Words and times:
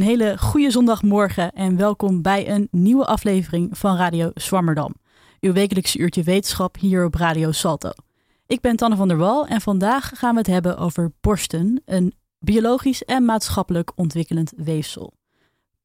Een 0.00 0.06
hele 0.06 0.38
goede 0.38 0.70
zondagmorgen 0.70 1.52
en 1.52 1.76
welkom 1.76 2.22
bij 2.22 2.48
een 2.48 2.68
nieuwe 2.70 3.06
aflevering 3.06 3.78
van 3.78 3.96
Radio 3.96 4.30
Zwammerdam. 4.34 4.94
Uw 5.40 5.52
wekelijkse 5.52 5.98
uurtje 5.98 6.22
wetenschap 6.22 6.76
hier 6.78 7.04
op 7.04 7.14
Radio 7.14 7.52
Salto. 7.52 7.90
Ik 8.46 8.60
ben 8.60 8.76
Tanne 8.76 8.96
van 8.96 9.08
der 9.08 9.16
Wal 9.16 9.46
en 9.46 9.60
vandaag 9.60 10.10
gaan 10.14 10.32
we 10.32 10.38
het 10.38 10.46
hebben 10.46 10.78
over 10.78 11.12
borsten, 11.20 11.82
een 11.84 12.14
biologisch 12.38 13.04
en 13.04 13.24
maatschappelijk 13.24 13.92
ontwikkelend 13.94 14.52
weefsel. 14.56 15.12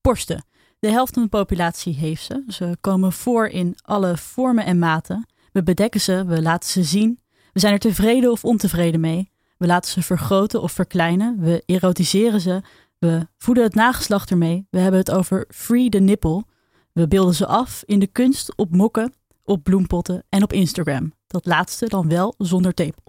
Borsten. 0.02 0.46
De 0.80 0.92
helft 0.92 1.14
van 1.14 1.24
de 1.24 1.30
populatie 1.30 1.94
heeft 1.94 2.24
ze. 2.24 2.44
Ze 2.48 2.78
komen 2.82 3.12
voor 3.12 3.48
in 3.48 3.76
alle 3.82 4.18
vormen 4.18 4.66
en 4.66 4.80
maten. 4.80 5.28
We 5.52 5.64
bedekken 5.64 6.02
ze, 6.02 6.26
we 6.26 6.42
laten 6.42 6.70
ze 6.70 6.84
zien. 6.84 7.20
We 7.54 7.60
zijn 7.60 7.74
er 7.74 7.80
tevreden 7.80 8.32
of 8.32 8.46
ontevreden 8.46 9.00
mee. 9.00 9.34
We 9.58 9.66
laten 9.66 9.92
ze 9.92 10.02
vergroten 10.02 10.62
of 10.62 10.72
verkleinen. 10.72 11.40
We 11.40 11.64
erotiseren 11.66 12.42
ze. 12.42 12.62
We 13.06 13.28
voeden 13.38 13.64
het 13.64 13.76
nageslacht 13.76 14.32
ermee. 14.32 14.68
We 14.70 14.80
hebben 14.80 15.00
het 15.00 15.12
over 15.12 15.46
free 15.50 15.90
the 15.90 15.98
nipple. 15.98 16.44
We 16.92 17.08
beelden 17.08 17.34
ze 17.34 17.46
af 17.46 17.84
in 17.86 18.00
de 18.00 18.08
kunst, 18.08 18.56
op 18.56 18.76
mokken, 18.76 19.14
op 19.44 19.64
bloempotten 19.64 20.24
en 20.30 20.44
op 20.44 20.54
Instagram. 20.54 21.14
Dat 21.28 21.46
laatste 21.46 21.88
dan 21.88 22.10
wel 22.10 22.34
zonder 22.38 22.74
tepel. 22.74 23.04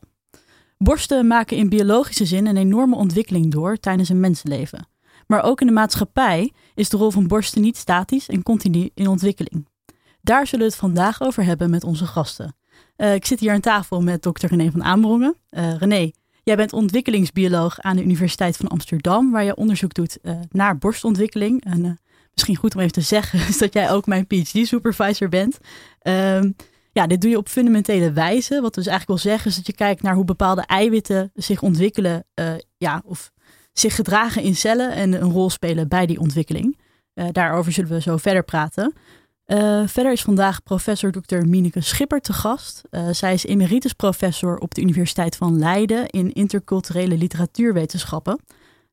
Borsten 0.78 1.26
maken 1.26 1.56
in 1.56 1.68
biologische 1.68 2.24
zin 2.24 2.46
een 2.46 2.56
enorme 2.56 2.96
ontwikkeling 2.96 3.50
door 3.50 3.76
tijdens 3.76 4.08
een 4.08 4.20
mensenleven. 4.20 4.88
Maar 5.26 5.42
ook 5.42 5.60
in 5.60 5.66
de 5.66 5.72
maatschappij 5.72 6.52
is 6.74 6.88
de 6.88 6.96
rol 6.96 7.10
van 7.10 7.26
borsten 7.26 7.62
niet 7.62 7.76
statisch 7.76 8.28
en 8.28 8.42
continu 8.42 8.90
in 8.94 9.08
ontwikkeling. 9.08 9.68
Daar 10.20 10.46
zullen 10.46 10.66
we 10.66 10.70
het 10.70 10.80
vandaag 10.80 11.20
over 11.20 11.44
hebben 11.44 11.70
met 11.70 11.84
onze 11.84 12.06
gasten. 12.06 12.56
Uh, 12.96 13.14
ik 13.14 13.26
zit 13.26 13.40
hier 13.40 13.52
aan 13.52 13.60
tafel 13.60 14.02
met 14.02 14.22
dokter 14.22 14.48
René 14.48 14.70
van 14.70 14.84
Aanbrongen. 14.84 15.36
Uh, 15.50 15.76
René, 15.76 16.10
jij 16.46 16.56
bent 16.56 16.72
ontwikkelingsbioloog 16.72 17.80
aan 17.80 17.96
de 17.96 18.02
Universiteit 18.02 18.56
van 18.56 18.68
Amsterdam, 18.68 19.30
waar 19.30 19.44
je 19.44 19.56
onderzoek 19.56 19.94
doet 19.94 20.18
uh, 20.22 20.38
naar 20.50 20.78
borstontwikkeling. 20.78 21.64
En 21.64 22.00
misschien 22.32 22.56
goed 22.56 22.74
om 22.74 22.80
even 22.80 22.92
te 22.92 23.00
zeggen, 23.00 23.38
is 23.48 23.58
dat 23.58 23.72
jij 23.72 23.90
ook 23.90 24.06
mijn 24.06 24.26
PhD-supervisor 24.26 25.28
bent. 25.28 25.58
Ehm, 25.98 26.50
ja, 26.92 27.06
dit 27.06 27.20
doe 27.20 27.30
je 27.30 27.36
op 27.36 27.48
fundamentele 27.48 28.12
wijze. 28.12 28.60
Wat 28.60 28.74
dus 28.74 28.86
eigenlijk 28.86 29.20
wil 29.20 29.32
zeggen, 29.32 29.50
is 29.50 29.56
dat 29.56 29.66
je 29.66 29.72
kijkt 29.72 30.02
naar 30.02 30.14
hoe 30.14 30.24
bepaalde 30.24 30.62
eiwitten 30.66 31.30
zich 31.34 31.62
ontwikkelen, 31.62 32.24
ja, 32.76 33.02
of 33.04 33.32
zich 33.72 33.94
gedragen 33.94 34.42
in 34.42 34.56
cellen 34.56 34.92
en 34.92 35.12
een 35.12 35.30
rol 35.30 35.50
spelen 35.50 35.88
bij 35.88 36.06
die 36.06 36.20
ontwikkeling. 36.20 36.78
daarover 37.32 37.72
zullen 37.72 37.90
we 37.90 38.00
zo 38.00 38.16
verder 38.16 38.44
praten. 38.44 38.94
Uh, 39.46 39.82
verder 39.86 40.12
is 40.12 40.22
vandaag 40.22 40.62
professor 40.62 41.12
Dr. 41.12 41.46
Mineke 41.46 41.80
Schipper 41.80 42.20
te 42.20 42.32
gast. 42.32 42.82
Uh, 42.90 43.08
zij 43.10 43.32
is 43.32 43.44
emeritus 43.44 43.92
professor 43.92 44.58
op 44.58 44.74
de 44.74 44.80
Universiteit 44.80 45.36
van 45.36 45.58
Leiden 45.58 46.08
in 46.08 46.32
interculturele 46.32 47.16
literatuurwetenschappen. 47.16 48.40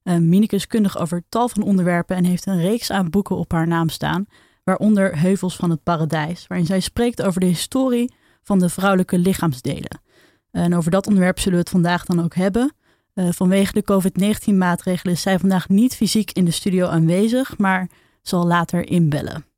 Uh, 0.04 0.18
Mineke 0.18 0.56
is 0.56 0.68
kundig 0.68 0.98
over 0.98 1.24
tal 1.30 1.50
van 1.50 1.64
onderwerpen 1.64 2.16
en 2.16 2.26
heeft 2.26 2.46
een 2.46 2.62
reeks 2.62 2.92
aan 2.92 3.09
boeken 3.09 3.36
op 3.36 3.52
haar 3.52 3.68
naam 3.68 3.90
staan, 3.90 4.26
waaronder 4.64 5.20
Heuvels 5.20 5.56
van 5.56 5.70
het 5.70 5.84
Paradijs, 5.84 6.48
waarin 6.48 6.68
zij 6.68 6.80
spreekt 6.80 7.22
over 7.22 7.40
de 7.40 7.46
historie 7.46 8.14
van 8.44 8.59
de 8.59 8.70
vrouwelijke 8.70 9.18
lichaamsdelen. 9.18 10.02
En 10.52 10.76
over 10.76 10.92
dat 10.92 11.08
onderwerp 11.08 11.40
zullen 11.40 11.54
we 11.54 11.64
het 11.64 11.70
vandaag 11.70 12.06
dan 12.06 12.24
ook 12.24 12.36
hebben. 12.36 12.76
vanwege 13.16 13.74
de 13.74 13.84
COVID-19-maatregelen 13.84 15.14
is 15.14 15.22
zij 15.22 15.40
vandaag 15.40 15.70
niet 15.70 15.96
fysiek 15.96 16.31
in 16.31 16.46
de 16.46 16.52
studio 16.52 16.88
aanwezig, 16.88 17.58
maar 17.58 17.90
zal 18.22 18.46
later 18.46 18.88
inbellen. 18.90 19.53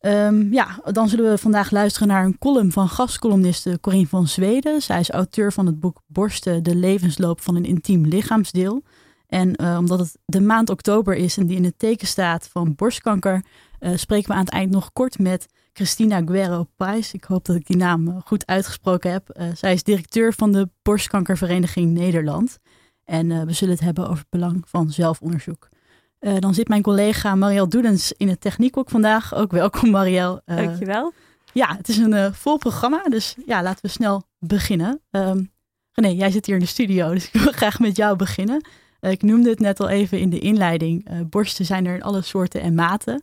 Um, 0.00 0.52
ja, 0.52 0.80
dan 0.84 1.08
zullen 1.08 1.30
we 1.30 1.38
vandaag 1.38 1.70
luisteren 1.70 2.08
naar 2.08 2.24
een 2.24 2.38
column 2.38 2.72
van 2.72 2.88
gastcolumniste 2.88 3.78
Corine 3.80 4.06
van 4.06 4.26
Zweden. 4.26 4.82
Zij 4.82 5.00
is 5.00 5.10
auteur 5.10 5.52
van 5.52 5.66
het 5.66 5.80
boek 5.80 6.02
Borsten, 6.06 6.62
de 6.62 6.74
levensloop 6.74 7.40
van 7.40 7.56
een 7.56 7.64
intiem 7.64 8.06
lichaamsdeel. 8.06 8.82
En 9.26 9.62
uh, 9.62 9.76
omdat 9.78 9.98
het 9.98 10.18
de 10.24 10.40
maand 10.40 10.70
oktober 10.70 11.14
is 11.14 11.36
en 11.36 11.46
die 11.46 11.56
in 11.56 11.64
het 11.64 11.78
teken 11.78 12.06
staat 12.06 12.48
van 12.48 12.74
borstkanker, 12.74 13.44
uh, 13.80 13.96
spreken 13.96 14.28
we 14.28 14.34
aan 14.34 14.44
het 14.44 14.52
eind 14.52 14.70
nog 14.70 14.92
kort 14.92 15.18
met 15.18 15.46
Christina 15.72 16.22
Guerrero 16.24 16.66
Pais. 16.76 17.12
Ik 17.12 17.24
hoop 17.24 17.44
dat 17.44 17.56
ik 17.56 17.66
die 17.66 17.76
naam 17.76 18.08
eh, 18.08 18.16
goed 18.24 18.46
uitgesproken 18.46 19.12
heb. 19.12 19.40
Zij 19.54 19.72
is 19.72 19.82
directeur 19.82 20.32
van 20.32 20.52
de 20.52 20.68
Borstkankervereniging 20.82 21.92
Nederland. 21.92 22.58
En 23.04 23.46
we 23.46 23.52
zullen 23.52 23.74
het 23.74 23.84
hebben 23.84 24.04
over 24.04 24.18
het 24.18 24.30
belang 24.30 24.62
van 24.66 24.90
zelfonderzoek. 24.90 25.68
Uh, 26.20 26.38
dan 26.38 26.54
zit 26.54 26.68
mijn 26.68 26.82
collega 26.82 27.34
Marielle 27.34 27.68
Doedens 27.68 28.12
in 28.12 28.28
het 28.28 28.40
techniek 28.40 28.76
vandaag. 28.84 29.34
Ook 29.34 29.50
welkom 29.50 29.90
Marielle. 29.90 30.42
Uh, 30.46 30.56
Dankjewel. 30.56 31.12
Ja, 31.52 31.76
het 31.76 31.88
is 31.88 31.96
een 31.96 32.12
uh, 32.12 32.32
vol 32.32 32.58
programma, 32.58 33.02
dus 33.02 33.34
ja, 33.46 33.62
laten 33.62 33.82
we 33.82 33.88
snel 33.88 34.22
beginnen. 34.38 35.00
Um, 35.10 35.50
René, 35.92 36.08
jij 36.08 36.30
zit 36.30 36.46
hier 36.46 36.54
in 36.54 36.60
de 36.60 36.66
studio, 36.66 37.12
dus 37.12 37.26
ik 37.30 37.40
wil 37.40 37.52
graag 37.62 37.78
met 37.78 37.96
jou 37.96 38.16
beginnen. 38.16 38.68
ik 39.00 39.22
noemde 39.22 39.50
het 39.50 39.58
net 39.58 39.80
al 39.80 39.88
even 39.88 40.20
in 40.20 40.30
de 40.30 40.38
inleiding. 40.38 41.28
borsten 41.28 41.64
zijn 41.64 41.86
er 41.86 41.94
in 41.94 42.02
alle 42.02 42.22
soorten 42.22 42.60
en 42.60 42.74
maten. 42.74 43.22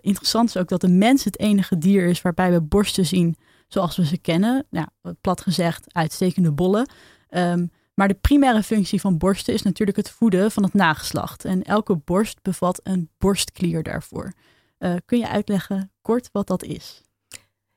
interessant 0.00 0.48
is 0.48 0.56
ook 0.56 0.68
dat 0.68 0.80
de 0.80 0.88
mens 0.88 1.24
het 1.24 1.38
enige 1.38 1.78
dier 1.78 2.06
is 2.06 2.22
waarbij 2.22 2.52
we 2.52 2.60
borsten 2.60 3.06
zien 3.06 3.36
zoals 3.68 3.96
we 3.96 4.06
ze 4.06 4.18
kennen. 4.18 4.66
Nou, 4.70 4.86
plat 5.20 5.40
gezegd, 5.40 5.94
uitstekende 5.94 6.52
bollen. 6.52 6.90
Um, 7.30 7.70
maar 8.00 8.08
de 8.08 8.14
primaire 8.14 8.62
functie 8.62 9.00
van 9.00 9.18
borsten 9.18 9.54
is 9.54 9.62
natuurlijk 9.62 9.96
het 9.96 10.10
voeden 10.10 10.50
van 10.50 10.62
het 10.62 10.74
nageslacht. 10.74 11.44
En 11.44 11.62
elke 11.62 11.96
borst 11.96 12.42
bevat 12.42 12.80
een 12.82 13.10
borstklier 13.18 13.82
daarvoor. 13.82 14.32
Uh, 14.78 14.94
kun 15.04 15.18
je 15.18 15.28
uitleggen 15.28 15.92
kort 16.02 16.28
wat 16.32 16.46
dat 16.46 16.62
is? 16.62 17.02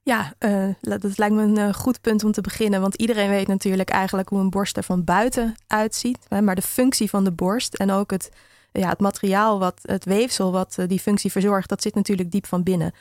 Ja, 0.01 0.33
uh, 0.39 0.69
dat 0.81 1.17
lijkt 1.17 1.35
me 1.35 1.41
een 1.41 1.57
uh, 1.57 1.73
goed 1.73 2.01
punt 2.01 2.23
om 2.23 2.31
te 2.31 2.41
beginnen. 2.41 2.81
Want 2.81 2.95
iedereen 2.95 3.29
weet 3.29 3.47
natuurlijk 3.47 3.89
eigenlijk 3.89 4.29
hoe 4.29 4.39
een 4.39 4.49
borst 4.49 4.77
er 4.77 4.83
van 4.83 5.03
buiten 5.03 5.55
uitziet. 5.67 6.29
Maar 6.29 6.55
de 6.55 6.61
functie 6.61 7.09
van 7.09 7.23
de 7.23 7.31
borst 7.31 7.73
en 7.73 7.91
ook 7.91 8.11
het 8.11 8.29
ja, 8.73 8.89
het 8.89 8.99
materiaal, 8.99 9.59
wat, 9.59 9.79
het 9.81 10.05
weefsel 10.05 10.51
wat 10.51 10.75
eh, 10.77 10.87
die 10.87 10.99
functie 10.99 11.31
verzorgt, 11.31 11.69
dat 11.69 11.81
zit 11.81 11.95
natuurlijk 11.95 12.31
diep 12.31 12.45
van 12.45 12.63
binnen. 12.63 12.93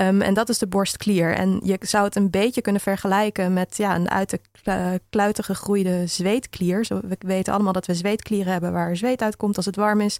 Um, 0.00 0.20
en 0.20 0.34
dat 0.34 0.48
is 0.48 0.58
de 0.58 0.66
borstklier. 0.66 1.34
En 1.34 1.60
je 1.64 1.76
zou 1.80 2.04
het 2.04 2.16
een 2.16 2.30
beetje 2.30 2.60
kunnen 2.60 2.80
vergelijken 2.80 3.52
met 3.52 3.76
ja, 3.76 3.94
een 3.94 4.10
uit 4.10 4.30
de 4.30 5.00
kluiten 5.10 5.44
gegroeide 5.44 6.06
zweetklier. 6.06 6.84
Zo, 6.84 7.00
we 7.02 7.16
weten 7.18 7.52
allemaal 7.52 7.72
dat 7.72 7.86
we 7.86 7.94
zweetklieren 7.94 8.52
hebben 8.52 8.72
waar 8.72 8.96
zweet 8.96 9.22
uitkomt 9.22 9.56
als 9.56 9.66
het 9.66 9.76
warm 9.76 10.00
is. 10.00 10.18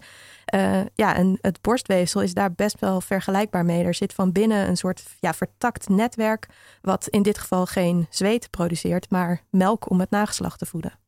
Uh, 0.55 0.79
ja, 0.93 1.15
en 1.15 1.37
het 1.41 1.61
borstweefsel 1.61 2.21
is 2.21 2.33
daar 2.33 2.53
best 2.53 2.79
wel 2.79 3.01
vergelijkbaar 3.01 3.65
mee. 3.65 3.83
Er 3.83 3.93
zit 3.93 4.13
van 4.13 4.31
binnen 4.31 4.67
een 4.67 4.77
soort 4.77 5.03
ja, 5.19 5.33
vertakt 5.33 5.89
netwerk, 5.89 6.47
wat 6.81 7.07
in 7.07 7.21
dit 7.21 7.37
geval 7.37 7.65
geen 7.65 8.07
zweet 8.09 8.49
produceert, 8.49 9.09
maar 9.09 9.41
melk 9.49 9.89
om 9.89 9.99
het 9.99 10.09
nageslacht 10.09 10.59
te 10.59 10.65
voeden. 10.65 11.00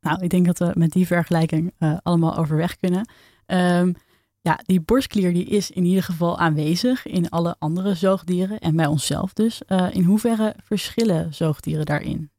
Nou, 0.00 0.22
ik 0.22 0.30
denk 0.30 0.46
dat 0.46 0.58
we 0.58 0.72
met 0.74 0.92
die 0.92 1.06
vergelijking 1.06 1.72
uh, 1.78 1.96
allemaal 2.02 2.36
overweg 2.36 2.76
kunnen. 2.76 3.08
Um, 3.46 3.94
ja, 4.40 4.60
die 4.62 4.80
borstklier 4.80 5.32
die 5.32 5.44
is 5.44 5.70
in 5.70 5.84
ieder 5.84 6.02
geval 6.02 6.38
aanwezig 6.38 7.06
in 7.06 7.28
alle 7.28 7.56
andere 7.58 7.94
zoogdieren 7.94 8.58
en 8.58 8.76
bij 8.76 8.86
onszelf 8.86 9.32
dus. 9.32 9.62
Uh, 9.68 9.86
in 9.90 10.02
hoeverre 10.02 10.54
verschillen 10.62 11.34
zoogdieren 11.34 11.86
daarin? 11.86 12.30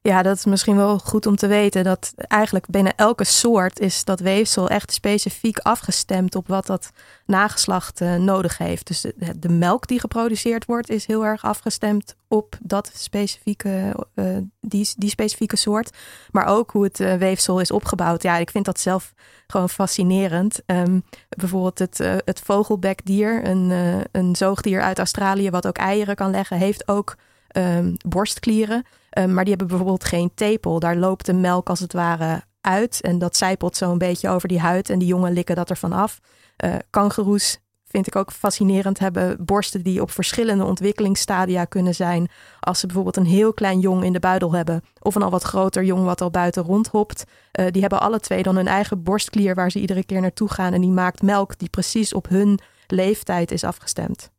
Ja, 0.00 0.22
dat 0.22 0.36
is 0.36 0.44
misschien 0.44 0.76
wel 0.76 0.98
goed 0.98 1.26
om 1.26 1.36
te 1.36 1.46
weten. 1.46 1.84
Dat 1.84 2.12
eigenlijk 2.16 2.66
binnen 2.66 2.96
elke 2.96 3.24
soort 3.24 3.80
is 3.80 4.04
dat 4.04 4.20
weefsel 4.20 4.68
echt 4.68 4.92
specifiek 4.92 5.58
afgestemd 5.58 6.34
op 6.34 6.48
wat 6.48 6.66
dat 6.66 6.90
nageslacht 7.26 8.00
uh, 8.00 8.14
nodig 8.14 8.58
heeft. 8.58 8.86
Dus 8.86 9.06
de, 9.36 9.48
melk 9.48 9.86
die 9.86 10.00
geproduceerd 10.00 10.64
wordt 10.64 10.90
is 10.90 11.06
heel 11.06 11.24
erg 11.24 11.44
afgestemd 11.44 12.16
op 12.28 12.56
dat 12.62 12.90
specifieke, 12.94 13.94
uh, 14.14 14.36
die, 14.60 14.88
die 14.96 15.10
specifieke 15.10 15.56
soort. 15.56 15.96
Maar 16.30 16.46
ook 16.46 16.70
hoe 16.70 16.84
het 16.84 16.98
weefsel 17.18 17.60
is 17.60 17.70
opgebouwd. 17.70 18.22
Ja, 18.22 18.36
ik 18.36 18.50
vind 18.50 18.64
dat 18.64 18.80
zelf 18.80 19.14
gewoon 19.46 19.68
fascinerend. 19.68 20.60
Um, 20.66 21.04
bijvoorbeeld 21.28 21.78
het, 21.78 21.98
het 22.24 22.40
vogelbekdier, 22.44 23.44
een, 23.44 23.72
een 24.12 24.36
zoogdier 24.36 24.82
uit 24.82 24.98
Australië 24.98 25.50
wat 25.50 25.66
ook 25.66 25.76
eieren 25.76 26.14
kan 26.14 26.30
leggen, 26.30 26.56
heeft 26.56 26.88
ook 26.88 27.16
um, 27.56 27.96
borstklieren. 28.08 28.84
Um, 29.18 29.34
maar 29.34 29.44
die 29.44 29.54
hebben 29.54 29.66
bijvoorbeeld 29.66 30.04
geen 30.04 30.30
tepel. 30.34 30.78
Daar 30.78 30.96
loopt 30.96 31.26
de 31.26 31.32
melk 31.32 31.68
als 31.68 31.80
het 31.80 31.92
ware 31.92 32.42
uit. 32.60 33.00
En 33.00 33.18
dat 33.18 33.36
zijpelt 33.36 33.76
zo 33.76 33.90
een 33.90 33.98
beetje 33.98 34.28
over 34.28 34.48
die 34.48 34.60
huid. 34.60 34.90
En 34.90 34.98
die 34.98 35.08
jongen 35.08 35.32
likken 35.32 35.56
dat 35.56 35.70
ervan 35.70 35.92
af. 35.92 36.20
Uh, 36.64 36.74
kangeroes 36.90 37.58
vind 37.84 38.06
ik 38.06 38.16
ook 38.16 38.32
fascinerend. 38.32 38.98
Hebben 38.98 39.44
borsten 39.44 39.82
die 39.82 40.02
op 40.02 40.10
verschillende 40.10 40.64
ontwikkelingsstadia 40.64 41.64
kunnen 41.64 41.94
zijn. 41.94 42.28
Als 42.60 42.80
ze 42.80 42.86
bijvoorbeeld 42.86 43.16
een 43.16 43.26
heel 43.26 43.54
klein 43.54 43.80
jong 43.80 44.04
in 44.04 44.12
de 44.12 44.20
buidel 44.20 44.52
hebben. 44.52 44.82
Of 45.00 45.14
een 45.14 45.22
al 45.22 45.30
wat 45.30 45.42
groter 45.42 45.84
jong 45.84 46.04
wat 46.04 46.20
al 46.20 46.30
buiten 46.30 46.62
rondhopt. 46.62 47.24
Uh, 47.60 47.66
die 47.70 47.80
hebben 47.80 48.00
alle 48.00 48.20
twee 48.20 48.42
dan 48.42 48.56
hun 48.56 48.66
eigen 48.66 49.02
borstklier 49.02 49.54
waar 49.54 49.70
ze 49.70 49.80
iedere 49.80 50.04
keer 50.04 50.20
naartoe 50.20 50.50
gaan. 50.52 50.72
En 50.72 50.80
die 50.80 50.90
maakt 50.90 51.22
melk 51.22 51.58
die 51.58 51.68
precies 51.68 52.12
op 52.12 52.28
hun 52.28 52.58
leeftijd 52.86 53.50
is 53.50 53.64
afgestemd. 53.64 54.30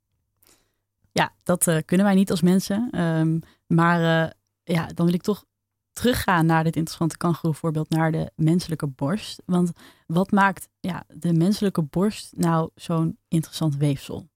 Ja, 1.11 1.31
dat 1.43 1.67
uh, 1.67 1.77
kunnen 1.85 2.05
wij 2.05 2.15
niet 2.15 2.31
als 2.31 2.41
mensen. 2.41 3.01
Um, 3.01 3.41
maar 3.67 4.33
ja, 4.73 4.85
dan 4.93 5.05
wil 5.05 5.15
ik 5.15 5.21
toch 5.21 5.45
teruggaan 5.93 6.45
naar 6.45 6.63
dit 6.63 6.75
interessante 6.75 7.17
kangoeroevoorbeeld, 7.17 7.89
naar 7.89 8.11
de 8.11 8.31
menselijke 8.35 8.87
borst. 8.87 9.41
Want 9.45 9.71
wat 10.07 10.31
maakt 10.31 10.67
ja, 10.79 11.03
de 11.07 11.33
menselijke 11.33 11.81
borst 11.81 12.33
nou 12.37 12.69
zo'n 12.75 13.17
interessant 13.27 13.75
weefsel? 13.75 14.27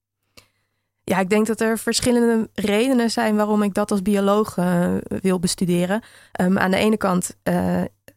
Ja, 1.04 1.18
ik 1.18 1.28
denk 1.28 1.46
dat 1.46 1.60
er 1.60 1.78
verschillende 1.78 2.50
redenen 2.54 3.10
zijn 3.10 3.36
waarom 3.36 3.62
ik 3.62 3.74
dat 3.74 3.90
als 3.90 4.02
bioloog 4.02 4.56
uh, 4.56 4.96
wil 5.06 5.38
bestuderen. 5.38 6.02
Um, 6.40 6.58
aan 6.58 6.70
de 6.70 6.76
ene 6.76 6.96
kant 6.96 7.36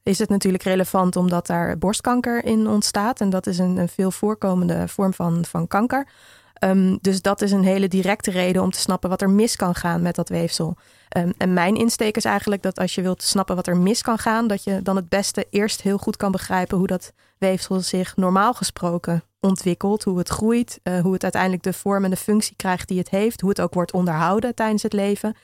is 0.04 0.20
het 0.20 0.30
natuurlijk 0.30 0.64
relevant 0.64 1.16
omdat 1.16 1.48
daar 1.48 1.78
borstkanker 1.78 2.46
in 2.46 2.68
ontstaat. 2.68 3.22
En 3.22 3.30
dat 3.30 3.48
is 3.48 3.58
een, 3.58 3.78
een 3.78 3.90
veel 3.90 4.12
voorkomende 4.12 4.88
vorm 4.88 5.14
van, 5.14 5.46
van 5.46 5.68
kanker. 5.68 6.08
Ehm, 6.60 6.98
dus 7.02 7.22
dat 7.22 7.42
is 7.42 7.52
een 7.52 7.64
hele 7.64 7.88
directe 7.88 8.32
reden 8.32 8.62
om 8.62 8.72
te 8.72 8.80
snappen 8.80 9.10
wat 9.10 9.22
er 9.22 9.30
mis 9.30 9.56
kan 9.56 9.76
gaan 9.76 10.02
met 10.02 10.16
dat 10.16 10.30
weefsel. 10.30 10.78
Ehm, 11.10 11.32
en 11.38 11.54
mijn 11.54 11.76
insteek 11.76 12.18
is 12.18 12.26
eigenlijk 12.26 12.62
dat 12.62 12.80
als 12.80 12.96
je 12.96 13.02
wilt 13.02 13.24
snappen 13.24 13.56
wat 13.56 13.68
er 13.68 13.78
mis 13.78 14.02
kan 14.02 14.18
gaan, 14.18 14.48
dat 14.48 14.64
je 14.64 14.82
dan 14.82 14.96
het 14.96 15.10
beste 15.10 15.48
eerst 15.50 15.82
heel 15.82 15.98
goed 15.98 16.18
kan 16.18 16.32
begrijpen 16.32 16.78
hoe 16.78 16.88
dat 16.88 17.14
weefsel 17.38 17.80
zich 17.80 18.16
normaal 18.16 18.54
gesproken 18.54 19.24
ontwikkelt, 19.40 20.04
hoe 20.04 20.18
het 20.18 20.30
groeit, 20.30 20.80
uh, 20.84 21.00
hoe 21.00 21.14
het 21.14 21.24
uiteindelijk 21.24 21.64
de 21.64 21.74
vorm 21.74 22.04
en 22.04 22.10
de 22.10 22.16
functie 22.16 22.56
krijgt 22.56 22.88
die 22.88 22.98
het 22.98 23.10
heeft, 23.10 23.42
hoe 23.42 23.50
het 23.50 23.62
ook 23.62 23.74
wordt 23.74 23.94
onderhouden 23.94 24.56
tijdens 24.56 24.84
het 24.84 24.94
leven. 24.94 25.36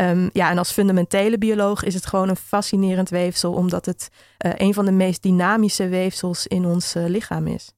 Um, 0.00 0.30
ja, 0.32 0.50
en 0.50 0.58
als 0.58 0.72
fundamentele 0.72 1.38
bioloog 1.38 1.84
is 1.84 1.94
het 1.94 2.06
gewoon 2.06 2.28
een 2.28 2.36
fascinerend 2.36 3.08
weefsel, 3.08 3.52
omdat 3.52 3.86
het 3.86 4.08
uh, 4.46 4.52
een 4.56 4.74
van 4.74 4.84
de 4.84 4.92
meest 4.92 5.22
dynamische 5.22 5.88
weefsels 5.88 6.46
in 6.46 6.66
ons 6.66 6.96
uh, 6.96 7.06
lichaam 7.06 7.46
is. 7.46 7.72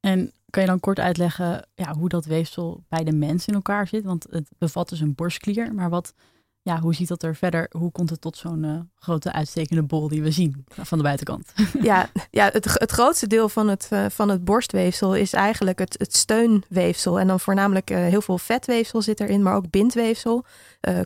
En 0.00 0.32
kan 0.52 0.62
je 0.62 0.68
dan 0.68 0.80
kort 0.80 0.98
uitleggen 0.98 1.66
ja, 1.74 1.94
hoe 1.94 2.08
dat 2.08 2.24
weefsel 2.24 2.84
bij 2.88 3.04
de 3.04 3.12
mens 3.12 3.46
in 3.46 3.54
elkaar 3.54 3.86
zit? 3.86 4.04
Want 4.04 4.26
het 4.30 4.48
bevat 4.58 4.88
dus 4.88 5.00
een 5.00 5.14
borstklier, 5.14 5.74
maar 5.74 5.90
wat, 5.90 6.14
ja, 6.62 6.80
hoe 6.80 6.94
ziet 6.94 7.08
dat 7.08 7.22
er 7.22 7.36
verder? 7.36 7.70
Hoe 7.76 7.92
komt 7.92 8.10
het 8.10 8.20
tot 8.20 8.36
zo'n 8.36 8.62
uh, 8.64 8.80
grote 8.94 9.32
uitstekende 9.32 9.82
bol 9.82 10.08
die 10.08 10.22
we 10.22 10.30
zien 10.30 10.64
van 10.66 10.98
de 10.98 11.04
buitenkant? 11.04 11.52
Ja, 11.82 12.10
ja 12.30 12.48
het, 12.52 12.78
het 12.78 12.90
grootste 12.90 13.26
deel 13.26 13.48
van 13.48 13.68
het, 13.68 13.88
uh, 13.92 14.06
van 14.08 14.28
het 14.28 14.44
borstweefsel 14.44 15.14
is 15.14 15.32
eigenlijk 15.32 15.78
het, 15.78 15.94
het 15.98 16.16
steunweefsel. 16.16 17.20
En 17.20 17.26
dan 17.26 17.40
voornamelijk 17.40 17.90
uh, 17.90 17.98
heel 17.98 18.22
veel 18.22 18.38
vetweefsel 18.38 19.02
zit 19.02 19.20
erin, 19.20 19.42
maar 19.42 19.54
ook 19.54 19.70
bindweefsel, 19.70 20.44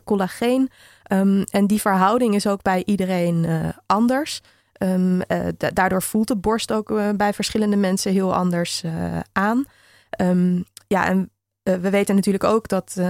collageen. 0.03 0.69
Um, 1.11 1.43
en 1.43 1.67
die 1.67 1.81
verhouding 1.81 2.35
is 2.35 2.47
ook 2.47 2.61
bij 2.61 2.83
iedereen 2.85 3.73
anders. 3.85 4.41
Um, 4.79 5.21
uh, 5.27 5.47
daardoor 5.73 6.01
voelt 6.01 6.27
de 6.27 6.35
borst 6.35 6.71
ook 6.71 6.89
uh, 6.89 7.09
bij 7.15 7.33
verschillende 7.33 7.75
mensen 7.75 8.11
heel 8.11 8.35
anders 8.35 8.83
uh, 8.83 9.19
aan. 9.31 9.65
Um, 10.21 10.65
ja, 10.87 11.05
en 11.05 11.29
we 11.63 11.89
weten 11.89 12.15
natuurlijk 12.15 12.43
ook 12.43 12.67
dat, 12.67 13.01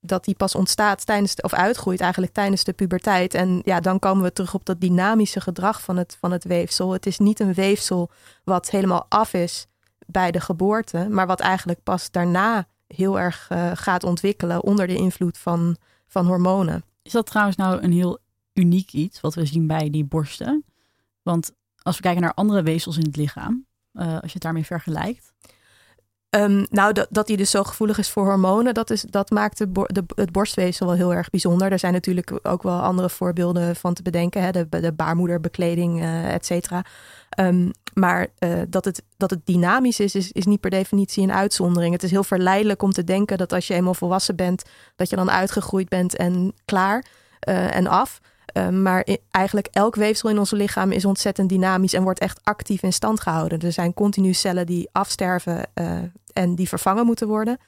dat 0.00 0.24
die 0.24 0.34
pas 0.34 0.54
ontstaat 0.54 1.06
tijdens, 1.06 1.34
de, 1.34 1.42
of 1.42 1.52
uitgroeit 1.52 2.00
eigenlijk 2.00 2.32
tijdens 2.32 2.64
de 2.64 2.72
puberteit. 2.72 3.34
En 3.34 3.60
ja, 3.64 3.80
dan 3.80 3.98
komen 3.98 4.22
we 4.22 4.32
terug 4.32 4.54
op 4.54 4.64
dat 4.64 4.80
dynamische 4.80 5.40
gedrag 5.40 5.82
van 5.82 5.96
het, 5.96 6.16
van 6.20 6.32
het 6.32 6.44
weefsel. 6.44 6.92
Het 6.92 7.06
is 7.06 7.18
niet 7.18 7.40
een 7.40 7.54
weefsel 7.54 8.10
wat 8.44 8.70
helemaal 8.70 9.06
af 9.08 9.32
is 9.32 9.66
bij 10.06 10.30
de 10.30 10.40
geboorte, 10.40 11.06
maar 11.10 11.26
wat 11.26 11.40
eigenlijk 11.40 11.82
pas 11.82 12.10
daarna 12.10 12.66
heel 12.86 13.20
erg 13.20 13.48
gaat 13.74 14.04
ontwikkelen 14.04 14.62
onder 14.62 14.86
de 14.86 14.96
invloed 14.96 15.38
van, 15.38 15.76
van 16.06 16.26
hormonen. 16.26 16.84
Is 17.02 17.12
dat 17.12 17.26
trouwens 17.26 17.56
nou 17.56 17.82
een 17.82 17.92
heel 17.92 18.18
uniek 18.52 18.92
iets 18.92 19.20
wat 19.20 19.34
we 19.34 19.46
zien 19.46 19.66
bij 19.66 19.90
die 19.90 20.04
borsten? 20.04 20.64
Want 21.30 21.52
als 21.82 21.96
we 21.96 22.02
kijken 22.02 22.22
naar 22.22 22.34
andere 22.34 22.62
weefsels 22.62 22.96
in 22.96 23.04
het 23.04 23.16
lichaam, 23.16 23.66
uh, 23.92 24.06
als 24.06 24.26
je 24.26 24.32
het 24.32 24.42
daarmee 24.42 24.64
vergelijkt. 24.64 25.32
Um, 26.36 26.66
nou, 26.70 26.92
dat, 26.92 27.06
dat 27.10 27.28
hij 27.28 27.36
dus 27.36 27.50
zo 27.50 27.62
gevoelig 27.62 27.98
is 27.98 28.10
voor 28.10 28.24
hormonen, 28.24 28.74
dat, 28.74 28.90
is, 28.90 29.02
dat 29.02 29.30
maakt 29.30 29.58
de, 29.58 29.70
de, 29.72 30.04
het 30.14 30.32
borstweefsel 30.32 30.86
wel 30.86 30.94
heel 30.94 31.14
erg 31.14 31.30
bijzonder. 31.30 31.72
Er 31.72 31.78
zijn 31.78 31.92
natuurlijk 31.92 32.38
ook 32.42 32.62
wel 32.62 32.80
andere 32.80 33.08
voorbeelden 33.08 33.76
van 33.76 33.94
te 33.94 34.02
bedenken, 34.02 34.42
hè? 34.42 34.50
De, 34.50 34.68
de 34.68 34.92
baarmoederbekleding, 34.92 36.00
uh, 36.00 36.34
et 36.34 36.46
cetera. 36.46 36.84
Um, 37.38 37.70
maar 37.94 38.26
uh, 38.38 38.62
dat, 38.68 38.84
het, 38.84 39.02
dat 39.16 39.30
het 39.30 39.46
dynamisch 39.46 40.00
is, 40.00 40.14
is, 40.14 40.32
is 40.32 40.46
niet 40.46 40.60
per 40.60 40.70
definitie 40.70 41.22
een 41.22 41.32
uitzondering. 41.32 41.92
Het 41.92 42.02
is 42.02 42.10
heel 42.10 42.24
verleidelijk 42.24 42.82
om 42.82 42.92
te 42.92 43.04
denken 43.04 43.38
dat 43.38 43.52
als 43.52 43.66
je 43.66 43.74
eenmaal 43.74 43.94
volwassen 43.94 44.36
bent, 44.36 44.62
dat 44.96 45.10
je 45.10 45.16
dan 45.16 45.30
uitgegroeid 45.30 45.88
bent 45.88 46.16
en 46.16 46.52
klaar 46.64 47.04
en 47.40 47.86
af. 47.86 48.20
Uh, 48.56 48.68
maar 48.68 49.06
eigenlijk 49.30 49.66
elk 49.70 49.94
weefsel 49.94 50.28
in 50.28 50.38
ons 50.38 50.50
lichaam 50.50 50.92
is 50.92 51.04
ontzettend 51.04 51.48
dynamisch 51.48 51.92
en 51.92 52.02
wordt 52.02 52.18
echt 52.18 52.40
actief 52.42 52.82
in 52.82 52.92
stand 52.92 53.20
gehouden. 53.20 53.58
Er 53.58 53.72
zijn 53.72 53.94
continu 53.94 54.32
cellen 54.32 54.66
die 54.66 54.88
afsterven 54.92 55.66
uh, 55.74 55.98
en 56.32 56.54
die 56.54 56.68
vervangen 56.68 57.06
moeten 57.06 57.28
worden. 57.28 57.58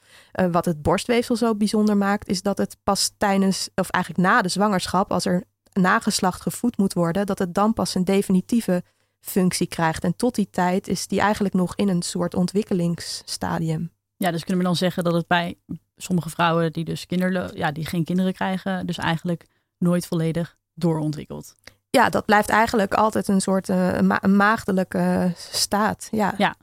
Uh, 0.40 0.46
wat 0.46 0.64
het 0.64 0.82
borstweefsel 0.82 1.36
zo 1.36 1.54
bijzonder 1.54 1.96
maakt, 1.96 2.28
is 2.28 2.42
dat 2.42 2.58
het 2.58 2.76
pas 2.82 3.12
tijdens, 3.16 3.68
of 3.74 3.90
eigenlijk 3.90 4.24
na 4.24 4.42
de 4.42 4.48
zwangerschap, 4.48 5.12
als 5.12 5.24
er 5.24 5.44
nageslacht 5.72 6.40
gevoed 6.40 6.78
moet 6.78 6.92
worden, 6.92 7.26
dat 7.26 7.38
het 7.38 7.54
dan 7.54 7.72
pas 7.72 7.94
een 7.94 8.04
definitieve 8.04 8.82
functie 9.20 9.66
krijgt. 9.66 10.04
En 10.04 10.16
tot 10.16 10.34
die 10.34 10.50
tijd 10.50 10.88
is 10.88 11.06
die 11.06 11.20
eigenlijk 11.20 11.54
nog 11.54 11.76
in 11.76 11.88
een 11.88 12.02
soort 12.02 12.34
ontwikkelingsstadium. 12.34 13.90
Ja, 14.16 14.30
dus 14.30 14.40
kunnen 14.40 14.58
we 14.58 14.64
dan 14.64 14.76
zeggen 14.76 15.04
dat 15.04 15.12
het 15.12 15.26
bij 15.26 15.58
sommige 15.96 16.30
vrouwen 16.30 16.72
die 16.72 16.84
dus 16.84 17.06
kinderen, 17.06 17.56
ja, 17.56 17.72
die 17.72 17.86
geen 17.86 18.04
kinderen 18.04 18.32
krijgen, 18.32 18.86
dus 18.86 18.98
eigenlijk 18.98 19.46
nooit 19.78 20.06
volledig 20.06 20.58
doorontwikkeld. 20.80 21.54
Ja, 21.90 22.08
dat 22.08 22.24
blijft 22.24 22.48
eigenlijk 22.48 22.94
altijd 22.94 23.28
een 23.28 23.40
soort 23.40 23.68
uh, 23.68 24.00
ma 24.00 24.20
maagdelijke 24.28 25.32
staat. 25.36 26.08
Ja. 26.10 26.34
ja. 26.36 26.54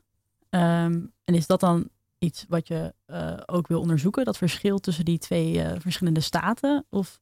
Um, 0.84 1.12
en 1.24 1.34
is 1.34 1.46
dat 1.46 1.60
dan 1.60 1.88
iets 2.18 2.44
wat 2.48 2.68
je 2.68 2.94
uh, 3.06 3.32
ook 3.46 3.66
wil 3.66 3.80
onderzoeken? 3.80 4.24
Dat 4.24 4.36
verschil 4.36 4.78
tussen 4.78 5.04
die 5.04 5.18
twee 5.18 5.54
uh, 5.54 5.66
verschillende 5.78 6.20
staten? 6.20 6.86
Of 6.90 7.20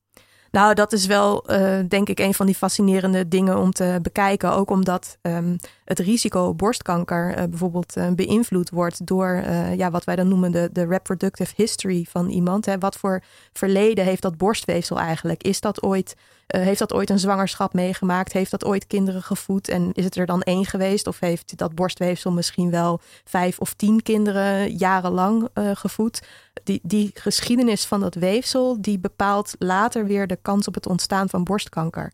nou, 0.50 0.74
dat 0.74 0.92
is 0.92 1.06
wel, 1.06 1.50
uh, 1.50 1.78
denk 1.88 2.08
ik, 2.08 2.18
een 2.18 2.34
van 2.34 2.46
die 2.46 2.54
fascinerende 2.54 3.28
dingen 3.28 3.58
om 3.58 3.72
te 3.72 3.98
bekijken. 4.02 4.52
Ook 4.52 4.70
omdat 4.70 5.18
um, 5.22 5.56
het 5.84 5.98
risico 5.98 6.54
borstkanker 6.54 7.48
bijvoorbeeld 7.48 7.94
beïnvloed 8.14 8.70
wordt 8.70 9.06
door 9.06 9.42
ja, 9.76 9.90
wat 9.90 10.04
wij 10.04 10.16
dan 10.16 10.28
noemen 10.28 10.52
de, 10.52 10.68
de 10.72 10.86
reproductive 10.86 11.52
history 11.56 12.06
van 12.08 12.28
iemand. 12.28 12.66
Hè. 12.66 12.78
Wat 12.78 12.96
voor 12.96 13.22
verleden 13.52 14.04
heeft 14.04 14.22
dat 14.22 14.36
borstweefsel 14.36 14.98
eigenlijk? 14.98 15.42
Is 15.42 15.60
dat 15.60 15.82
ooit, 15.82 16.14
heeft 16.46 16.78
dat 16.78 16.92
ooit 16.92 17.10
een 17.10 17.18
zwangerschap 17.18 17.72
meegemaakt? 17.72 18.32
Heeft 18.32 18.50
dat 18.50 18.64
ooit 18.64 18.86
kinderen 18.86 19.22
gevoed? 19.22 19.68
En 19.68 19.92
is 19.92 20.04
het 20.04 20.16
er 20.16 20.26
dan 20.26 20.42
één 20.42 20.64
geweest? 20.64 21.06
Of 21.06 21.20
heeft 21.20 21.58
dat 21.58 21.74
borstweefsel 21.74 22.32
misschien 22.32 22.70
wel 22.70 23.00
vijf 23.24 23.58
of 23.58 23.74
tien 23.74 24.02
kinderen 24.02 24.76
jarenlang 24.76 25.48
gevoed? 25.54 26.20
die, 26.66 26.80
die 26.82 27.10
geschiedenis 27.14 27.84
van 27.84 28.00
dat 28.00 28.14
weefsel, 28.14 28.80
die 28.80 28.98
bepaalt 28.98 29.54
later 29.58 30.06
weer 30.06 30.26
de 30.26 30.38
kans 30.42 30.68
op 30.68 30.74
het 30.74 30.86
ontstaan 30.86 31.28
van 31.28 31.44
borstkanker. 31.44 32.12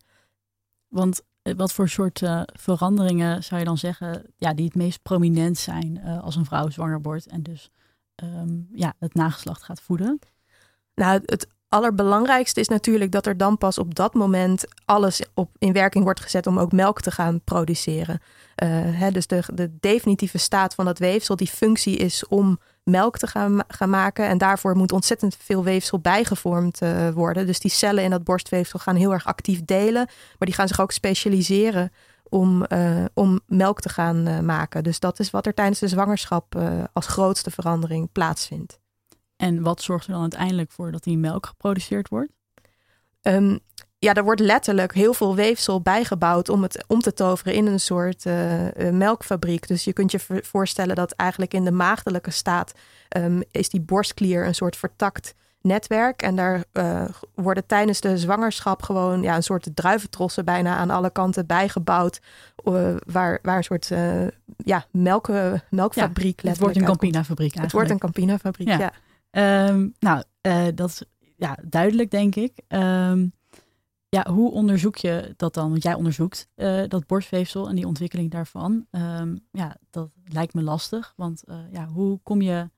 Want 0.87 1.21
eh, 1.41 1.53
wat 1.55 1.73
voor 1.73 1.89
soort 1.89 2.21
uh, 2.21 2.41
veranderingen 2.45 3.43
zou 3.43 3.59
je 3.59 3.65
dan 3.65 3.77
zeggen, 3.77 4.25
ja, 4.37 4.53
die 4.53 4.65
het 4.65 4.75
meest 4.75 5.01
prominent 5.01 5.57
zijn 5.57 5.99
uh, 6.05 6.23
als 6.23 6.35
een 6.35 6.45
vrouw 6.45 6.69
zwanger 6.69 7.01
wordt 7.01 7.27
en 7.27 7.43
dus 7.43 7.69
um, 8.23 8.67
ja, 8.71 8.93
het 8.99 9.13
nageslacht 9.13 9.63
gaat 9.63 9.81
voeden? 9.81 10.19
Nou, 10.95 11.21
het 11.25 11.47
allerbelangrijkste 11.73 12.59
is 12.59 12.67
natuurlijk 12.67 13.11
dat 13.11 13.25
er 13.25 13.37
dan 13.37 13.57
pas 13.57 13.77
op 13.77 13.95
dat 13.95 14.13
moment 14.13 14.65
alles 14.85 15.21
op, 15.33 15.49
in 15.57 15.73
werking 15.73 16.03
wordt 16.03 16.19
gezet 16.19 16.47
om 16.47 16.59
ook 16.59 16.71
melk 16.71 17.01
te 17.01 17.11
gaan 17.11 17.41
produceren. 17.43 18.21
Uh, 18.63 18.69
hè, 18.73 19.11
dus 19.11 19.27
de, 19.27 19.43
de 19.53 19.77
definitieve 19.79 20.37
staat 20.37 20.75
van 20.75 20.85
dat 20.85 20.99
weefsel, 20.99 21.35
die 21.35 21.47
functie 21.47 21.97
is 21.97 22.27
om 22.27 22.59
melk 22.83 23.17
te 23.17 23.27
gaan, 23.27 23.63
gaan 23.67 23.89
maken. 23.89 24.27
En 24.27 24.37
daarvoor 24.37 24.75
moet 24.75 24.91
ontzettend 24.91 25.37
veel 25.39 25.63
weefsel 25.63 25.99
bijgevormd 25.99 26.81
uh, 26.81 27.09
worden. 27.09 27.45
Dus 27.45 27.59
die 27.59 27.71
cellen 27.71 28.03
in 28.03 28.09
dat 28.09 28.23
borstweefsel 28.23 28.79
gaan 28.79 28.95
heel 28.95 29.11
erg 29.13 29.25
actief 29.25 29.65
delen. 29.65 30.05
Maar 30.37 30.47
die 30.47 30.53
gaan 30.53 30.67
zich 30.67 30.81
ook 30.81 30.91
specialiseren 30.91 31.91
om, 32.23 32.65
uh, 32.69 33.05
om 33.13 33.39
melk 33.47 33.79
te 33.79 33.89
gaan 33.89 34.45
maken. 34.45 34.83
Dus 34.83 34.99
dat 34.99 35.19
is 35.19 35.29
wat 35.29 35.45
er 35.45 35.53
tijdens 35.53 35.79
de 35.79 35.87
zwangerschap 35.87 36.55
als 36.93 37.07
grootste 37.07 37.51
verandering 37.51 38.11
plaatsvindt. 38.11 38.81
En 39.43 39.61
wat 39.61 39.81
zorgt 39.81 40.05
er 40.05 40.11
dan 40.11 40.21
uiteindelijk 40.21 40.71
voor 40.71 40.91
dat 40.91 41.03
die 41.03 41.17
melk 41.17 41.45
geproduceerd 41.45 42.09
wordt? 42.09 42.31
Um, 43.21 43.59
ja, 43.99 44.13
er 44.13 44.23
wordt 44.23 44.41
letterlijk 44.41 44.93
heel 44.93 45.13
veel 45.13 45.35
weefsel 45.35 45.81
bijgebouwd 45.81 46.49
om 46.49 46.61
het 46.61 46.83
om 46.87 46.99
te 46.99 47.13
toveren 47.13 47.53
in 47.53 47.65
een 47.65 47.79
soort 47.79 48.25
uh, 48.25 48.67
melkfabriek. 48.91 49.67
Dus 49.67 49.83
je 49.83 49.93
kunt 49.93 50.11
je 50.11 50.19
voorstellen 50.43 50.95
dat 50.95 51.11
eigenlijk 51.11 51.53
in 51.53 51.63
de 51.63 51.71
maagdelijke 51.71 52.31
staat 52.31 52.73
um, 53.17 53.43
is 53.51 53.69
die 53.69 53.81
borstklier 53.81 54.45
een 54.45 54.55
soort 54.55 54.75
vertakt 54.75 55.35
netwerk. 55.61 56.21
En 56.21 56.35
daar 56.35 56.63
uh, 56.73 57.05
worden 57.35 57.65
tijdens 57.65 58.01
de 58.01 58.17
zwangerschap 58.17 58.81
gewoon 58.81 59.21
ja, 59.21 59.35
een 59.35 59.43
soort 59.43 59.69
druiventrossen 59.73 60.45
bijna 60.45 60.75
aan 60.75 60.89
alle 60.89 61.09
kanten 61.09 61.45
bijgebouwd. 61.45 62.21
Uh, 62.63 62.95
waar, 63.05 63.39
waar 63.41 63.57
een 63.57 63.63
soort 63.63 63.89
uh, 63.89 64.27
ja, 64.57 64.85
melk, 64.91 65.29
melkfabriek 65.69 66.41
ja, 66.41 66.49
Het 66.49 66.59
wordt 66.59 66.75
een 66.75 66.83
Campina-fabriek 66.83 67.53
Het 67.53 67.71
wordt 67.71 67.89
een 67.89 67.99
Campina-fabriek, 67.99 68.67
ja. 68.67 68.77
ja. 68.77 68.93
Um, 69.37 69.93
nou, 69.99 70.23
dat 70.75 70.89
is 70.89 71.03
ja, 71.37 71.57
duidelijk, 71.67 72.11
denk 72.11 72.35
ik. 72.35 72.61
Um, 72.67 73.33
ja, 74.09 74.31
hoe 74.31 74.51
onderzoek 74.51 74.97
je 74.97 75.33
dat 75.37 75.53
dan? 75.53 75.69
Want 75.69 75.83
jij 75.83 75.93
onderzoekt 75.93 76.49
uh, 76.55 76.83
dat 76.87 77.07
borstweefsel 77.07 77.69
en 77.69 77.75
die 77.75 77.87
ontwikkeling 77.87 78.31
daarvan. 78.31 78.85
Um, 78.91 79.45
ja, 79.51 79.77
dat 79.89 80.09
lijkt 80.25 80.53
me 80.53 80.61
lastig. 80.61 81.13
Want 81.15 81.43
uh, 81.49 81.55
ja, 81.71 81.87
hoe 81.87 82.19
kom 82.23 82.41
je 82.41 82.69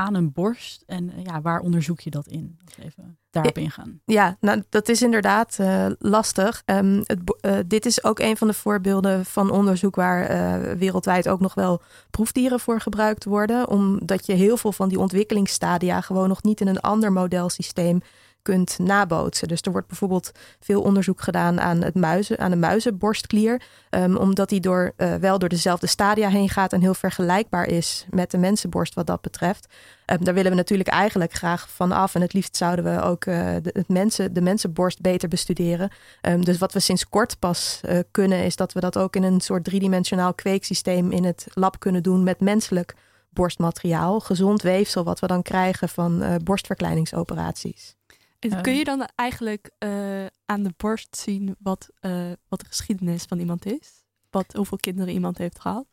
aan 0.00 0.14
een 0.14 0.32
borst 0.32 0.82
en 0.86 1.04
uh, 1.04 1.24
ja, 1.24 1.40
waar 1.40 1.60
onderzoek 1.60 2.00
je 2.00 2.10
dat 2.10 2.26
in? 2.26 2.58
Even 2.78 3.18
daarop 3.30 3.58
ingaan. 3.58 4.00
Ja, 4.04 4.36
nou, 4.40 4.62
dat 4.68 4.88
is 4.88 5.02
inderdaad 5.02 5.58
lastig. 5.98 6.62
Um, 6.66 7.02
het, 7.04 7.70
dit 7.70 7.86
is 7.86 8.04
ook 8.04 8.18
een 8.18 8.36
van 8.36 8.48
de 8.48 8.54
voorbeelden 8.54 9.24
van 9.24 9.50
onderzoek 9.50 9.94
waar 9.94 10.78
wereldwijd 10.78 11.28
ook 11.28 11.40
nog 11.40 11.54
wel 11.54 11.82
proefdieren 12.10 12.60
voor 12.60 12.80
gebruikt 12.80 13.24
worden. 13.24 13.68
Omdat 13.68 14.26
je 14.26 14.32
heel 14.32 14.56
veel 14.56 14.72
van 14.72 14.88
die 14.88 14.98
ontwikkelingsstadia 14.98 16.00
gewoon 16.00 16.28
nog 16.28 16.42
niet 16.42 16.60
in 16.60 16.68
een 16.68 16.80
ander 16.80 17.12
modelsysteem 17.12 18.00
kunt 18.42 18.78
nabootsen. 18.78 19.48
Dus 19.48 19.60
er 19.60 19.72
wordt 19.72 19.88
bijvoorbeeld 19.88 20.32
veel 20.60 20.82
onderzoek 20.82 21.20
gedaan 21.20 21.60
aan, 21.60 21.82
het 21.82 21.94
muizen, 21.94 22.38
aan 22.38 22.50
de 22.50 22.56
muizenborstklier. 22.56 23.62
Um, 23.90 24.16
omdat 24.16 24.48
die 24.48 24.60
door, 24.60 24.92
uh, 24.96 25.14
wel 25.14 25.38
door 25.38 25.48
dezelfde 25.48 25.86
stadia 25.86 26.28
heen 26.28 26.48
gaat 26.48 26.72
en 26.72 26.80
heel 26.80 26.94
vergelijkbaar 26.94 27.66
is 27.66 28.06
met 28.10 28.30
de 28.30 28.38
mensenborst 28.38 28.94
wat 28.94 29.06
dat 29.06 29.20
betreft. 29.20 29.66
Um, 30.06 30.24
daar 30.24 30.34
willen 30.34 30.50
we 30.50 30.56
natuurlijk 30.56 30.88
eigenlijk 30.88 31.32
graag 31.32 31.70
van 31.70 31.92
af. 31.92 32.14
En 32.14 32.20
het 32.20 32.32
liefst 32.32 32.56
zouden 32.56 32.84
we 32.84 33.02
ook 33.02 33.24
uh, 33.24 33.34
de, 33.62 33.70
het 33.72 33.88
mensen, 33.88 34.32
de 34.32 34.40
mensenborst 34.40 35.00
beter 35.00 35.28
bestuderen. 35.28 35.90
Um, 36.28 36.44
dus 36.44 36.58
wat 36.58 36.72
we 36.72 36.80
sinds 36.80 37.08
kort 37.08 37.38
pas 37.38 37.80
uh, 37.84 37.98
kunnen, 38.10 38.44
is 38.44 38.56
dat 38.56 38.72
we 38.72 38.80
dat 38.80 38.98
ook 38.98 39.16
in 39.16 39.22
een 39.22 39.40
soort 39.40 39.64
driedimensionaal 39.64 40.34
kweeksysteem 40.34 41.12
in 41.12 41.24
het 41.24 41.46
lab 41.54 41.78
kunnen 41.78 42.02
doen 42.02 42.22
met 42.22 42.40
menselijk 42.40 42.94
borstmateriaal, 43.30 44.20
gezond 44.20 44.62
weefsel, 44.62 45.04
wat 45.04 45.20
we 45.20 45.26
dan 45.26 45.42
krijgen 45.42 45.88
van 45.88 46.38
borstverkleiningsoperaties. 46.44 47.98
En 48.40 48.62
kun 48.62 48.76
je 48.76 48.84
dan 48.84 49.08
eigenlijk 49.14 49.70
uh, 49.78 50.26
aan 50.44 50.62
de 50.62 50.72
borst 50.76 51.16
zien 51.16 51.56
wat, 51.58 51.88
uh, 52.00 52.32
wat 52.48 52.60
de 52.60 52.66
geschiedenis 52.66 53.22
van 53.22 53.38
iemand 53.38 53.66
is? 53.66 54.04
Wat, 54.30 54.52
hoeveel 54.52 54.78
kinderen 54.78 55.14
iemand 55.14 55.38
heeft 55.38 55.60
gehad? 55.60 55.86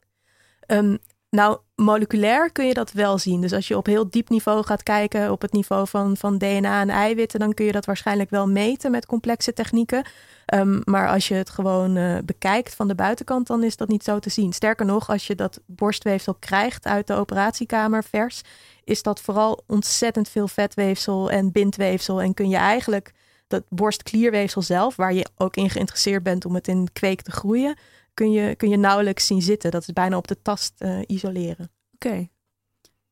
Um, 0.68 0.98
nou, 1.30 1.58
moleculair 1.76 2.52
kun 2.52 2.66
je 2.66 2.74
dat 2.74 2.92
wel 2.92 3.18
zien. 3.18 3.42
Dus 3.42 3.54
als 3.54 3.68
je 3.68 3.78
op 3.78 3.86
heel 3.86 4.10
diep 4.10 4.30
niveau 4.30 4.64
gaat 4.64 4.84
kijken, 4.84 5.32
op 5.32 5.42
het 5.42 5.54
niveau 5.54 5.88
van, 5.88 6.18
van 6.18 6.38
DNA 6.38 6.82
en 6.82 6.90
eiwitten, 6.90 7.40
dan 7.40 7.54
kun 7.54 7.66
je 7.66 7.72
dat 7.72 7.86
waarschijnlijk 7.86 8.30
wel 8.30 8.48
meten 8.48 8.92
met 8.92 9.06
complexe 9.06 9.54
technieken. 9.54 10.06
Um, 10.54 10.82
maar 10.84 11.10
als 11.10 11.28
je 11.28 11.34
het 11.34 11.50
gewoon 11.50 11.98
uh, 11.98 12.18
bekijkt 12.26 12.76
van 12.76 12.88
de 12.88 12.96
buitenkant, 12.96 13.48
dan 13.48 13.64
is 13.64 13.78
dat 13.78 13.88
niet 13.88 14.04
zo 14.04 14.20
te 14.20 14.30
zien. 14.30 14.54
Sterker 14.54 14.86
nog, 14.86 15.10
als 15.10 15.28
je 15.28 15.36
dat 15.36 15.60
borstweefsel 15.66 16.34
krijgt 16.34 16.86
uit 16.86 17.08
de 17.08 17.14
operatiekamer 17.14 18.04
vers, 18.04 18.42
is 18.84 19.04
dat 19.04 19.22
vooral 19.22 19.64
ontzettend 19.66 20.30
veel 20.30 20.48
vetweefsel 20.48 21.32
en 21.32 21.52
bindweefsel. 21.52 22.22
En 22.22 22.34
kun 22.34 22.50
je 22.50 22.58
eigenlijk 22.58 23.14
dat 23.48 23.64
borstklierweefsel 23.70 24.62
zelf, 24.62 24.96
waar 24.96 25.14
je 25.14 25.28
ook 25.38 25.56
in 25.56 25.70
geïnteresseerd 25.70 26.24
bent 26.24 26.46
om 26.46 26.56
het 26.56 26.68
in 26.68 26.88
kweek 26.94 27.22
te 27.22 27.32
groeien, 27.32 27.76
kun 28.18 28.32
je, 28.32 28.56
kun 28.56 28.70
je 28.70 28.78
nauwelijks 28.78 29.28
zien 29.28 29.42
zitten. 29.42 29.72
Dat 29.72 29.82
is 29.82 29.94
bijna 29.94 30.18
op 30.18 30.28
de 30.28 30.42
tast 30.42 30.82
uh, 30.82 31.00
isoleren. 31.06 31.70
Oké. 31.94 32.28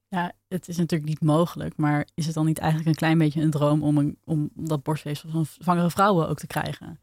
Ja, 0.07 0.31
het 0.47 0.67
is 0.67 0.77
natuurlijk 0.77 1.09
niet 1.09 1.21
mogelijk, 1.21 1.77
maar 1.77 2.07
is 2.13 2.25
het 2.25 2.35
dan 2.35 2.45
niet 2.45 2.57
eigenlijk 2.57 2.89
een 2.89 2.95
klein 2.95 3.17
beetje 3.17 3.41
een 3.41 3.49
droom 3.49 3.83
om, 3.83 3.97
een, 3.97 4.17
om 4.23 4.49
dat 4.53 4.83
borstweefsel 4.83 5.29
van 5.29 5.45
zwangere 5.45 5.89
vrouwen 5.89 6.29
ook 6.29 6.37
te 6.37 6.47
krijgen? 6.47 6.99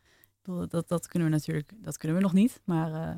Dat, 0.68 0.88
dat 0.88 1.06
kunnen 1.06 1.28
we 1.28 1.34
natuurlijk, 1.34 1.72
dat 1.76 1.96
kunnen 1.96 2.16
we 2.16 2.22
nog 2.22 2.32
niet, 2.32 2.60
maar... 2.64 2.90
Uh... 2.90 3.16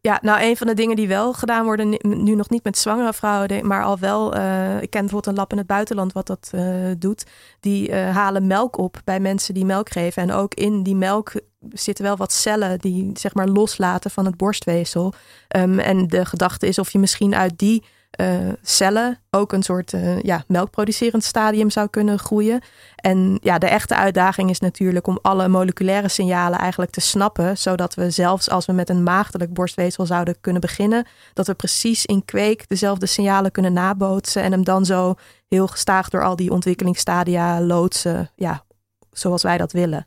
Ja, 0.00 0.18
nou, 0.22 0.42
een 0.42 0.56
van 0.56 0.66
de 0.66 0.74
dingen 0.74 0.96
die 0.96 1.08
wel 1.08 1.32
gedaan 1.32 1.64
worden, 1.64 1.98
nu 2.02 2.34
nog 2.34 2.50
niet 2.50 2.64
met 2.64 2.78
zwangere 2.78 3.12
vrouwen, 3.12 3.66
maar 3.66 3.84
al 3.84 3.98
wel, 3.98 4.36
uh, 4.36 4.82
ik 4.82 4.90
ken 4.90 5.00
bijvoorbeeld 5.00 5.26
een 5.26 5.34
lab 5.34 5.52
in 5.52 5.58
het 5.58 5.66
buitenland 5.66 6.12
wat 6.12 6.26
dat 6.26 6.50
uh, 6.54 6.90
doet. 6.98 7.26
Die 7.60 7.88
uh, 7.90 8.16
halen 8.16 8.46
melk 8.46 8.78
op 8.78 9.00
bij 9.04 9.20
mensen 9.20 9.54
die 9.54 9.64
melk 9.64 9.90
geven. 9.90 10.22
En 10.22 10.32
ook 10.32 10.54
in 10.54 10.82
die 10.82 10.96
melk 10.96 11.32
zitten 11.72 12.04
wel 12.04 12.16
wat 12.16 12.32
cellen 12.32 12.78
die 12.78 13.10
zeg 13.14 13.34
maar 13.34 13.48
loslaten 13.48 14.10
van 14.10 14.24
het 14.24 14.36
borstweefsel. 14.36 15.14
Um, 15.56 15.78
en 15.78 16.06
de 16.06 16.24
gedachte 16.24 16.66
is 16.66 16.78
of 16.78 16.90
je 16.90 16.98
misschien 16.98 17.34
uit 17.34 17.58
die 17.58 17.84
uh, 18.20 18.52
cellen 18.62 19.18
ook 19.30 19.52
een 19.52 19.62
soort 19.62 19.92
uh, 19.92 20.20
ja, 20.20 20.44
melkproducerend 20.46 21.24
stadium 21.24 21.70
zou 21.70 21.88
kunnen 21.88 22.18
groeien. 22.18 22.60
En 22.96 23.38
ja, 23.42 23.58
de 23.58 23.66
echte 23.66 23.96
uitdaging 23.96 24.50
is 24.50 24.60
natuurlijk 24.60 25.06
om 25.06 25.18
alle 25.22 25.48
moleculaire 25.48 26.08
signalen 26.08 26.58
eigenlijk 26.58 26.90
te 26.90 27.00
snappen, 27.00 27.58
zodat 27.58 27.94
we 27.94 28.10
zelfs 28.10 28.50
als 28.50 28.66
we 28.66 28.72
met 28.72 28.88
een 28.88 29.02
maagdelijk 29.02 29.52
borstweefsel 29.52 30.06
zouden 30.06 30.40
kunnen 30.40 30.60
beginnen, 30.60 31.06
dat 31.32 31.46
we 31.46 31.54
precies 31.54 32.06
in 32.06 32.24
kweek 32.24 32.68
dezelfde 32.68 33.06
signalen 33.06 33.50
kunnen 33.50 33.72
nabootsen 33.72 34.42
en 34.42 34.52
hem 34.52 34.64
dan 34.64 34.84
zo 34.84 35.14
heel 35.48 35.66
gestaag 35.66 36.08
door 36.08 36.24
al 36.24 36.36
die 36.36 36.50
ontwikkelingsstadia 36.50 37.60
loodsen, 37.60 38.30
ja, 38.36 38.64
zoals 39.12 39.42
wij 39.42 39.58
dat 39.58 39.72
willen. 39.72 40.06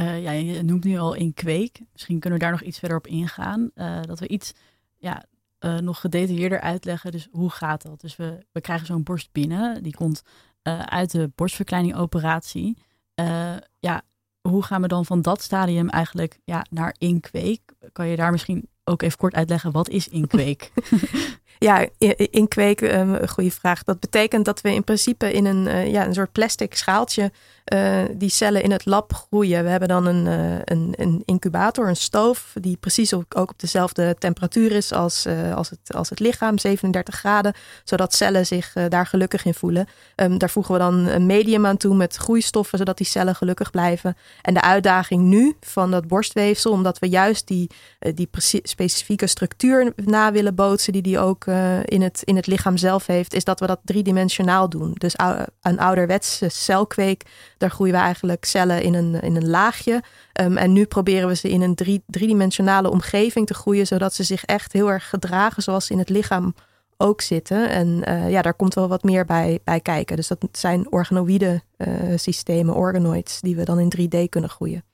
Uh, 0.00 0.22
ja, 0.22 0.30
je 0.30 0.62
noemt 0.62 0.84
nu 0.84 0.98
al 0.98 1.14
in 1.14 1.34
kweek. 1.34 1.80
Misschien 1.92 2.18
kunnen 2.18 2.38
we 2.38 2.44
daar 2.44 2.54
nog 2.54 2.62
iets 2.62 2.78
verder 2.78 2.96
op 2.96 3.06
ingaan. 3.06 3.70
dat 4.06 4.18
we 4.18 4.28
iets 4.28 4.52
ja, 4.98 5.24
uh, 5.64 5.76
nog 5.76 6.00
gedetailleerder 6.00 6.60
uitleggen. 6.60 7.12
Dus 7.12 7.28
hoe 7.30 7.50
gaat 7.50 7.82
dat? 7.82 8.00
Dus 8.00 8.16
we, 8.16 8.38
we 8.52 8.60
krijgen 8.60 8.86
zo'n 8.86 9.02
borst 9.02 9.32
binnen. 9.32 9.82
Die 9.82 9.94
komt 9.94 10.22
uh, 10.62 10.80
uit 10.80 11.10
de 11.10 11.30
borstverkleiningoperatie. 11.34 12.78
Uh, 13.20 13.54
ja, 13.78 14.02
hoe 14.48 14.62
gaan 14.62 14.82
we 14.82 14.88
dan 14.88 15.04
van 15.04 15.22
dat 15.22 15.42
stadium 15.42 15.88
eigenlijk 15.88 16.38
ja, 16.44 16.64
naar 16.70 16.94
inkweek? 16.98 17.60
Kan 17.92 18.08
je 18.08 18.16
daar 18.16 18.32
misschien 18.32 18.68
ook 18.84 19.02
even 19.02 19.18
kort 19.18 19.34
uitleggen, 19.34 19.72
wat 19.72 19.88
is 19.88 20.08
inkweek? 20.08 20.72
Ja, 21.58 21.88
inkweek, 22.30 22.80
um, 22.80 23.14
een 23.14 23.28
goede 23.28 23.50
vraag. 23.50 23.82
Dat 23.82 24.00
betekent 24.00 24.44
dat 24.44 24.60
we 24.60 24.74
in 24.74 24.84
principe 24.84 25.32
in 25.32 25.44
een, 25.44 25.90
ja, 25.90 26.06
een 26.06 26.14
soort 26.14 26.32
plastic 26.32 26.74
schaaltje 26.74 27.32
uh, 27.64 28.02
die 28.14 28.28
cellen 28.28 28.62
in 28.62 28.70
het 28.70 28.86
lab 28.86 29.12
groeien. 29.12 29.64
We 29.64 29.70
hebben 29.70 29.88
dan 29.88 30.06
een, 30.06 30.26
uh, 30.26 30.58
een, 30.64 30.94
een, 30.96 31.22
incubator, 31.24 31.88
een 31.88 31.96
stoof, 31.96 32.52
die 32.60 32.76
precies 32.76 33.14
ook, 33.14 33.34
op 33.34 33.52
dezelfde 33.56 34.16
temperatuur 34.18 34.72
is 34.72 34.92
als, 34.92 35.26
als, 35.54 35.70
het, 35.70 35.94
als 35.94 36.10
het 36.10 36.20
lichaam, 36.20 36.58
37 36.58 37.14
graden, 37.14 37.54
zodat 37.84 38.14
cellen 38.14 38.46
zich 38.46 38.72
daar 38.88 39.06
gelukkig 39.06 39.44
in 39.44 39.54
voelen. 39.54 39.86
Um, 40.16 40.38
daar 40.38 40.50
voegen 40.50 40.72
we 40.72 40.80
dan 40.80 40.94
een 41.06 41.26
medium 41.26 41.66
aan 41.66 41.76
toe 41.76 41.94
met 41.94 42.16
groeistoffen, 42.16 42.78
zodat 42.78 42.96
die 42.96 43.06
cellen 43.06 43.34
gelukkig 43.34 43.70
blijven. 43.70 44.16
En 44.42 44.54
de 44.54 44.62
uitdaging 44.62 45.22
nu 45.22 45.56
van 45.60 45.90
dat 45.90 46.08
borstweefsel, 46.08 46.72
omdat 46.72 46.98
we 46.98 47.08
juist 47.08 47.46
die, 47.46 47.70
die 48.14 48.28
specifieke 48.62 49.26
structuur 49.26 49.92
na 49.96 50.32
willen 50.32 50.54
bootsen, 50.54 50.92
die 50.92 51.02
die 51.02 51.18
ook 51.18 51.46
in, 51.84 52.02
het, 52.02 52.22
in 52.24 52.36
het 52.36 52.46
lichaam 52.46 52.76
zelf 52.76 53.06
heeft, 53.06 53.34
is 53.34 53.44
dat 53.44 53.60
we 53.60 53.66
dat 53.66 53.80
driedimensionaal 53.84 54.68
doen. 54.68 54.94
Dus 54.98 55.14
een 55.60 55.78
ouderwetse 55.78 56.48
celkweek, 56.48 57.22
daar 57.62 57.70
groeien 57.70 57.94
we 57.94 58.00
eigenlijk 58.00 58.44
cellen 58.44 58.82
in 58.82 58.94
een, 58.94 59.20
in 59.20 59.36
een 59.36 59.48
laagje. 59.48 60.02
Um, 60.40 60.56
en 60.56 60.72
nu 60.72 60.84
proberen 60.84 61.28
we 61.28 61.34
ze 61.34 61.50
in 61.50 61.62
een 61.62 61.74
drie, 61.74 62.02
driedimensionale 62.06 62.90
omgeving 62.90 63.46
te 63.46 63.54
groeien, 63.54 63.86
zodat 63.86 64.14
ze 64.14 64.22
zich 64.22 64.44
echt 64.44 64.72
heel 64.72 64.90
erg 64.90 65.08
gedragen 65.08 65.62
zoals 65.62 65.86
ze 65.86 65.92
in 65.92 65.98
het 65.98 66.08
lichaam 66.08 66.54
ook 66.96 67.20
zitten. 67.20 67.70
En 67.70 68.02
uh, 68.08 68.30
ja, 68.30 68.42
daar 68.42 68.54
komt 68.54 68.74
wel 68.74 68.88
wat 68.88 69.02
meer 69.02 69.24
bij, 69.24 69.60
bij 69.64 69.80
kijken. 69.80 70.16
Dus 70.16 70.28
dat 70.28 70.38
zijn 70.52 70.92
organoïde 70.92 71.62
uh, 71.76 71.88
systemen, 72.16 72.74
organoids, 72.74 73.40
die 73.40 73.56
we 73.56 73.64
dan 73.64 73.78
in 73.78 73.92
3D 73.98 74.28
kunnen 74.28 74.50
groeien. 74.50 74.84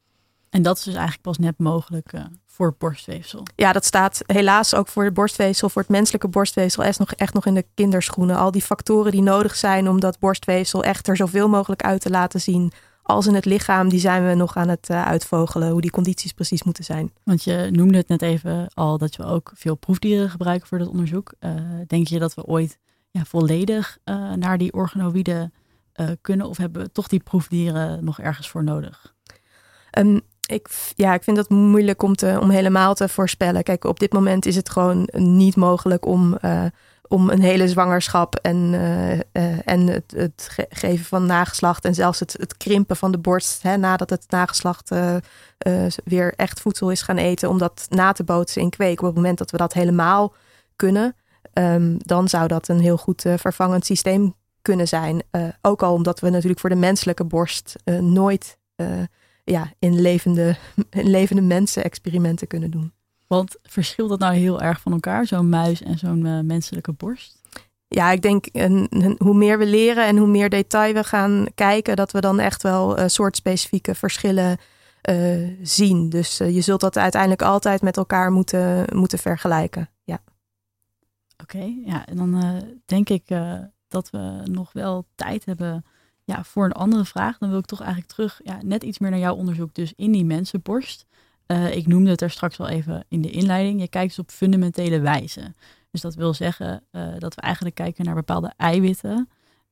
En 0.51 0.63
dat 0.63 0.77
is 0.77 0.83
dus 0.83 0.95
eigenlijk 0.95 1.23
pas 1.23 1.39
net 1.39 1.59
mogelijk 1.59 2.13
uh, 2.13 2.25
voor 2.47 2.75
borstweefsel. 2.79 3.43
Ja, 3.55 3.73
dat 3.73 3.85
staat 3.85 4.23
helaas 4.27 4.75
ook 4.75 4.89
voor 4.89 5.05
de 5.05 5.13
borstweefsel, 5.13 5.69
voor 5.69 5.83
het 5.83 5.91
menselijke 5.91 6.29
borstweefsel, 6.29 6.83
echt 6.83 6.99
nog, 6.99 7.13
echt 7.13 7.35
nog 7.35 7.47
in 7.47 7.55
de 7.55 7.67
kinderschoenen. 7.75 8.37
Al 8.37 8.51
die 8.51 8.63
factoren 8.63 9.13
die 9.13 9.23
nodig 9.23 9.57
zijn 9.57 9.89
om 9.89 10.01
dat 10.01 10.19
borstweefsel 10.19 10.85
echt 10.85 11.09
er 11.09 11.17
zoveel 11.17 11.49
mogelijk 11.49 11.83
uit 11.83 12.01
te 12.01 12.11
laten 12.11 12.41
zien 12.41 12.73
als 13.03 13.27
in 13.27 13.35
het 13.35 13.45
lichaam, 13.45 13.89
die 13.89 14.01
zijn 14.01 14.27
we 14.27 14.35
nog 14.35 14.57
aan 14.57 14.69
het 14.69 14.89
uh, 14.91 15.07
uitvogelen, 15.07 15.71
hoe 15.71 15.81
die 15.81 15.91
condities 15.91 16.33
precies 16.33 16.63
moeten 16.63 16.85
zijn. 16.85 17.13
Want 17.23 17.45
je 17.45 17.69
noemde 17.73 17.99
het 17.99 18.09
net 18.09 18.23
even 18.23 18.71
al 18.75 18.99
dat 18.99 19.17
we 19.17 19.25
ook 19.25 19.53
veel 19.55 19.75
proefdieren 19.75 20.31
gebruiken 20.31 20.69
voor 20.69 20.79
dat 20.79 20.89
onderzoek. 20.89 21.35
Uh, 21.41 21.53
denk 21.87 22.07
je 22.07 22.19
dat 22.19 22.35
we 22.35 22.45
ooit 22.45 22.79
ja, 23.11 23.25
volledig 23.25 23.99
uh, 24.05 24.33
naar 24.33 24.59
die 24.59 24.73
organoïden 24.73 25.53
kunnen 26.21 26.49
of 26.49 26.57
hebben 26.57 26.83
we 26.83 26.93
toch 26.93 27.09
die 27.09 27.21
proefdieren 27.21 28.05
nog 28.05 28.21
ergens 28.21 28.49
voor 28.49 28.65
nodig? 28.65 29.15
Um, 29.99 30.21
ik, 30.49 30.69
ja, 30.95 31.15
ik 31.15 31.23
vind 31.23 31.37
dat 31.37 31.49
moeilijk 31.49 32.03
om, 32.03 32.15
te, 32.15 32.39
om 32.41 32.51
helemaal 32.51 32.95
te 32.95 33.09
voorspellen. 33.09 33.63
Kijk, 33.63 33.85
op 33.85 34.01
dit 34.01 34.13
moment 34.13 34.47
is 34.47 34.57
het 34.57 34.71
gewoon 34.71 35.09
niet 35.13 35.57
mogelijk 35.57 36.07
om, 36.07 36.39
uh, 36.45 36.65
om 37.09 37.31
een 37.31 37.43
hele 37.43 37.69
zwangerschap 37.69 38.35
en, 38.35 38.57
uh, 38.57 39.13
uh, 39.13 39.21
en 39.65 39.87
het, 39.87 40.13
het, 40.17 40.67
geven 40.69 41.05
van 41.05 41.27
nageslacht 41.27 41.85
en 41.85 41.95
zelfs 41.95 42.21
het, 42.21 42.37
het 42.39 42.57
krimpen 42.57 42.97
van 42.97 43.13
de 43.13 43.19
borst 43.19 43.63
hè, 43.63 43.77
nadat 43.77 44.11
het 44.11 44.25
nageslacht 44.29 44.91
weer 46.05 46.35
echt 46.37 46.61
voedsel 46.61 46.91
is 46.91 47.03
gaan 47.03 47.17
eten, 47.17 47.49
om 47.49 47.59
dat 47.59 47.87
na 47.89 48.13
te 48.13 48.25
bootsen 48.25 48.63
in 48.63 48.71
kweek. 48.71 49.01
Op 49.01 49.07
het 49.07 49.15
moment 49.15 49.39
dat 49.39 49.51
we 49.51 49.57
dat 49.57 49.73
helemaal 49.73 50.35
kunnen, 50.77 51.17
um, 51.53 51.97
dan 51.99 52.29
zou 52.29 52.49
dat 52.49 52.69
een 52.69 52.81
heel 52.81 52.97
goed 52.97 53.25
vervangend 53.37 53.87
systeem 53.87 54.35
kunnen 54.63 54.89
zijn. 54.89 55.23
ook 55.63 55.83
al 55.83 55.93
omdat 55.93 56.21
we 56.21 56.31
natuurlijk 56.31 56.61
voor 56.61 56.71
de 56.71 56.77
menselijke 56.77 57.25
borst 57.25 57.77
nooit 58.01 58.59
ja, 59.51 59.73
in 59.79 60.01
levende, 60.01 60.57
in 60.91 61.11
levende 61.11 61.43
mensen 61.43 61.85
experimenten 61.85 62.47
kunnen 62.47 62.71
doen. 62.71 62.93
Want 63.27 63.57
verschilt 63.63 64.09
dat 64.09 64.19
nou 64.19 64.35
heel 64.35 64.61
erg 64.61 64.81
van 64.81 64.93
elkaar, 64.93 65.27
zo'n 65.27 65.49
muis 65.49 65.83
en 65.83 65.99
zo'n 65.99 66.27
uh, 66.27 66.41
menselijke 66.41 66.93
borst? 66.93 67.37
Ja, 67.89 68.11
ik 68.11 68.23
denk 68.23 68.47
en, 68.47 68.89
hoe 69.19 69.35
meer 69.35 69.59
we 69.59 69.67
leren 69.67 70.07
en 70.07 70.17
hoe 70.17 70.27
meer 70.27 70.49
detail 70.49 70.95
we 70.95 71.05
gaan 71.05 71.47
kijken, 71.55 71.97
dat 71.97 72.13
we 72.13 72.21
dan 72.21 72.39
echt 72.39 72.63
wel 72.63 72.99
uh, 72.99 73.05
soortspecifieke 73.07 73.95
verschillen 73.95 74.59
uh, 75.11 75.49
zien. 75.63 76.09
Dus 76.09 76.37
je 76.37 76.61
zult 76.61 76.81
dat 76.81 76.97
uiteindelijk 76.97 77.43
altijd 77.43 77.83
met 77.83 77.97
elkaar 77.97 78.33
moeten, 78.33 78.85
moeten 78.95 79.19
vergelijken. 79.19 79.89
Ja. 80.05 80.19
Oké, 81.43 81.75
ja, 81.85 82.07
en 82.07 82.17
dan 82.17 82.63
denk 82.87 83.09
ik 83.09 83.23
dat 83.89 84.11
we 84.11 84.41
nog 84.45 84.73
wel 84.73 85.07
tijd 85.15 85.45
hebben 85.45 85.85
ja, 86.29 86.45
voor 86.45 86.65
een 86.65 86.73
andere 86.73 87.05
vraag, 87.05 87.39
dan 87.39 87.51
wil 87.51 87.59
ik 87.59 87.65
toch 87.65 87.81
eigenlijk 87.81 88.13
terug, 88.13 88.41
ja, 88.45 88.59
net 88.65 88.83
iets 88.83 88.99
meer 88.99 89.11
naar 89.11 89.19
jouw 89.19 89.35
onderzoek, 89.35 89.75
dus 89.75 89.93
in 89.97 90.13
die 90.13 90.25
mensenborst. 90.25 91.07
Uh, 91.47 91.77
ik 91.77 91.87
noemde 91.87 92.11
het 92.11 92.21
er 92.21 92.31
straks 92.31 92.61
al 92.61 92.69
even 92.69 93.05
in 93.09 93.23
de 93.23 93.31
inleiding. 93.31 93.81
Je 93.81 93.89
kijkt 93.89 94.09
dus 94.09 94.19
op 94.19 94.31
fundamentele 94.31 95.01
wijze. 95.01 95.55
Dus 95.91 96.01
dat 96.01 96.15
wil 96.15 96.35
zeggen 96.35 96.85
uh, 96.93 97.09
dat 97.19 97.35
we 97.35 97.41
eigenlijk 97.41 97.75
kijken 97.75 98.05
naar 98.05 98.15
bepaalde 98.15 98.53
eiwitten 98.57 99.29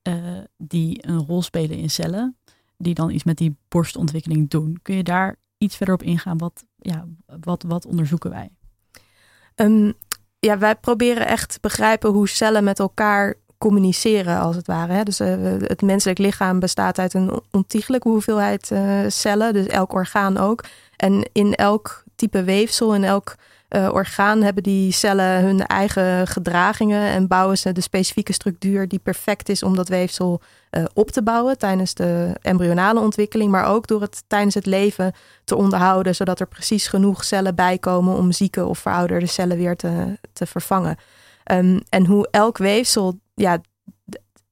uh, 0.08 0.14
die 0.56 1.08
een 1.08 1.18
rol 1.18 1.42
spelen 1.42 1.76
in 1.76 1.90
cellen. 1.90 2.36
die 2.76 2.94
dan 2.94 3.10
iets 3.10 3.24
met 3.24 3.36
die 3.36 3.56
borstontwikkeling 3.68 4.50
doen. 4.50 4.78
Kun 4.82 4.96
je 4.96 5.02
daar 5.02 5.36
iets 5.58 5.76
verder 5.76 5.94
op 5.94 6.02
ingaan? 6.02 6.38
Wat, 6.38 6.64
ja, 6.76 7.06
wat, 7.40 7.62
wat 7.62 7.86
onderzoeken 7.86 8.30
wij? 8.30 8.50
Um, 9.54 9.92
ja, 10.38 10.58
wij 10.58 10.76
proberen 10.76 11.26
echt 11.26 11.52
te 11.52 11.58
begrijpen 11.60 12.10
hoe 12.10 12.28
cellen 12.28 12.64
met 12.64 12.78
elkaar 12.78 13.34
communiceren, 13.58 14.38
als 14.38 14.56
het 14.56 14.66
ware. 14.66 15.04
Dus 15.04 15.20
uh, 15.20 15.34
het 15.60 15.82
menselijk 15.82 16.18
lichaam 16.18 16.58
bestaat 16.58 16.98
uit 16.98 17.14
een 17.14 17.40
ontiegelijke 17.50 18.08
hoeveelheid 18.08 18.70
uh, 18.70 19.00
cellen, 19.08 19.52
dus 19.52 19.66
elk 19.66 19.92
orgaan 19.92 20.36
ook. 20.36 20.64
En 20.96 21.28
in 21.32 21.54
elk 21.54 22.04
type 22.14 22.44
weefsel, 22.44 22.94
in 22.94 23.04
elk 23.04 23.34
uh, 23.68 23.88
orgaan 23.92 24.42
hebben 24.42 24.62
die 24.62 24.92
cellen 24.92 25.42
hun 25.42 25.66
eigen 25.66 26.26
gedragingen 26.26 27.08
en 27.08 27.26
bouwen 27.26 27.58
ze 27.58 27.72
de 27.72 27.80
specifieke 27.80 28.32
structuur 28.32 28.88
die 28.88 28.98
perfect 28.98 29.48
is 29.48 29.62
om 29.62 29.76
dat 29.76 29.88
weefsel 29.88 30.40
op 30.94 31.10
te 31.10 31.22
bouwen 31.22 31.58
tijdens 31.58 31.94
de 31.94 32.32
embryonale 32.42 33.00
ontwikkeling, 33.00 33.50
maar 33.50 33.66
ook 33.66 33.86
door 33.86 34.00
het 34.00 34.22
tijdens 34.26 34.54
het 34.54 34.66
leven 34.66 35.12
te 35.44 35.56
onderhouden, 35.56 36.14
zodat 36.14 36.40
er 36.40 36.46
precies 36.46 36.86
genoeg 36.86 37.24
cellen 37.24 37.54
bijkomen 37.54 38.16
om 38.16 38.32
zieke 38.32 38.66
of 38.66 38.78
verouderde 38.78 39.26
cellen 39.26 39.56
weer 39.56 39.76
te, 39.76 40.18
te 40.32 40.46
vervangen. 40.46 40.96
Um, 41.52 41.80
en 41.88 42.06
hoe 42.06 42.28
elk 42.30 42.58
weefsel, 42.58 43.18
ja, 43.36 43.60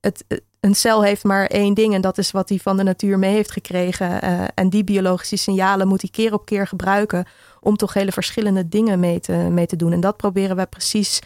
het, 0.00 0.24
een 0.60 0.74
cel 0.74 1.04
heeft 1.04 1.24
maar 1.24 1.46
één 1.46 1.74
ding 1.74 1.94
en 1.94 2.00
dat 2.00 2.18
is 2.18 2.30
wat 2.30 2.48
hij 2.48 2.58
van 2.58 2.76
de 2.76 2.82
natuur 2.82 3.18
mee 3.18 3.34
heeft 3.34 3.50
gekregen. 3.50 4.24
Uh, 4.24 4.44
en 4.54 4.68
die 4.68 4.84
biologische 4.84 5.36
signalen 5.36 5.88
moet 5.88 6.00
hij 6.00 6.10
keer 6.10 6.32
op 6.32 6.46
keer 6.46 6.66
gebruiken 6.66 7.26
om 7.60 7.76
toch 7.76 7.94
hele 7.94 8.12
verschillende 8.12 8.68
dingen 8.68 9.00
mee 9.00 9.20
te, 9.20 9.32
mee 9.32 9.66
te 9.66 9.76
doen. 9.76 9.92
En 9.92 10.00
dat 10.00 10.16
proberen 10.16 10.56
we 10.56 10.66
precies 10.66 11.20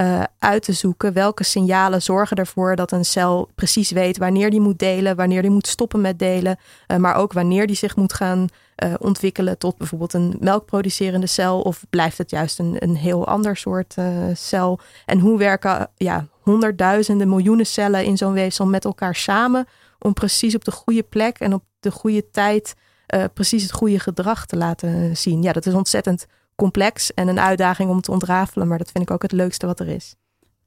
uh, 0.00 0.22
uit 0.38 0.62
te 0.62 0.72
zoeken. 0.72 1.12
Welke 1.12 1.44
signalen 1.44 2.02
zorgen 2.02 2.36
ervoor 2.36 2.76
dat 2.76 2.92
een 2.92 3.04
cel 3.04 3.48
precies 3.54 3.90
weet 3.90 4.18
wanneer 4.18 4.50
die 4.50 4.60
moet 4.60 4.78
delen, 4.78 5.16
wanneer 5.16 5.42
die 5.42 5.50
moet 5.50 5.66
stoppen 5.66 6.00
met 6.00 6.18
delen, 6.18 6.58
uh, 6.86 6.96
maar 6.96 7.14
ook 7.14 7.32
wanneer 7.32 7.66
die 7.66 7.76
zich 7.76 7.96
moet 7.96 8.12
gaan 8.12 8.46
uh, 8.84 8.94
ontwikkelen 8.98 9.58
tot 9.58 9.76
bijvoorbeeld 9.76 10.12
een 10.12 10.36
melkproducerende 10.40 11.26
cel 11.26 11.60
of 11.60 11.84
blijft 11.90 12.18
het 12.18 12.30
juist 12.30 12.58
een, 12.58 12.76
een 12.78 12.96
heel 12.96 13.26
ander 13.26 13.56
soort 13.56 13.94
cel? 14.34 14.80
En 15.06 15.18
hoe 15.18 15.38
werken 15.38 15.90
ja, 15.96 16.26
honderdduizenden, 16.40 17.28
miljoenen 17.28 17.66
cellen 17.66 18.04
in 18.04 18.16
zo'n 18.16 18.32
weefsel 18.32 18.66
met 18.66 18.84
elkaar 18.84 19.14
samen 19.14 19.66
om 19.98 20.12
precies 20.12 20.54
op 20.54 20.64
de 20.64 20.70
goede 20.70 21.02
plek 21.02 21.38
en 21.38 21.54
op 21.54 21.64
de 21.80 21.90
goede 21.90 22.30
tijd 22.30 22.74
uh, 23.14 23.24
precies 23.34 23.62
het 23.62 23.72
goede 23.72 23.98
gedrag 23.98 24.46
te 24.46 24.56
laten 24.56 25.16
zien. 25.16 25.42
Ja, 25.42 25.52
dat 25.52 25.66
is 25.66 25.74
ontzettend 25.74 26.26
complex 26.54 27.14
en 27.14 27.28
een 27.28 27.40
uitdaging 27.40 27.90
om 27.90 28.00
te 28.00 28.10
ontrafelen, 28.10 28.68
maar 28.68 28.78
dat 28.78 28.90
vind 28.90 29.04
ik 29.04 29.10
ook 29.10 29.22
het 29.22 29.32
leukste 29.32 29.66
wat 29.66 29.80
er 29.80 29.88
is. 29.88 30.14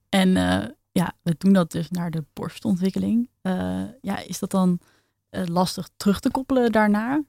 En 0.08 0.28
ja, 0.92 1.12
we 1.22 1.34
doen 1.38 1.52
dat 1.52 1.70
dus 1.70 1.90
naar 1.90 2.10
de 2.10 2.24
borstontwikkeling. 2.32 3.30
Ja, 4.00 4.18
is 4.26 4.38
dat 4.38 4.50
dan 4.50 4.78
lastig 5.30 5.88
terug 5.96 6.20
te 6.20 6.30
koppelen 6.30 6.72
daarnaar? 6.72 7.22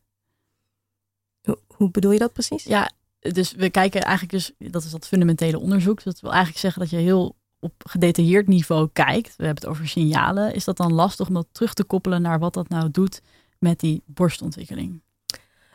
Hoe, 1.43 1.57
hoe, 1.67 1.91
bedoel 1.91 2.11
je 2.11 2.19
dat 2.19 2.33
precies? 2.33 2.63
Ja, 2.63 2.91
dus 3.19 3.51
we 3.51 3.69
kijken 3.69 4.01
eigenlijk 4.01 4.33
dus, 4.33 4.71
dat 4.71 4.83
is 4.83 4.91
dat 4.91 5.07
fundamentele 5.07 5.59
onderzoek. 5.59 6.03
Dat 6.03 6.19
wil 6.19 6.31
eigenlijk 6.31 6.59
zeggen 6.59 6.81
dat 6.81 6.89
je 6.89 6.97
heel 6.97 7.35
op 7.59 7.73
gedetailleerd 7.89 8.47
niveau 8.47 8.89
kijkt. 8.93 9.35
We 9.37 9.45
hebben 9.45 9.63
het 9.63 9.71
over 9.71 9.87
signalen. 9.87 10.55
Is 10.55 10.63
dat 10.63 10.77
dan 10.77 10.93
lastig 10.93 11.27
om 11.27 11.33
dat 11.33 11.47
terug 11.51 11.73
te 11.73 11.83
koppelen 11.83 12.21
naar 12.21 12.39
wat 12.39 12.53
dat 12.53 12.69
nou 12.69 12.91
doet 12.91 13.21
met 13.59 13.79
die 13.79 14.03
borstontwikkeling? 14.05 15.01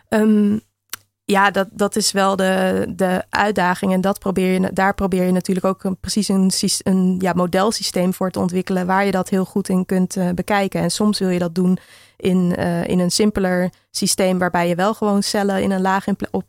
Um, 0.08 0.60
ja, 1.24 1.50
dat, 1.50 1.68
dat 1.72 1.96
is 1.96 2.12
wel 2.12 2.36
de, 2.36 2.84
de 2.96 3.24
uitdaging. 3.30 3.92
En 3.92 4.00
dat 4.00 4.18
probeer 4.18 4.60
je, 4.60 4.72
daar 4.72 4.94
probeer 4.94 5.24
je 5.24 5.32
natuurlijk 5.32 5.66
ook 5.66 5.84
een, 5.84 5.96
precies 5.96 6.28
een, 6.28 6.50
een 6.82 7.16
ja, 7.18 7.32
modelsysteem 7.32 8.14
voor 8.14 8.30
te 8.30 8.38
ontwikkelen. 8.38 8.86
Waar 8.86 9.04
je 9.04 9.10
dat 9.10 9.28
heel 9.28 9.44
goed 9.44 9.68
in 9.68 9.86
kunt 9.86 10.16
uh, 10.16 10.30
bekijken. 10.30 10.80
En 10.80 10.90
soms 10.90 11.18
wil 11.18 11.28
je 11.28 11.38
dat 11.38 11.54
doen 11.54 11.78
in, 12.18 12.54
uh, 12.58 12.86
in 12.86 12.98
een 12.98 13.10
simpeler 13.10 13.70
systeem. 13.90 14.38
Waarbij 14.38 14.68
je 14.68 14.74
wel 14.74 14.94
gewoon 14.94 15.22
cellen 15.22 15.62
in 15.62 15.70
een 15.70 15.80
laag 15.80 16.06
in 16.06 16.16
op, 16.30 16.44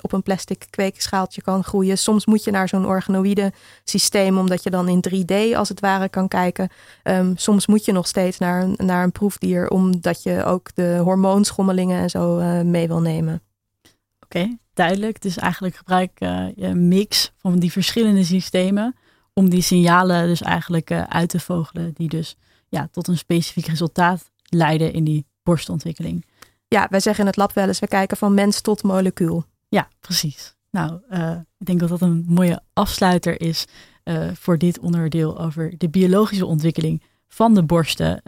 op 0.00 0.12
een 0.12 0.22
plastic 0.22 0.66
kweekschaaltje 0.70 1.42
kan 1.42 1.64
groeien. 1.64 1.98
Soms 1.98 2.26
moet 2.26 2.44
je 2.44 2.50
naar 2.50 2.68
zo'n 2.68 2.86
organoïde 2.86 3.52
systeem. 3.84 4.38
Omdat 4.38 4.62
je 4.62 4.70
dan 4.70 4.88
in 4.88 5.04
3D 5.08 5.56
als 5.56 5.68
het 5.68 5.80
ware 5.80 6.08
kan 6.08 6.28
kijken. 6.28 6.68
Um, 7.02 7.36
soms 7.36 7.66
moet 7.66 7.84
je 7.84 7.92
nog 7.92 8.06
steeds 8.06 8.38
naar 8.38 8.62
een, 8.62 8.74
naar 8.76 9.04
een 9.04 9.12
proefdier. 9.12 9.68
Omdat 9.68 10.22
je 10.22 10.44
ook 10.44 10.74
de 10.74 11.00
hormoonschommelingen 11.02 12.00
en 12.00 12.10
zo 12.10 12.38
uh, 12.38 12.60
mee 12.60 12.86
wil 12.86 13.00
nemen. 13.00 13.42
Oké, 14.20 14.58
duidelijk. 14.74 15.22
Dus 15.22 15.36
eigenlijk 15.36 15.76
gebruik 15.76 16.20
uh, 16.20 16.46
je 16.56 16.66
een 16.66 16.88
mix 16.88 17.32
van 17.38 17.58
die 17.58 17.72
verschillende 17.72 18.24
systemen 18.24 18.96
om 19.32 19.50
die 19.50 19.62
signalen 19.62 20.26
dus 20.26 20.42
eigenlijk 20.42 20.90
uit 20.92 21.28
te 21.28 21.40
vogelen 21.40 21.92
die 21.94 22.08
dus 22.08 22.36
ja, 22.68 22.88
tot 22.92 23.08
een 23.08 23.18
specifiek 23.18 23.66
resultaat 23.66 24.32
leiden 24.54 24.92
in 24.92 25.04
die 25.04 25.26
borstontwikkeling. 25.42 26.24
Ja, 26.68 26.86
wij 26.90 27.00
zeggen 27.00 27.20
in 27.20 27.30
het 27.30 27.36
lab 27.36 27.52
wel 27.52 27.66
eens, 27.66 27.78
we 27.78 27.88
kijken 27.88 28.16
van 28.16 28.34
mens 28.34 28.60
tot 28.60 28.82
molecuul. 28.82 29.44
Ja, 29.68 29.88
precies. 30.00 30.54
Nou, 30.70 31.00
uh, 31.10 31.30
ik 31.58 31.66
denk 31.66 31.80
dat 31.80 31.88
dat 31.88 32.00
een 32.00 32.24
mooie 32.28 32.60
afsluiter 32.72 33.40
is 33.40 33.66
voor 34.32 34.58
dit 34.58 34.78
onderdeel 34.78 35.38
over 35.40 35.74
de 35.78 35.88
biologische 35.88 36.46
ontwikkeling 36.46 37.02
van 37.28 37.54
de 37.54 37.62
borsten. 37.62 38.22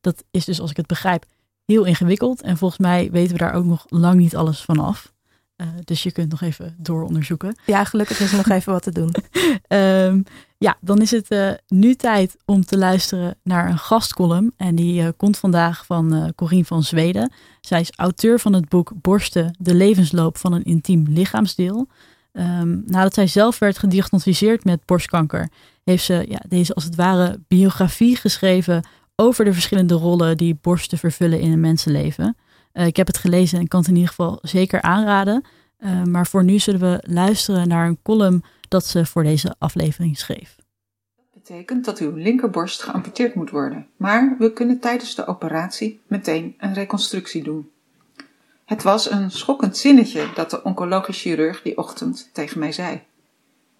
dat 0.00 0.24
is 0.30 0.44
dus, 0.44 0.60
als 0.60 0.70
ik 0.70 0.76
het 0.76 0.86
begrijp, 0.86 1.24
heel 1.64 1.84
ingewikkeld. 1.84 2.42
En 2.42 2.56
volgens 2.56 2.80
mij 2.80 3.10
weten 3.10 3.32
we 3.32 3.38
daar 3.38 3.54
ook 3.54 3.64
nog 3.64 3.84
lang 3.88 4.18
niet 4.18 4.36
alles 4.36 4.60
van 4.60 4.78
af. 4.78 5.11
Uh, 5.62 5.68
dus 5.84 6.02
je 6.02 6.12
kunt 6.12 6.30
nog 6.30 6.40
even 6.40 6.74
dooronderzoeken. 6.78 7.56
Ja, 7.66 7.84
gelukkig 7.84 8.20
is 8.20 8.30
er 8.30 8.36
nog 8.36 8.48
even 8.58 8.72
wat 8.72 8.82
te 8.82 8.92
doen. 8.92 9.14
um, 9.68 10.24
ja, 10.58 10.76
dan 10.80 11.00
is 11.00 11.10
het 11.10 11.30
uh, 11.30 11.50
nu 11.68 11.94
tijd 11.94 12.36
om 12.44 12.64
te 12.64 12.78
luisteren 12.78 13.34
naar 13.42 13.70
een 13.70 13.78
gastcolumn. 13.78 14.52
En 14.56 14.74
die 14.74 15.02
uh, 15.02 15.08
komt 15.16 15.38
vandaag 15.38 15.86
van 15.86 16.32
Corine 16.34 16.64
van 16.64 16.82
Zweden. 16.82 17.32
Zij 17.60 17.80
is 17.80 17.92
auteur 17.96 18.40
van 18.40 18.52
het 18.52 18.68
boek 18.68 18.92
Borsten, 19.00 19.56
de 19.58 19.74
levensloop 19.74 20.38
van 20.38 20.52
een 20.52 20.64
intiem 20.64 21.06
lichaamsdeel. 21.08 21.88
Um, 22.32 22.82
nadat 22.86 23.14
zij 23.14 23.26
zelf 23.26 23.58
werd 23.58 23.78
gediagnosticeerd 23.78 24.64
met 24.64 24.84
borstkanker, 24.84 25.48
heeft 25.84 26.04
ze 26.04 26.24
ja, 26.28 26.40
deze 26.48 26.74
als 26.74 26.84
het 26.84 26.94
ware 26.94 27.40
biografie 27.48 28.16
geschreven 28.16 28.84
over 29.16 29.44
de 29.44 29.52
verschillende 29.52 29.94
rollen 29.94 30.36
die 30.36 30.58
borsten 30.60 30.98
vervullen 30.98 31.40
in 31.40 31.52
een 31.52 31.60
mensenleven. 31.60 32.36
Uh, 32.74 32.86
ik 32.86 32.96
heb 32.96 33.06
het 33.06 33.18
gelezen 33.18 33.58
en 33.58 33.68
kan 33.68 33.80
het 33.80 33.88
in 33.88 33.94
ieder 33.94 34.08
geval 34.08 34.38
zeker 34.42 34.82
aanraden. 34.82 35.44
Uh, 35.78 36.02
maar 36.02 36.26
voor 36.26 36.44
nu 36.44 36.58
zullen 36.58 36.80
we 36.80 37.04
luisteren 37.06 37.68
naar 37.68 37.86
een 37.86 38.02
column 38.02 38.42
dat 38.68 38.86
ze 38.86 39.06
voor 39.06 39.22
deze 39.22 39.54
aflevering 39.58 40.18
schreef. 40.18 40.56
Dat 41.16 41.42
betekent 41.42 41.84
dat 41.84 41.98
uw 41.98 42.14
linkerborst 42.14 42.82
geamputeerd 42.82 43.34
moet 43.34 43.50
worden, 43.50 43.86
maar 43.96 44.36
we 44.38 44.52
kunnen 44.52 44.80
tijdens 44.80 45.14
de 45.14 45.26
operatie 45.26 46.00
meteen 46.06 46.54
een 46.58 46.74
reconstructie 46.74 47.42
doen. 47.42 47.70
Het 48.64 48.82
was 48.82 49.10
een 49.10 49.30
schokkend 49.30 49.76
zinnetje 49.76 50.28
dat 50.34 50.50
de 50.50 50.62
oncologisch 50.62 51.20
chirurg 51.20 51.62
die 51.62 51.78
ochtend 51.78 52.30
tegen 52.32 52.58
mij 52.58 52.72
zei. 52.72 53.02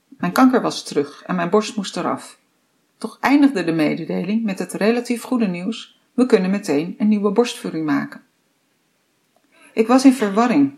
Mijn 0.08 0.32
kanker 0.32 0.62
was 0.62 0.82
terug 0.82 1.22
en 1.26 1.34
mijn 1.34 1.50
borst 1.50 1.76
moest 1.76 1.96
eraf. 1.96 2.38
Toch 2.98 3.18
eindigde 3.20 3.64
de 3.64 3.72
mededeling 3.72 4.44
met 4.44 4.58
het 4.58 4.72
relatief 4.72 5.22
goede 5.22 5.46
nieuws: 5.46 5.98
we 6.14 6.26
kunnen 6.26 6.50
meteen 6.50 6.94
een 6.98 7.08
nieuwe 7.08 7.30
borstvoeding 7.30 7.86
maken. 7.86 8.22
Ik 9.72 9.86
was 9.86 10.04
in 10.04 10.12
verwarring. 10.12 10.74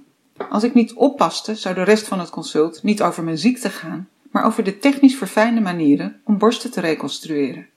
Als 0.50 0.62
ik 0.62 0.74
niet 0.74 0.92
oppaste, 0.92 1.54
zou 1.54 1.74
de 1.74 1.82
rest 1.82 2.08
van 2.08 2.18
het 2.18 2.30
consult 2.30 2.82
niet 2.82 3.02
over 3.02 3.24
mijn 3.24 3.38
ziekte 3.38 3.70
gaan, 3.70 4.08
maar 4.30 4.44
over 4.44 4.64
de 4.64 4.78
technisch 4.78 5.16
verfijnde 5.16 5.60
manieren 5.60 6.20
om 6.24 6.38
borsten 6.38 6.70
te 6.70 6.80
reconstrueren. 6.80 7.68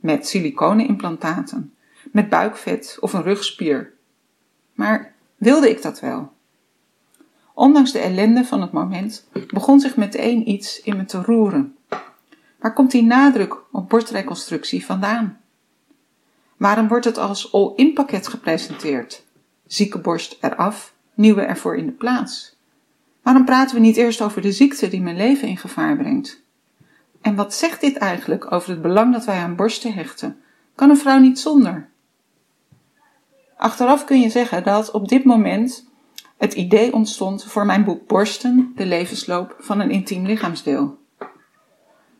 Met 0.00 0.28
siliconenimplantaten, 0.28 1.74
met 2.12 2.28
buikvet 2.28 2.96
of 3.00 3.12
een 3.12 3.22
rugspier. 3.22 3.92
Maar 4.74 5.14
wilde 5.36 5.70
ik 5.70 5.82
dat 5.82 6.00
wel? 6.00 6.32
Ondanks 7.54 7.92
de 7.92 7.98
ellende 7.98 8.44
van 8.44 8.60
het 8.60 8.72
moment 8.72 9.28
begon 9.46 9.80
zich 9.80 9.96
meteen 9.96 10.48
iets 10.48 10.80
in 10.80 10.96
me 10.96 11.04
te 11.04 11.22
roeren. 11.22 11.76
Waar 12.58 12.72
komt 12.72 12.90
die 12.90 13.02
nadruk 13.02 13.56
op 13.72 13.88
borstreconstructie 13.88 14.84
vandaan? 14.84 15.40
Waarom 16.56 16.88
wordt 16.88 17.04
het 17.04 17.18
als 17.18 17.52
all-in 17.52 17.92
pakket 17.92 18.28
gepresenteerd? 18.28 19.24
Zieke 19.72 19.98
borst 19.98 20.36
eraf, 20.40 20.94
nieuwe 21.14 21.42
ervoor 21.42 21.76
in 21.76 21.86
de 21.86 21.92
plaats? 21.92 22.56
Waarom 23.22 23.44
praten 23.44 23.74
we 23.74 23.80
niet 23.80 23.96
eerst 23.96 24.22
over 24.22 24.42
de 24.42 24.52
ziekte 24.52 24.88
die 24.88 25.00
mijn 25.00 25.16
leven 25.16 25.48
in 25.48 25.56
gevaar 25.56 25.96
brengt? 25.96 26.42
En 27.20 27.34
wat 27.34 27.54
zegt 27.54 27.80
dit 27.80 27.96
eigenlijk 27.96 28.52
over 28.52 28.70
het 28.70 28.82
belang 28.82 29.12
dat 29.12 29.24
wij 29.24 29.38
aan 29.38 29.56
borsten 29.56 29.92
hechten? 29.92 30.40
Kan 30.74 30.90
een 30.90 30.96
vrouw 30.96 31.18
niet 31.18 31.38
zonder? 31.38 31.88
Achteraf 33.56 34.04
kun 34.04 34.20
je 34.20 34.30
zeggen 34.30 34.64
dat 34.64 34.90
op 34.90 35.08
dit 35.08 35.24
moment 35.24 35.88
het 36.38 36.54
idee 36.54 36.92
ontstond 36.92 37.44
voor 37.44 37.66
mijn 37.66 37.84
boek 37.84 38.06
Borsten, 38.06 38.72
de 38.76 38.86
levensloop 38.86 39.56
van 39.58 39.80
een 39.80 39.90
intiem 39.90 40.26
lichaamsdeel. 40.26 40.98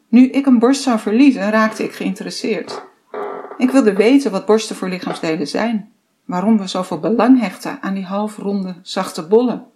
Nu 0.09 0.29
ik 0.29 0.47
een 0.47 0.59
borst 0.59 0.83
zou 0.83 0.99
verliezen, 0.99 1.51
raakte 1.51 1.85
ik 1.85 1.93
geïnteresseerd. 1.93 2.83
Ik 3.57 3.71
wilde 3.71 3.95
weten 3.95 4.31
wat 4.31 4.47
borsten 4.47 4.77
voor 4.77 4.89
lichaamsdelen 4.89 5.49
zijn 5.49 5.93
waarom 6.31 6.59
we 6.59 6.67
zoveel 6.67 6.99
belang 6.99 7.41
hechten 7.41 7.79
aan 7.83 7.95
die 7.95 8.05
halfronde, 8.05 8.75
zachte 8.83 9.27
bollen, 9.27 9.67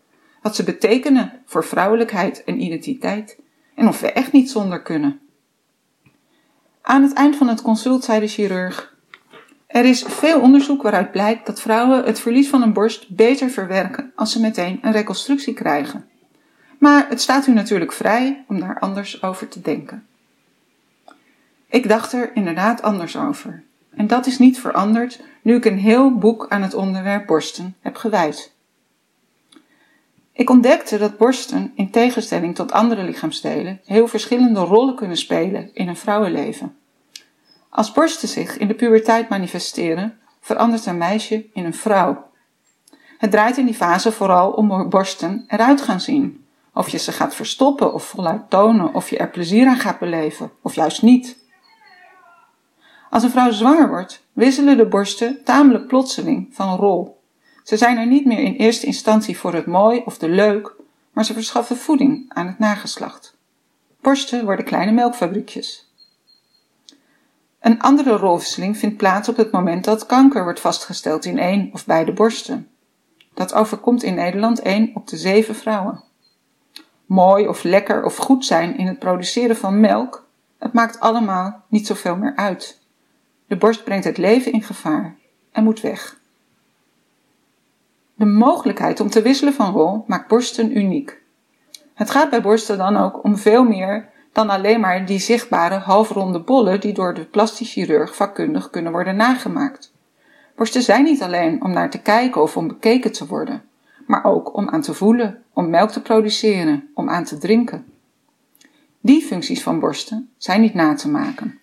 wat 0.43 0.57
ze 0.57 0.65
betekenen 0.65 1.33
voor 1.45 1.65
vrouwelijkheid 1.65 2.45
en 2.45 2.61
identiteit 2.61 3.39
en 3.75 3.89
of 3.89 4.01
we 4.01 4.13
echt 4.13 4.33
niet 4.33 4.51
zonder 4.51 4.83
kunnen. 4.83 5.21
Aan 6.83 7.03
het 7.03 7.13
eind 7.13 7.37
van 7.37 7.49
het 7.49 7.63
consult 7.63 8.05
zei 8.05 8.21
de 8.21 8.27
chirurg: 8.27 8.95
Er 9.67 9.85
is 9.85 10.03
veel 10.03 10.41
onderzoek 10.41 10.83
waaruit 10.83 11.11
blijkt 11.11 11.47
dat 11.47 11.61
vrouwen 11.61 12.05
het 12.05 12.21
verlies 12.21 12.49
van 12.49 12.63
een 12.63 12.73
borst 12.73 13.09
beter 13.09 13.51
verwerken 13.51 14.13
als 14.15 14.33
ze 14.33 14.41
meteen 14.41 14.79
een 14.83 14.93
reconstructie 14.93 15.55
krijgen. 15.55 16.09
Maar 16.79 17.09
het 17.09 17.21
staat 17.21 17.47
u 17.47 17.53
natuurlijk 17.53 17.93
vrij 17.93 18.45
om 18.49 18.61
daar 18.61 18.79
anders 18.79 19.23
over 19.23 19.49
te 19.49 19.61
denken. 19.61 20.07
Ik 21.69 21.89
dacht 21.89 22.13
er 22.13 22.31
inderdaad 22.35 22.83
anders 22.83 23.17
over. 23.17 23.65
En 23.97 24.07
dat 24.07 24.27
is 24.27 24.39
niet 24.39 24.61
veranderd 24.61 25.23
nu 25.43 25.55
ik 25.55 25.65
een 25.65 25.79
heel 25.79 26.19
boek 26.19 26.47
aan 26.49 26.63
het 26.63 26.75
onderwerp 26.75 27.27
borsten 27.27 27.77
heb 27.81 27.97
gewijd. 27.97 28.53
Ik 30.33 30.51
ontdekte 30.51 30.99
dat 30.99 31.17
borsten, 31.17 31.73
in 31.75 31.91
tegenstelling 31.91 32.55
tot 32.55 32.73
andere 32.73 33.03
lichaamsdelen, 33.03 33.81
heel 33.85 34.09
verschillende 34.09 34.61
rollen 34.61 34.95
kunnen 34.95 35.17
spelen 35.17 35.71
in 35.75 35.89
een 35.89 35.97
vrouwenleven. 35.97 36.77
Als 37.69 37.93
borsten 37.93 38.29
zich 38.29 38.59
in 38.59 38.69
de 38.69 38.75
puberteit 38.75 39.29
manifesteren, 39.29 40.19
verandert 40.41 40.87
een 40.87 40.99
meisje 40.99 41.47
in 41.53 41.65
een 41.65 41.75
vrouw. 41.75 42.31
Het 43.19 43.31
draait 43.31 43.57
in 43.57 43.65
die 43.65 43.75
fase 43.75 44.13
vooral 44.13 44.51
om 44.51 44.71
hoe 44.71 44.89
borsten 44.89 45.45
eruit 45.49 45.81
gaan 45.81 46.01
zien. 46.01 46.47
Of 46.73 46.89
je 46.89 46.99
ze 46.99 47.13
gaat 47.13 47.35
verstoppen 47.35 47.95
of 47.95 48.05
voluit 48.05 48.51
tonen, 48.51 48.95
of 48.95 49.11
je 49.11 49.19
er 49.19 49.31
plezier 49.31 49.67
aan 49.67 49.77
gaat 49.77 49.99
beleven, 49.99 50.51
of 50.63 50.75
juist 50.75 51.03
niet. 51.03 51.44
Als 53.15 53.23
een 53.23 53.31
vrouw 53.31 53.51
zwanger 53.51 53.89
wordt, 53.89 54.25
wisselen 54.33 54.77
de 54.77 54.87
borsten 54.87 55.45
tamelijk 55.45 55.87
plotseling 55.87 56.49
van 56.51 56.77
rol. 56.77 57.23
Ze 57.63 57.77
zijn 57.77 57.99
er 57.99 58.07
niet 58.07 58.25
meer 58.25 58.39
in 58.39 58.55
eerste 58.55 58.87
instantie 58.87 59.39
voor 59.39 59.55
het 59.55 59.67
mooi 59.67 60.03
of 60.05 60.19
de 60.19 60.29
leuk, 60.29 60.75
maar 61.13 61.25
ze 61.25 61.33
verschaffen 61.33 61.77
voeding 61.77 62.25
aan 62.29 62.47
het 62.47 62.59
nageslacht. 62.59 63.37
Borsten 64.01 64.45
worden 64.45 64.65
kleine 64.65 64.93
melkfabriekjes. 64.93 65.93
Een 67.61 67.81
andere 67.81 68.17
rolwisseling 68.17 68.77
vindt 68.77 68.97
plaats 68.97 69.29
op 69.29 69.37
het 69.37 69.51
moment 69.51 69.85
dat 69.85 70.07
kanker 70.07 70.43
wordt 70.43 70.61
vastgesteld 70.61 71.25
in 71.25 71.39
één 71.39 71.71
of 71.73 71.87
beide 71.87 72.13
borsten. 72.13 72.69
Dat 73.35 73.55
overkomt 73.55 74.03
in 74.03 74.15
Nederland 74.15 74.61
één 74.61 74.91
op 74.95 75.07
de 75.09 75.17
zeven 75.17 75.55
vrouwen. 75.55 76.03
Mooi 77.07 77.49
of 77.49 77.63
lekker 77.63 78.05
of 78.05 78.17
goed 78.17 78.45
zijn 78.45 78.79
in 78.79 78.87
het 78.87 78.99
produceren 78.99 79.57
van 79.57 79.81
melk, 79.81 80.27
het 80.59 80.73
maakt 80.73 81.01
allemaal 81.01 81.65
niet 81.69 81.87
zoveel 81.87 82.17
meer 82.17 82.37
uit. 82.37 82.83
De 83.47 83.57
borst 83.57 83.85
brengt 83.85 84.05
het 84.05 84.19
leven 84.19 84.53
in 84.53 84.63
gevaar 84.63 85.17
en 85.53 85.65
moet 85.65 85.81
weg. 85.81 86.19
De 88.15 88.25
mogelijkheid 88.25 89.01
om 89.01 89.11
te 89.11 89.23
wisselen 89.23 89.55
van 89.55 89.73
rol 89.73 90.05
maakt 90.07 90.29
borsten 90.29 90.77
uniek. 90.77 91.23
Het 91.95 92.11
gaat 92.11 92.31
bij 92.31 92.43
borsten 92.43 92.79
dan 92.79 92.97
ook 92.97 93.25
om 93.25 93.37
veel 93.37 93.65
meer 93.65 94.09
dan 94.33 94.51
alleen 94.51 94.81
maar 94.81 95.07
die 95.07 95.19
zichtbare 95.19 95.75
halfronde 95.75 96.41
bollen 96.41 96.81
die 96.81 96.93
door 96.93 97.15
de 97.15 97.25
plastisch 97.25 97.73
chirurg 97.73 98.17
vakkundig 98.17 98.71
kunnen 98.71 98.93
worden 98.93 99.17
nagemaakt. 99.17 99.93
Borsten 100.57 100.83
zijn 100.83 101.05
niet 101.05 101.23
alleen 101.23 101.63
om 101.63 101.73
naar 101.73 101.91
te 101.91 102.03
kijken 102.03 102.43
of 102.43 102.57
om 102.57 102.69
bekeken 102.69 103.13
te 103.13 103.27
worden, 103.27 103.63
maar 104.07 104.25
ook 104.25 104.57
om 104.57 104.69
aan 104.69 104.81
te 104.81 104.95
voelen, 104.95 105.43
om 105.53 105.71
melk 105.71 105.91
te 105.91 106.03
produceren, 106.03 106.91
om 106.95 107.09
aan 107.09 107.25
te 107.25 107.39
drinken. 107.39 107.85
Die 109.01 109.23
functies 109.23 109.63
van 109.63 109.81
borsten 109.81 110.31
zijn 110.37 110.61
niet 110.61 110.75
na 110.75 110.95
te 110.95 111.09
maken. 111.09 111.59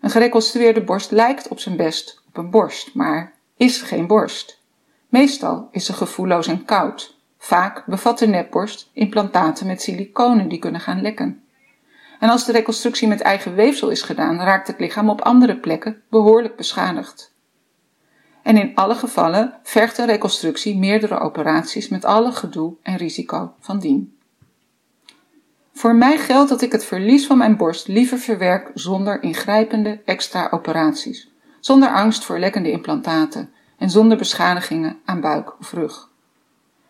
Een 0.00 0.10
gereconstrueerde 0.10 0.82
borst 0.82 1.10
lijkt 1.10 1.48
op 1.48 1.58
zijn 1.60 1.76
best 1.76 2.22
op 2.28 2.36
een 2.36 2.50
borst, 2.50 2.94
maar 2.94 3.32
is 3.56 3.82
geen 3.82 4.06
borst. 4.06 4.60
Meestal 5.08 5.68
is 5.70 5.84
ze 5.84 5.92
gevoelloos 5.92 6.46
en 6.46 6.64
koud. 6.64 7.18
Vaak 7.38 7.86
bevat 7.86 8.18
de 8.18 8.26
nepborst 8.26 8.90
implantaten 8.92 9.66
met 9.66 9.82
siliconen 9.82 10.48
die 10.48 10.58
kunnen 10.58 10.80
gaan 10.80 11.00
lekken. 11.00 11.44
En 12.20 12.28
als 12.28 12.44
de 12.44 12.52
reconstructie 12.52 13.08
met 13.08 13.20
eigen 13.20 13.54
weefsel 13.54 13.88
is 13.88 14.02
gedaan, 14.02 14.40
raakt 14.40 14.66
het 14.66 14.80
lichaam 14.80 15.10
op 15.10 15.20
andere 15.20 15.56
plekken 15.56 16.02
behoorlijk 16.10 16.56
beschadigd. 16.56 17.34
En 18.42 18.56
in 18.56 18.74
alle 18.74 18.94
gevallen 18.94 19.54
vergt 19.62 19.98
een 19.98 20.06
reconstructie 20.06 20.78
meerdere 20.78 21.18
operaties 21.18 21.88
met 21.88 22.04
alle 22.04 22.32
gedoe 22.32 22.74
en 22.82 22.96
risico 22.96 23.54
van 23.60 23.78
dien. 23.78 24.18
Voor 25.80 25.94
mij 25.94 26.18
geldt 26.18 26.48
dat 26.48 26.62
ik 26.62 26.72
het 26.72 26.84
verlies 26.84 27.26
van 27.26 27.38
mijn 27.38 27.56
borst 27.56 27.88
liever 27.88 28.18
verwerk 28.18 28.70
zonder 28.74 29.22
ingrijpende 29.22 30.00
extra 30.04 30.48
operaties, 30.50 31.30
zonder 31.60 31.88
angst 31.88 32.24
voor 32.24 32.38
lekkende 32.38 32.70
implantaten 32.70 33.52
en 33.78 33.90
zonder 33.90 34.18
beschadigingen 34.18 34.98
aan 35.04 35.20
buik 35.20 35.58
of 35.60 35.72
rug. 35.72 36.08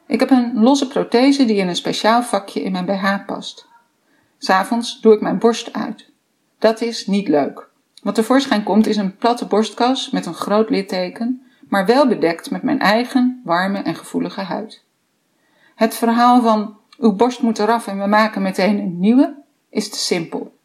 Ik 0.07 0.20
heb 0.20 0.31
een 0.31 0.53
losse 0.55 0.88
prothese 0.88 1.44
die 1.44 1.57
in 1.57 1.68
een 1.68 1.76
speciaal 1.76 2.22
vakje 2.22 2.62
in 2.62 2.72
mijn 2.72 2.85
BH 2.85 3.24
past. 3.26 3.68
S'avonds 4.38 5.00
doe 5.00 5.14
ik 5.14 5.20
mijn 5.20 5.38
borst 5.38 5.72
uit. 5.72 6.11
Dat 6.59 6.81
is 6.81 7.07
niet 7.07 7.29
leuk. 7.29 7.68
Wat 8.03 8.14
tevoorschijn 8.14 8.62
komt 8.62 8.87
is 8.87 8.96
een 8.96 9.16
platte 9.16 9.46
borstkas 9.46 10.11
met 10.11 10.26
een 10.26 10.35
groot 10.35 10.70
litteken, 10.70 11.42
maar 11.68 11.87
wel 11.87 12.07
bedekt 12.07 12.50
met 12.50 12.62
mijn 12.62 12.81
eigen 12.81 13.40
warme 13.44 13.79
en 13.79 13.94
gevoelige 13.94 14.40
huid. 14.40 14.85
Het 15.74 15.94
verhaal 15.94 16.42
van 16.42 16.79
uw 17.00 17.12
borst 17.12 17.42
moet 17.42 17.58
eraf 17.58 17.86
en 17.86 17.98
we 17.98 18.06
maken 18.06 18.42
meteen 18.42 18.78
een 18.78 18.98
nieuwe 18.98 19.42
is 19.70 19.90
te 19.90 19.98
simpel. 19.98 20.58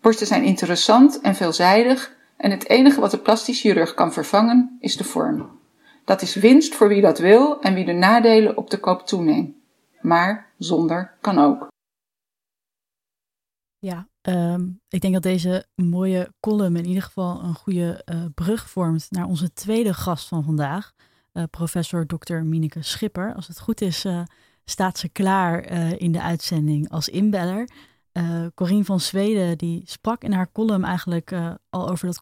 Borsten 0.00 0.26
zijn 0.26 0.42
interessant 0.42 1.20
en 1.20 1.34
veelzijdig 1.34 2.16
en 2.36 2.50
het 2.50 2.68
enige 2.68 3.00
wat 3.00 3.10
de 3.10 3.18
plastisch 3.18 3.60
chirurg 3.60 3.94
kan 3.94 4.12
vervangen 4.12 4.76
is 4.80 4.96
de 4.96 5.04
vorm. 5.04 5.58
Dat 6.04 6.22
is 6.22 6.34
winst 6.34 6.74
voor 6.74 6.88
wie 6.88 7.00
dat 7.00 7.18
wil 7.18 7.60
en 7.60 7.74
wie 7.74 7.84
de 7.84 7.92
nadelen 7.92 8.56
op 8.56 8.70
de 8.70 8.78
koop 8.78 9.06
toeneemt. 9.06 9.54
Maar 10.00 10.52
zonder 10.58 11.16
kan 11.20 11.38
ook. 11.38 11.68
Ja, 13.78 14.08
ehm, 14.20 14.68
ik 14.88 15.00
denk 15.00 15.14
dat 15.14 15.22
deze 15.22 15.66
mooie 15.74 16.32
column 16.40 16.76
in 16.76 16.86
ieder 16.86 17.02
geval 17.02 17.42
een 17.42 17.54
goede 17.54 18.02
uh, 18.04 18.24
brug 18.34 18.70
vormt 18.70 19.06
naar 19.10 19.26
onze 19.26 19.52
tweede 19.52 19.94
gast 19.94 20.28
van 20.28 20.44
vandaag, 20.44 20.92
uh, 21.32 21.44
professor 21.50 22.06
Dr. 22.06 22.34
Mineke 22.34 22.82
Schipper. 22.82 23.34
Als 23.34 23.46
het 23.48 23.60
goed 23.60 23.80
is, 23.80 24.04
uh, 24.04 24.22
staat 24.64 24.98
ze 24.98 25.08
klaar 25.08 25.64
in 25.98 26.12
de 26.12 26.20
uitzending 26.22 26.90
als 26.90 27.08
inbeller. 27.08 27.68
Corine 28.54 28.84
van 28.84 29.00
Zweden 29.00 29.58
die 29.58 29.82
sprak 29.84 30.24
in 30.24 30.32
haar 30.32 30.52
column 30.52 30.84
eigenlijk 30.84 31.32
al 31.70 31.88
over 31.90 32.06
dat 32.06 32.20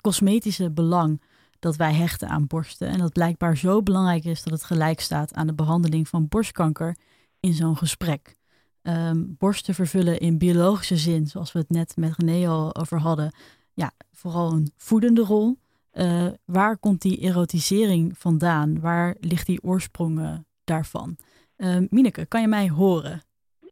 cosmetische 0.00 0.70
belang 0.70 1.22
dat 1.58 1.76
wij 1.76 1.94
hechten 1.94 2.28
aan 2.28 2.46
borsten. 2.46 2.88
En 2.88 2.98
dat 2.98 3.12
blijkbaar 3.12 3.56
zo 3.56 3.82
belangrijk 3.82 4.24
is 4.24 4.42
dat 4.42 4.52
het 4.52 4.64
gelijk 4.64 5.00
staat 5.00 5.34
aan 5.34 5.46
de 5.46 5.54
behandeling 5.54 6.08
van 6.08 6.28
borstkanker 6.28 6.96
in 7.40 7.52
zo'n 7.52 7.76
gesprek. 7.76 8.36
Um, 8.82 9.34
borsten 9.38 9.74
vervullen 9.74 10.18
in 10.18 10.38
biologische 10.38 10.96
zin, 10.96 11.26
zoals 11.26 11.52
we 11.52 11.58
het 11.58 11.70
net 11.70 11.96
met 11.96 12.14
René 12.16 12.48
al 12.48 12.76
over 12.76 13.00
hadden, 13.00 13.34
ja, 13.74 13.92
vooral 14.12 14.52
een 14.52 14.72
voedende 14.76 15.22
rol. 15.22 15.58
Uh, 15.92 16.26
waar 16.44 16.78
komt 16.78 17.02
die 17.02 17.18
erotisering 17.18 18.18
vandaan? 18.18 18.80
Waar 18.80 19.16
ligt 19.20 19.46
die 19.46 19.62
oorsprong 19.62 20.44
daarvan? 20.64 21.16
Uh, 21.58 21.76
Mineke, 21.90 22.26
kan 22.26 22.40
je 22.40 22.48
mij 22.48 22.68
horen? 22.68 23.22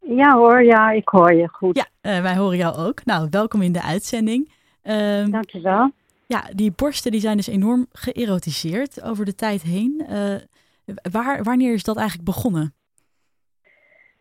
Ja 0.01 0.33
hoor, 0.33 0.63
ja, 0.63 0.91
ik 0.91 1.09
hoor 1.09 1.33
je 1.33 1.47
goed. 1.47 1.75
Ja, 1.75 2.11
uh, 2.11 2.21
wij 2.21 2.35
horen 2.35 2.57
jou 2.57 2.75
ook. 2.75 3.05
Nou, 3.05 3.27
welkom 3.29 3.61
in 3.61 3.71
de 3.71 3.81
uitzending. 3.81 4.51
Um, 4.83 5.31
Dankjewel. 5.31 5.91
Ja, 6.25 6.43
die 6.55 6.73
borsten 6.75 7.11
die 7.11 7.19
zijn 7.19 7.37
dus 7.37 7.47
enorm 7.47 7.85
geërotiseerd 7.91 9.03
over 9.03 9.25
de 9.25 9.35
tijd 9.35 9.61
heen. 9.61 10.05
waar, 11.11 11.43
wanneer 11.43 11.73
is 11.73 11.83
dat 11.83 11.97
eigenlijk 11.97 12.27
begonnen? 12.27 12.73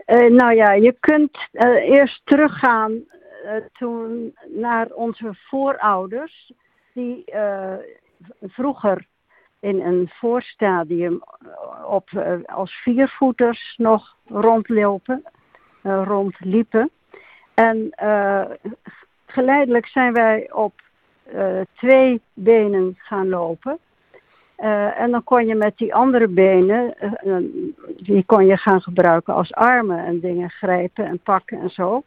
Uh, 0.07 0.31
nou 0.31 0.55
ja, 0.55 0.73
je 0.73 0.97
kunt 1.01 1.39
uh, 1.53 1.89
eerst 1.89 2.21
teruggaan 2.25 2.93
uh, 2.93 3.53
toen 3.73 4.37
naar 4.49 4.87
onze 4.91 5.35
voorouders, 5.35 6.53
die 6.95 7.25
vroeger 8.41 9.07
in 9.67 9.81
een 9.81 10.11
voorstadium 10.13 11.23
op, 11.87 12.09
als 12.47 12.73
viervoeters 12.73 13.75
nog 13.77 14.17
rondlopen, 14.27 15.25
rondliepen. 15.83 16.91
En 17.55 17.91
geleidelijk 19.27 19.87
zijn 19.87 20.13
wij 20.13 20.53
op 20.53 20.73
twee 21.73 22.21
benen 22.33 22.95
gaan 22.99 23.29
lopen. 23.29 23.79
En 24.97 25.11
dan 25.11 25.25
kon 25.25 25.47
je 25.47 25.55
met 25.55 25.77
die 25.77 25.95
andere 25.95 26.29
benen, 26.29 26.95
die 27.97 28.25
kon 28.25 28.47
je 28.47 28.57
gaan 28.57 28.81
gebruiken 28.81 29.35
als 29.35 29.53
armen 29.53 30.05
en 30.05 30.21
dingen 30.21 30.51
grijpen 30.51 31.07
en 31.07 31.19
pakken 31.19 31.61
en 31.61 31.71
zo. 31.71 32.03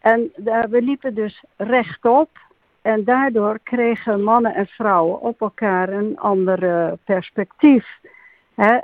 En 0.00 0.32
we 0.70 0.82
liepen 0.82 1.14
dus 1.14 1.44
rechtop 1.56 2.28
en 2.82 3.04
daardoor 3.04 3.58
kregen 3.62 4.22
mannen 4.22 4.54
en 4.54 4.66
vrouwen 4.66 5.20
op 5.20 5.40
elkaar 5.40 5.88
een 5.88 6.18
ander 6.18 6.96
perspectief. 7.04 7.86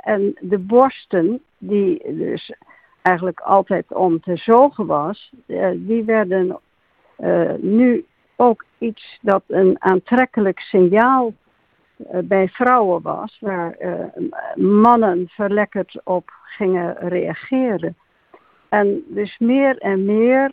En 0.01 0.35
de 0.39 0.57
borsten, 0.57 1.41
die 1.57 2.15
dus 2.17 2.53
eigenlijk 3.01 3.39
altijd 3.39 3.93
om 3.93 4.19
te 4.19 4.35
zogen 4.35 4.85
was, 4.85 5.33
die 5.75 6.03
werden 6.03 6.59
nu 7.59 8.05
ook 8.35 8.65
iets 8.77 9.19
dat 9.21 9.43
een 9.47 9.75
aantrekkelijk 9.79 10.59
signaal 10.59 11.33
eh, 11.97 12.19
bij 12.23 12.47
vrouwen 12.47 13.01
was, 13.01 13.37
waar 13.39 13.71
eh, 13.71 14.05
mannen 14.55 15.27
verlekkerd 15.27 16.01
op 16.03 16.31
gingen 16.43 16.97
reageren. 16.97 17.95
En 18.69 19.03
dus 19.07 19.37
meer 19.37 19.77
en 19.77 20.05
meer 20.05 20.51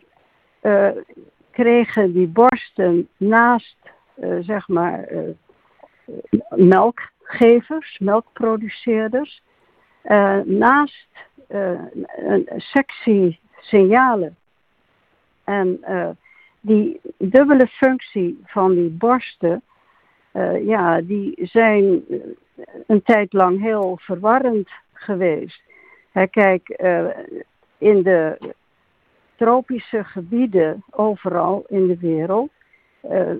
kregen 1.53 2.13
die 2.13 2.27
borsten 2.27 3.07
naast, 3.17 3.77
zeg 4.41 4.67
maar, 4.67 5.09
melkgevers, 6.49 7.99
melkproduceerders. 7.99 9.41
naast 10.43 11.07
een 11.47 12.47
sectie 12.57 13.39
signalen 13.59 14.35
en 15.43 15.79
die 16.61 17.01
dubbele 17.17 17.67
functie 17.67 18.41
van 18.45 18.73
die 18.73 18.89
borsten, 18.89 19.61
ja, 20.61 21.01
die 21.01 21.39
zijn 21.41 22.03
een 22.87 23.03
tijd 23.03 23.33
lang 23.33 23.61
heel 23.61 23.97
verwarrend 24.01 24.69
geweest. 24.93 25.61
kijk, 26.29 26.69
in 27.77 28.03
de 28.03 28.37
tropische 29.35 30.03
gebieden 30.03 30.83
overal 30.89 31.65
in 31.67 31.87
de 31.87 31.97
wereld 31.97 32.49
uh, 33.11 33.31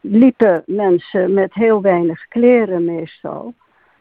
liepen 0.00 0.62
mensen 0.66 1.34
met 1.34 1.54
heel 1.54 1.82
weinig 1.82 2.28
kleren 2.28 2.84
meestal. 2.84 3.54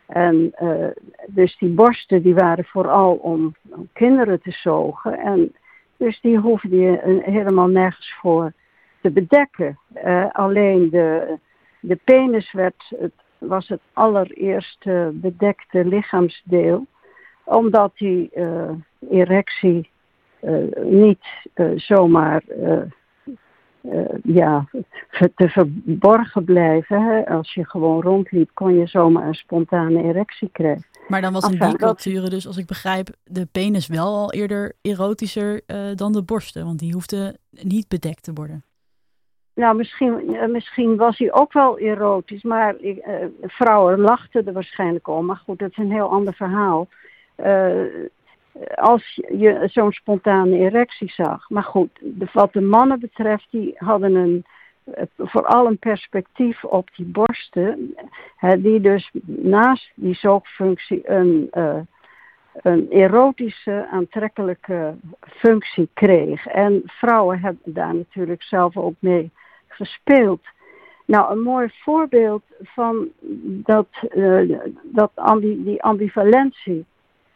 En 0.06 0.54
uh, 0.62 0.88
dus 1.28 1.58
die 1.58 1.70
borsten 1.70 2.22
die 2.22 2.34
waren 2.34 2.66
vooral 2.66 3.16
om, 3.16 3.56
kinderen 3.94 4.42
te 4.42 4.52
zogen. 4.52 5.20
En 5.20 5.56
dus 5.98 6.22
die 6.22 6.38
hoefde 6.38 6.78
je 6.78 7.22
helemaal 7.24 7.68
nergens 7.68 8.14
voor 8.20 8.54
te 9.02 9.12
bedekken. 9.12 9.80
Alleen 10.32 10.90
de, 10.90 11.38
de 11.80 12.00
penis 12.04 12.52
werd, 12.52 12.84
het, 13.00 13.14
was 13.38 13.68
het 13.68 13.82
allereerste 13.94 15.10
bedekte 15.14 15.86
lichaamsdeel. 15.86 16.86
Omdat 17.44 17.92
die 17.98 18.32
erectie 19.10 19.91
niet 20.84 21.24
uh, 21.56 21.72
zomaar 21.76 22.44
uh, 22.60 22.82
ja, 24.24 24.68
te 25.36 25.50
verborgen 25.50 26.44
blijven. 26.44 27.02
Hè? 27.02 27.28
Als 27.28 27.54
je 27.54 27.66
gewoon 27.66 28.02
rondliep, 28.02 28.50
kon 28.54 28.78
je 28.78 28.88
zomaar 28.88 29.28
een 29.28 29.34
spontane 29.34 30.04
erectie 30.04 30.50
krijgen. 30.52 30.86
Maar 31.08 31.22
dan 31.22 31.34
was 31.34 31.50
in 31.50 31.60
die 31.60 31.76
culturen 31.76 32.30
dus, 32.30 32.48
als 32.48 32.58
ik 32.58 32.66
begrijp, 32.66 33.10
de 33.24 33.48
penis 33.52 33.88
wel 33.88 34.06
al 34.06 34.34
eerder 34.34 34.74
erotischer 34.82 35.62
dan 35.96 36.12
de 36.12 36.24
borsten. 36.24 36.66
Want 36.66 36.80
die 36.80 36.94
hoefde 36.94 37.38
niet 37.50 37.88
bedekt 37.88 38.24
te 38.24 38.34
worden. 38.34 38.64
Nou, 39.56 39.76
misschien, 39.76 40.38
misschien 40.52 40.96
was 40.96 41.18
hij 41.18 41.34
ook 41.34 41.54
wel 41.54 41.80
erotisch, 41.80 42.44
maar 42.44 42.76
vrouwen 43.42 44.00
lachten 44.00 44.48
er 44.48 44.54
waarschijnlijk 44.54 45.08
om. 45.08 45.26
Maar 45.26 45.42
goed, 45.46 45.60
dat 45.60 45.70
is 45.70 45.78
een 45.78 45.92
heel 45.92 46.10
ander 46.10 46.34
verhaal 46.34 46.88
als 48.76 49.16
je 49.16 49.68
zo'n 49.72 49.92
spontane 49.92 50.58
erectie 50.58 51.12
zag. 51.12 51.50
Maar 51.50 51.64
goed, 51.64 51.90
wat 52.34 52.54
de 52.54 52.62
mannen 52.62 53.00
betreft, 53.00 53.48
die 53.50 53.74
hadden 53.78 54.16
een, 54.16 54.46
eh, 54.84 55.04
vooral 55.18 55.68
een 55.68 55.78
perspectief 55.78 56.64
op 56.64 56.90
die 56.96 57.06
borsten, 57.06 57.96
die 58.58 58.82
dus 58.82 59.12
naast 59.26 59.92
die 59.96 60.16
zoogfunctie 60.16 61.10
een, 61.10 61.50
uh, 61.54 61.80
een 62.54 62.88
erotische, 62.90 63.88
aantrekkelijke 63.92 64.96
functie 65.22 65.90
kreeg. 65.94 66.48
En 66.48 66.82
vrouwen 66.86 67.40
hebben 67.40 67.74
daar 67.74 67.96
natuurlijk 67.96 68.44
zelf 68.44 68.78
ook 68.78 68.96
mee 69.00 69.32
gespeeld. 69.68 70.42
Nou, 71.06 71.32
een 71.32 71.42
mooi 71.42 71.70
voorbeeld 71.74 72.44
van 72.64 73.10
dat, 73.44 73.88
uh, 74.16 74.60
dat 74.84 75.12
die 75.42 75.84
ambivalentie 75.84 76.86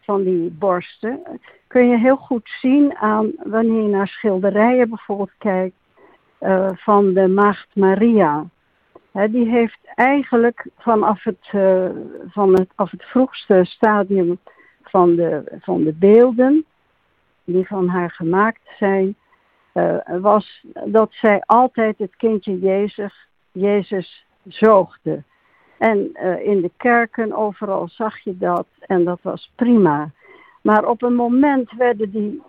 van 0.05 0.23
die 0.23 0.51
borsten 0.51 1.39
kun 1.67 1.87
je 1.87 1.97
heel 1.97 2.15
goed 2.15 2.49
zien 2.61 2.95
aan 2.95 3.31
wanneer 3.43 3.81
je 3.81 3.87
naar 3.87 4.07
schilderijen 4.07 4.89
bijvoorbeeld 4.89 5.33
kijkt 5.37 5.75
uh, 6.41 6.69
van 6.73 7.13
de 7.13 7.27
Maagd 7.27 7.67
Maria. 7.73 8.45
die 9.11 9.49
heeft 9.49 9.79
eigenlijk 9.95 10.67
vanaf 10.77 11.23
het, 11.23 11.49
uh, 11.51 11.89
van 12.27 12.53
het, 12.53 12.69
af 12.75 12.91
het 12.91 13.03
vroegste 13.03 13.61
stadium 13.63 14.39
van 14.83 15.15
de, 15.15 15.57
van 15.61 15.83
de 15.83 15.93
beelden 15.93 16.65
die 17.43 17.67
van 17.67 17.87
haar 17.87 18.11
gemaakt 18.11 18.61
zijn, 18.77 19.15
uh, 19.73 19.97
was 20.21 20.65
dat 20.85 21.11
zij 21.11 21.41
altijd 21.45 21.97
het 21.97 22.15
kindje 22.15 22.59
Jezus, 22.59 23.27
Jezus 23.51 24.25
zoogde. 24.43 25.23
En 25.77 26.09
uh, 26.13 26.47
in 26.47 26.61
de 26.61 26.71
kerken 26.77 27.33
overal 27.33 27.87
zag 27.87 28.19
je 28.19 28.37
dat 28.37 28.67
en 28.79 29.03
dat 29.03 29.19
was 29.21 29.51
prima. 29.55 30.11
Maar 30.61 30.87
op 30.87 31.03
een 31.03 31.15
moment 31.15 31.71
werden 31.71 32.11
die 32.11 32.41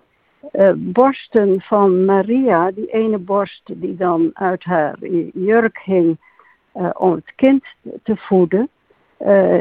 uh, 0.52 0.72
borsten 0.74 1.60
van 1.60 2.04
Maria, 2.04 2.70
die 2.70 2.86
ene 2.86 3.18
borst 3.18 3.62
die 3.64 3.96
dan 3.96 4.30
uit 4.32 4.64
haar 4.64 4.96
jurk 5.32 5.80
hing 5.84 6.18
uh, 6.76 6.90
om 6.92 7.12
het 7.12 7.32
kind 7.34 7.64
te 8.02 8.16
voeden, 8.16 8.68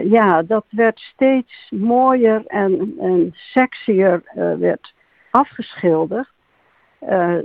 ja, 0.04 0.42
dat 0.44 0.66
werd 0.70 1.00
steeds 1.00 1.68
mooier 1.70 2.44
en, 2.48 2.94
en 3.00 3.30
sexier 3.34 4.24
werd 4.60 4.94
afgeschilderd. 5.30 6.28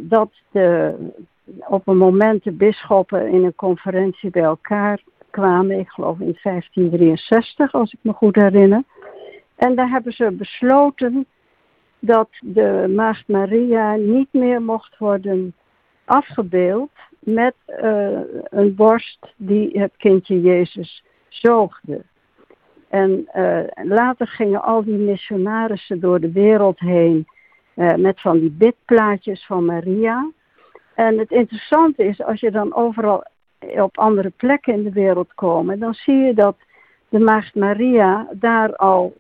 dat 0.01 0.31
de, 0.51 0.95
op 1.67 1.89
een 1.89 1.97
moment 1.97 2.45
de 2.45 2.53
bisschoppen 2.53 3.29
in 3.29 3.45
een 3.45 3.55
conferentie 3.55 4.31
bij 4.31 4.43
elkaar 4.43 5.01
kwamen, 5.31 5.79
ik 5.79 5.89
geloof 5.89 6.19
in 6.19 6.39
1563 6.43 7.73
als 7.73 7.93
ik 7.93 7.99
me 8.03 8.13
goed 8.13 8.35
herinner. 8.35 8.83
En 9.57 9.75
daar 9.75 9.91
hebben 9.91 10.13
ze 10.13 10.31
besloten 10.31 11.27
dat 11.99 12.29
de 12.41 12.93
Maagd 12.97 13.29
Maria 13.29 13.95
niet 13.95 14.29
meer 14.33 14.63
mocht 14.63 14.99
worden 14.99 15.55
afgebeeld 16.05 16.91
met 17.19 17.55
uh, 17.67 18.21
een 18.45 18.75
borst 18.75 19.35
die 19.37 19.79
het 19.79 19.93
kindje 19.97 20.41
Jezus 20.41 21.05
zoogde. 21.29 22.03
En 22.89 23.29
uh, 23.35 23.61
later 23.75 24.27
gingen 24.27 24.63
al 24.63 24.85
die 24.85 24.99
missionarissen 24.99 26.01
door 26.01 26.21
de 26.21 26.33
wereld 26.33 26.79
heen 26.79 27.27
uh, 27.75 27.95
met 27.95 28.21
van 28.21 28.39
die 28.39 28.51
bidplaatjes 28.51 29.47
van 29.47 29.65
Maria. 29.65 30.31
En 30.95 31.19
het 31.19 31.31
interessante 31.31 32.05
is, 32.05 32.23
als 32.23 32.41
je 32.41 32.51
dan 32.51 32.75
overal 32.75 33.25
op 33.61 33.99
andere 33.99 34.31
plekken 34.37 34.75
in 34.75 34.83
de 34.83 34.93
wereld 34.93 35.35
komen, 35.35 35.79
dan 35.79 35.95
zie 35.95 36.17
je 36.17 36.35
dat 36.35 36.57
de 37.09 37.19
Maagd 37.19 37.55
Maria 37.55 38.29
daar 38.33 38.77
al 38.77 39.17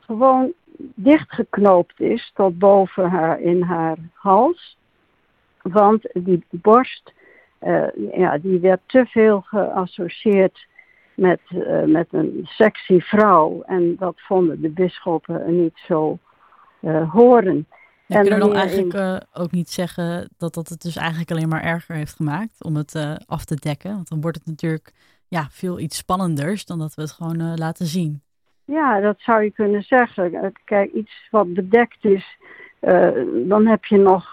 gewoon 0.00 0.52
dichtgeknoopt 0.94 2.00
is 2.00 2.30
tot 2.34 2.58
boven 2.58 3.10
haar 3.10 3.40
in 3.40 3.62
haar 3.62 3.96
hals. 4.14 4.78
Want 5.62 6.08
die 6.12 6.44
borst, 6.50 7.12
uh, 7.62 7.86
ja, 8.14 8.38
die 8.38 8.60
werd 8.60 8.80
te 8.86 9.06
veel 9.06 9.40
geassocieerd 9.40 10.66
met, 11.14 11.40
uh, 11.50 11.82
met 11.82 12.06
een 12.10 12.40
sexy 12.44 13.00
vrouw. 13.00 13.62
En 13.66 13.96
dat 13.98 14.14
vonden 14.16 14.60
de 14.60 14.70
bisschoppen 14.70 15.62
niet 15.62 15.78
zo 15.86 16.18
uh, 16.80 17.12
horen. 17.12 17.66
Je 18.12 18.30
en 18.30 18.40
dan 18.40 18.54
eigenlijk 18.54 18.94
uh, 18.94 19.16
ook 19.32 19.50
niet 19.50 19.70
zeggen 19.70 20.28
dat 20.38 20.54
dat 20.54 20.68
het 20.68 20.82
dus 20.82 20.96
eigenlijk 20.96 21.30
alleen 21.30 21.48
maar 21.48 21.62
erger 21.62 21.94
heeft 21.94 22.14
gemaakt 22.14 22.64
om 22.64 22.76
het 22.76 22.94
uh, 22.94 23.14
af 23.26 23.44
te 23.44 23.54
dekken. 23.54 23.90
Want 23.90 24.08
dan 24.08 24.20
wordt 24.20 24.36
het 24.36 24.46
natuurlijk 24.46 24.92
ja, 25.28 25.46
veel 25.50 25.78
iets 25.78 25.96
spannenders 25.96 26.64
dan 26.64 26.78
dat 26.78 26.94
we 26.94 27.02
het 27.02 27.12
gewoon 27.12 27.40
uh, 27.40 27.52
laten 27.54 27.86
zien. 27.86 28.22
Ja, 28.64 29.00
dat 29.00 29.20
zou 29.20 29.42
je 29.42 29.50
kunnen 29.50 29.82
zeggen. 29.82 30.52
Kijk, 30.64 30.92
iets 30.92 31.28
wat 31.30 31.54
bedekt 31.54 32.04
is, 32.04 32.38
dan 33.48 33.66
heb 33.66 33.84
je 33.84 33.96
nog, 33.96 34.26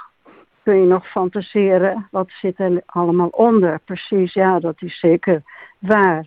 kun 0.63 0.79
je 0.79 0.85
nog 0.85 1.07
fantaseren 1.07 2.07
wat 2.11 2.29
zit 2.41 2.59
er 2.59 2.81
allemaal 2.85 3.27
onder. 3.27 3.79
Precies, 3.79 4.33
ja, 4.33 4.59
dat 4.59 4.81
is 4.81 4.99
zeker 4.99 5.43
waar. 5.79 6.25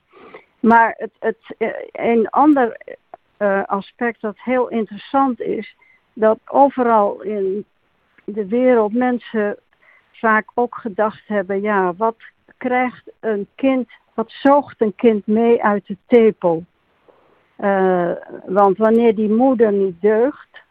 Maar 0.61 0.95
het, 0.99 1.12
het, 1.19 1.73
een 1.93 2.29
ander 2.31 2.77
aspect 3.67 4.21
dat 4.21 4.37
heel 4.38 4.69
interessant 4.69 5.41
is, 5.41 5.77
dat 6.12 6.38
overal 6.44 7.22
in 7.22 7.64
de 8.25 8.46
wereld 8.46 8.92
mensen 8.92 9.57
vaak 10.12 10.51
ook 10.55 10.75
gedacht 10.75 11.22
hebben, 11.27 11.61
ja, 11.61 11.94
wat 11.94 12.16
krijgt 12.57 13.12
een 13.20 13.46
kind, 13.55 13.90
wat 14.14 14.31
zoogt 14.31 14.81
een 14.81 14.94
kind 14.94 15.27
mee 15.27 15.64
uit 15.64 15.87
de 15.87 15.96
tepel? 16.07 16.64
Uh, 17.59 18.12
want 18.46 18.77
wanneer 18.79 19.14
die 19.14 19.31
moeder 19.31 19.72
niet 19.72 20.01
deugt, 20.01 20.62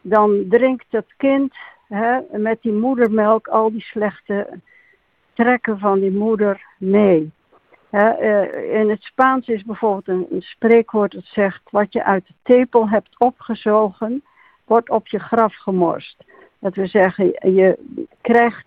dan 0.00 0.44
drinkt 0.48 0.86
het 0.88 1.14
kind 1.16 1.54
hè, 1.88 2.18
met 2.30 2.62
die 2.62 2.72
moedermelk 2.72 3.48
al 3.48 3.70
die 3.70 3.82
slechte 3.82 4.60
trekken 5.32 5.78
van 5.78 6.00
die 6.00 6.12
moeder 6.12 6.66
mee. 6.78 7.32
Hè, 7.90 8.22
uh, 8.22 8.80
in 8.80 8.90
het 8.90 9.02
Spaans 9.02 9.46
is 9.48 9.62
bijvoorbeeld 9.62 10.08
een, 10.08 10.26
een 10.30 10.42
spreekwoord 10.42 11.12
dat 11.12 11.24
zegt, 11.24 11.62
wat 11.70 11.92
je 11.92 12.04
uit 12.04 12.26
de 12.26 12.34
tepel 12.42 12.88
hebt 12.88 13.18
opgezogen, 13.18 14.22
wordt 14.64 14.90
op 14.90 15.08
je 15.08 15.18
graf 15.18 15.54
gemorst. 15.54 16.24
Dat 16.58 16.74
we 16.74 16.86
zeggen, 16.86 17.26
je 17.54 17.78
krijgt 18.20 18.66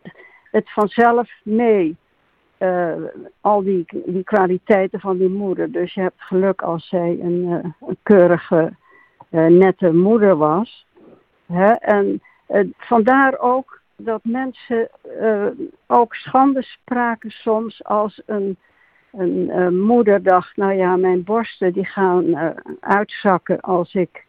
het 0.52 0.72
vanzelf 0.72 1.30
mee. 1.44 1.96
Uh, 2.60 2.94
al 3.42 3.64
die, 3.64 3.86
die 4.06 4.24
kwaliteiten 4.24 5.00
van 5.00 5.18
die 5.18 5.30
moeder. 5.30 5.72
Dus 5.72 5.94
je 5.94 6.02
hebt 6.02 6.22
geluk 6.22 6.62
als 6.62 6.88
zij 6.88 7.20
een, 7.22 7.44
uh, 7.44 7.88
een 7.90 7.98
keurige, 8.04 8.74
uh, 9.30 9.46
nette 9.46 9.94
moeder 9.94 10.36
was. 10.36 10.86
Hè? 11.46 11.72
En 11.72 12.22
vandaar 12.78 13.40
ook 13.40 13.82
dat 13.96 14.24
mensen 14.24 14.90
ook 15.88 16.16
schande 16.16 16.64
spraken 16.64 17.32
soms 17.32 17.84
als 17.84 18.22
een 18.26 18.58
een 19.18 19.50
eh, 19.50 19.68
moeder 19.68 20.24
dacht, 20.24 20.58
nou 20.58 20.74
ja, 20.74 20.96
mijn 20.96 21.24
borsten 21.24 21.74
die 21.74 21.86
gaan 21.86 22.36
eh, 22.36 22.50
uitzakken 22.80 23.60
als 23.60 23.94
ik 23.94 24.26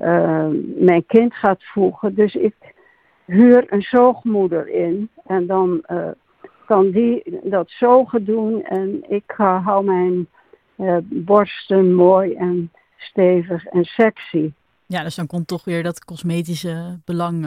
eh, 0.00 0.46
mijn 0.76 1.06
kind 1.06 1.34
ga 1.34 1.56
voegen. 1.58 2.14
Dus 2.14 2.34
ik 2.34 2.54
huur 3.24 3.72
een 3.72 3.82
zoogmoeder 3.82 4.68
in 4.68 5.10
en 5.26 5.46
dan 5.46 5.84
kan 6.66 6.90
die 6.90 7.40
dat 7.42 7.70
zogen 7.70 8.24
doen 8.24 8.64
en 8.64 9.10
ik 9.10 9.34
hou 9.36 9.84
mijn 9.84 10.28
borsten 11.02 11.94
mooi 11.94 12.34
en 12.34 12.72
stevig 12.96 13.64
en 13.64 13.84
sexy. 13.84 14.52
Ja, 14.86 15.02
dus 15.02 15.14
dan 15.14 15.26
komt 15.26 15.46
toch 15.46 15.64
weer 15.64 15.82
dat 15.82 16.04
cosmetische 16.04 17.00
belang. 17.04 17.42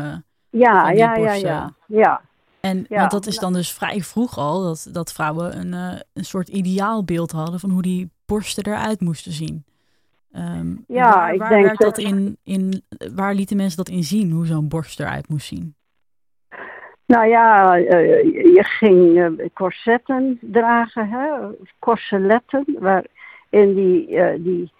ja, 0.49 0.89
ja, 0.89 1.15
ja, 1.15 1.33
ja, 1.33 1.73
ja. 1.87 2.21
En 2.61 2.85
want 2.89 3.11
dat 3.11 3.27
is 3.27 3.37
dan 3.37 3.53
dus 3.53 3.71
vrij 3.71 4.01
vroeg 4.01 4.37
al 4.37 4.63
dat, 4.63 4.89
dat 4.91 5.13
vrouwen 5.13 5.59
een, 5.59 5.93
uh, 5.93 5.99
een 6.13 6.25
soort 6.25 6.47
ideaalbeeld 6.47 7.31
hadden 7.31 7.59
van 7.59 7.69
hoe 7.69 7.81
die 7.81 8.09
borsten 8.25 8.65
eruit 8.65 8.99
moesten 8.99 9.31
zien. 9.31 9.65
Um, 10.35 10.83
ja, 10.87 11.11
waar, 11.11 11.33
ik 11.33 11.39
waar 11.39 11.49
denk 11.49 11.77
dat 11.77 11.97
in, 11.97 12.37
in, 12.43 12.81
waar 13.15 13.33
lieten 13.33 13.57
mensen 13.57 13.77
dat 13.77 13.89
in 13.89 14.03
zien, 14.03 14.31
hoe 14.31 14.45
zo'n 14.45 14.67
borst 14.67 14.99
eruit 14.99 15.29
moest 15.29 15.47
zien? 15.47 15.75
Nou 17.05 17.27
ja, 17.27 17.77
uh, 17.77 18.23
je 18.33 18.63
ging 18.63 19.17
uh, 19.17 19.47
corsetten 19.53 20.37
dragen, 20.41 21.09
hè? 21.09 21.29
corseletten, 21.79 22.65
waarin 22.79 23.75
die, 23.75 24.07
die 24.41 24.71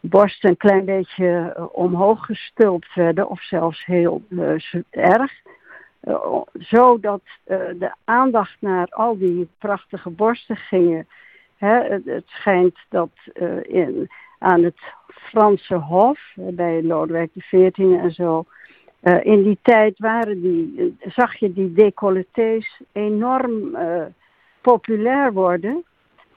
borsten 0.00 0.50
een 0.50 0.56
klein 0.56 0.84
beetje 0.84 1.56
omhoog 1.72 2.24
gestulpt 2.24 2.94
werden, 2.94 3.28
of 3.28 3.42
zelfs 3.42 3.84
heel 3.84 4.22
erg. 4.90 5.32
Zodat 6.52 7.22
de 7.44 7.92
aandacht 8.04 8.56
naar 8.58 8.86
al 8.90 9.18
die 9.18 9.48
prachtige 9.58 10.10
borsten 10.10 10.56
ging. 10.56 11.06
Hè, 11.56 12.00
het, 12.04 12.24
schijnt 12.26 12.78
dat 12.88 13.10
in, 13.62 14.10
aan 14.42 14.62
het 14.62 14.78
Franse 15.06 15.74
Hof, 15.74 16.20
bij 16.34 16.82
Lodewijk 16.82 17.30
XIV 17.38 17.78
en 17.78 18.12
zo, 18.12 18.44
in 19.22 19.42
die 19.42 19.58
tijd 19.62 19.98
waren 19.98 20.40
die, 20.40 20.96
zag 21.00 21.36
je 21.36 21.52
die 21.52 21.72
decolletés 21.72 22.80
enorm 22.92 23.76
populair 24.60 25.32
worden. 25.32 25.84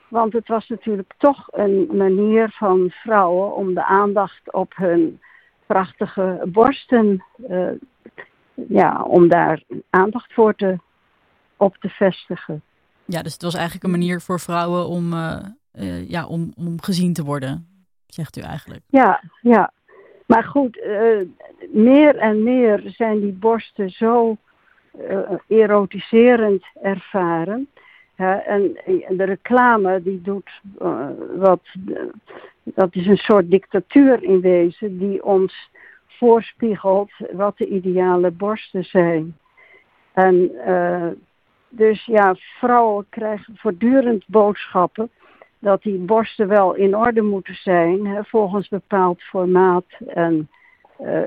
Want 0.08 0.34
het 0.34 0.48
was 0.48 0.68
natuurlijk 0.68 1.14
toch 1.18 1.48
een 1.52 1.90
manier 1.94 2.50
van 2.50 2.90
vrouwen 2.90 3.56
om 3.56 3.74
de 3.74 3.86
aandacht 3.86 4.54
op 4.54 4.74
hun 4.76 5.20
prachtige 5.66 6.42
borsten 6.46 7.24
ja, 8.54 9.04
om 9.04 9.28
daar 9.28 9.64
aandacht 9.90 10.34
voor 10.34 10.56
te, 10.56 10.80
op 11.58 11.76
te 11.80 11.90
vestigen. 11.90 12.62
Ja, 13.06 13.22
dus 13.22 13.34
het 13.34 13.42
was 13.42 13.54
eigenlijk 13.56 13.84
een 13.84 14.00
manier 14.00 14.22
voor 14.22 14.40
vrouwen 14.40 14.88
om, 14.88 15.14
ja, 16.08 16.28
om, 16.28 16.54
om 16.56 16.82
gezien 16.82 17.14
te 17.14 17.24
worden, 17.24 17.68
zegt 18.16 18.38
u 18.38 18.42
eigenlijk. 18.42 18.82
Ja, 18.90 19.22
ja. 19.42 19.72
Maar 20.26 20.44
goed, 20.44 20.78
uh, 20.78 21.28
meer 21.70 22.16
en 22.18 22.44
meer 22.44 22.82
zijn 22.86 23.20
die 23.20 23.34
borsten 23.34 23.90
zo 23.90 24.38
erotiserend 25.48 26.66
ervaren. 26.82 27.68
en 28.16 28.78
de 29.10 29.24
reclame 29.24 30.02
die 30.02 30.22
doet 30.22 30.62
wat, 31.36 31.62
dat 32.64 32.96
is 32.96 33.06
een 33.06 33.18
soort 33.18 33.52
dictatuur 33.52 34.24
in 34.24 34.42
wezen 34.42 34.98
die 34.98 35.24
ons 35.24 35.70
voorspiegelt 36.08 37.12
wat 37.32 37.58
de 37.58 37.68
ideale 37.68 38.32
borsten 38.32 38.84
zijn. 38.84 39.38
En 40.14 40.52
uh, 40.68 41.08
dus 41.70 42.06
ja, 42.06 42.36
vrouwen 42.36 43.06
krijgen 43.10 43.56
voortdurend 43.58 44.24
boodschappen 44.28 45.10
dat 45.66 45.82
die 45.82 45.98
borsten 45.98 46.48
wel 46.48 46.74
in 46.74 46.96
orde 46.96 47.22
moeten 47.22 47.56
zijn, 47.56 48.06
hè, 48.06 48.24
volgens 48.24 48.68
bepaald 48.68 49.22
formaat 49.22 49.86
en 50.08 50.50
uh, 51.02 51.22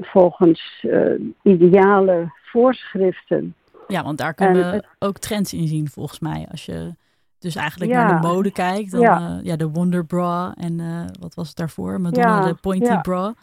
volgens 0.00 0.84
uh, 0.86 1.20
ideale 1.42 2.32
voorschriften. 2.42 3.54
Ja, 3.88 4.02
want 4.02 4.18
daar 4.18 4.34
kunnen 4.34 4.70
we 4.70 4.84
ook 4.98 5.18
trends 5.18 5.52
in 5.52 5.66
zien, 5.66 5.88
volgens 5.88 6.20
mij. 6.20 6.46
Als 6.50 6.66
je 6.66 6.94
dus 7.38 7.56
eigenlijk 7.56 7.90
ja, 7.90 8.06
naar 8.06 8.20
de 8.20 8.28
mode 8.28 8.52
kijkt, 8.52 8.90
dan 8.90 9.00
ja. 9.00 9.40
ja 9.42 9.56
de 9.56 9.70
Wonder 9.70 10.04
Bra 10.04 10.54
en 10.56 10.76
wat 11.20 11.34
was 11.34 11.48
het 11.48 11.56
daarvoor? 11.56 12.00
Madonna, 12.00 12.40
ja, 12.40 12.46
de 12.46 12.54
Pointy 12.54 13.00
Bra. 13.00 13.34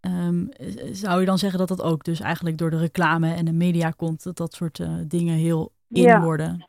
Um, 0.00 0.48
zou 0.92 1.20
je 1.20 1.26
dan 1.26 1.38
zeggen 1.38 1.58
dat 1.58 1.68
dat 1.68 1.82
ook 1.82 2.04
dus 2.04 2.20
eigenlijk 2.20 2.58
door 2.58 2.70
de 2.70 2.78
reclame 2.78 3.34
en 3.34 3.44
de 3.44 3.52
media 3.52 3.90
komt, 3.90 4.24
dat 4.24 4.36
dat 4.36 4.52
soort 4.52 4.80
dingen 5.08 5.34
heel 5.34 5.72
in 5.88 6.02
ja. 6.02 6.20
worden? 6.20 6.68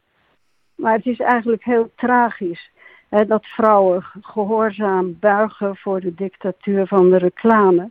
Maar 0.75 0.93
het 0.93 1.05
is 1.05 1.19
eigenlijk 1.19 1.63
heel 1.63 1.91
tragisch 1.95 2.71
dat 3.09 3.45
vrouwen 3.45 4.03
gehoorzaam 4.21 5.17
buigen 5.19 5.75
voor 5.75 5.99
de 5.99 6.15
dictatuur 6.15 6.87
van 6.87 7.09
de 7.09 7.17
reclame. 7.17 7.89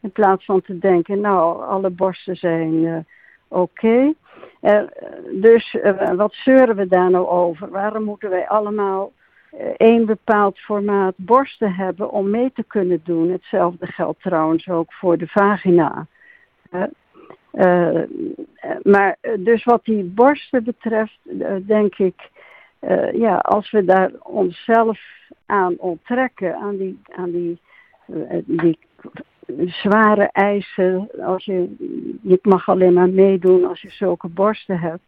In 0.00 0.10
plaats 0.12 0.44
van 0.44 0.62
te 0.62 0.78
denken, 0.78 1.20
nou, 1.20 1.62
alle 1.66 1.90
borsten 1.90 2.36
zijn 2.36 2.74
uh, 2.74 2.96
oké. 3.48 3.60
Okay. 3.60 4.14
Uh, 4.62 4.82
dus 5.40 5.76
wat 6.16 6.34
zeuren 6.34 6.76
we 6.76 6.88
daar 6.88 7.10
nou 7.10 7.26
over? 7.26 7.68
Waarom 7.68 8.04
moeten 8.04 8.30
wij 8.30 8.48
allemaal 8.48 9.12
één 9.76 10.06
bepaald 10.06 10.58
formaat 10.58 11.14
borsten 11.16 11.74
hebben 11.74 12.10
om 12.10 12.30
mee 12.30 12.52
te 12.54 12.64
kunnen 12.64 13.00
doen. 13.04 13.30
Hetzelfde 13.30 13.86
geldt 13.86 14.22
trouwens 14.22 14.68
ook 14.68 14.92
voor 14.92 15.18
de 15.18 15.26
vagina. 15.26 16.06
Maar 18.82 19.16
dus 19.38 19.64
wat 19.64 19.84
die 19.84 20.04
borsten 20.04 20.64
betreft, 20.64 21.18
denk 21.66 21.94
ik, 21.94 22.30
uh, 22.80 23.12
ja, 23.12 23.36
als 23.36 23.70
we 23.70 23.84
daar 23.84 24.10
onszelf 24.22 25.00
aan 25.46 25.74
onttrekken, 25.78 26.54
aan 26.54 26.76
die, 26.76 27.00
aan 27.16 27.30
die, 27.30 27.58
die 28.46 28.78
zware 29.66 30.28
eisen, 30.32 31.08
als 31.24 31.44
je, 31.44 31.74
je 32.22 32.38
mag 32.42 32.68
alleen 32.68 32.92
maar 32.92 33.10
meedoen 33.10 33.64
als 33.64 33.80
je 33.80 33.90
zulke 33.90 34.28
borsten 34.28 34.78
hebt, 34.78 35.02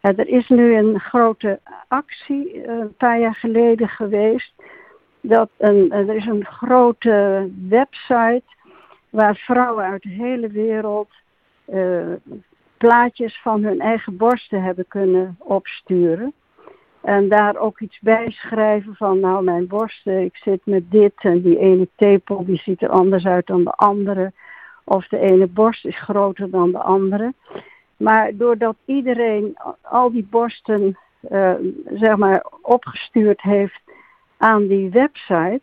er 0.00 0.28
is 0.28 0.48
nu 0.48 0.74
een 0.76 1.00
grote 1.00 1.60
actie 1.88 2.62
eh, 2.62 2.78
een 2.78 2.96
paar 2.96 3.20
jaar 3.20 3.34
geleden 3.34 3.88
geweest. 3.88 4.52
Dat 5.20 5.50
een, 5.56 5.92
er 5.92 6.14
is 6.16 6.26
een 6.26 6.44
grote 6.44 7.48
website 7.68 8.42
waar 9.10 9.36
vrouwen 9.36 9.84
uit 9.84 10.02
de 10.02 10.08
hele 10.08 10.48
wereld 10.48 11.08
plaatjes 12.76 13.40
van 13.42 13.64
hun 13.64 13.80
eigen 13.80 14.16
borsten 14.16 14.62
hebben 14.62 14.88
kunnen 14.88 15.36
opsturen. 15.38 16.32
En 17.00 17.28
daar 17.28 17.56
ook 17.56 17.80
iets 17.80 17.98
bij 18.00 18.30
schrijven 18.30 18.94
van, 18.94 19.20
nou 19.20 19.44
mijn 19.44 19.66
borsten, 19.66 20.22
ik 20.22 20.36
zit 20.36 20.60
met 20.64 20.90
dit 20.90 21.12
en 21.16 21.42
die 21.42 21.58
ene 21.58 21.88
tepel 21.96 22.44
die 22.44 22.58
ziet 22.58 22.82
er 22.82 22.88
anders 22.88 23.26
uit 23.26 23.46
dan 23.46 23.64
de 23.64 23.72
andere. 23.72 24.32
Of 24.84 25.08
de 25.08 25.18
ene 25.18 25.46
borst 25.46 25.86
is 25.86 26.00
groter 26.00 26.50
dan 26.50 26.70
de 26.70 26.78
andere. 26.78 27.32
Maar 27.96 28.36
doordat 28.36 28.76
iedereen 28.84 29.56
al 29.82 30.12
die 30.12 30.26
borsten 30.30 30.98
uh, 31.30 31.54
zeg 31.94 32.16
maar 32.16 32.46
opgestuurd 32.62 33.40
heeft 33.40 33.80
aan 34.36 34.66
die 34.66 34.90
website, 34.90 35.60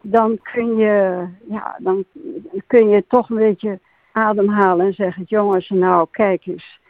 dan 0.00 0.38
kun 0.42 0.76
je, 0.76 1.26
ja, 1.48 1.76
dan 1.78 2.04
kun 2.66 2.88
je 2.88 3.04
toch 3.08 3.30
een 3.30 3.36
beetje 3.36 3.78
ademhalen 4.12 4.86
en 4.86 4.92
zeggen, 4.92 5.24
jongens, 5.26 5.68
nou 5.68 6.06
kijk 6.10 6.46
eens, 6.46 6.80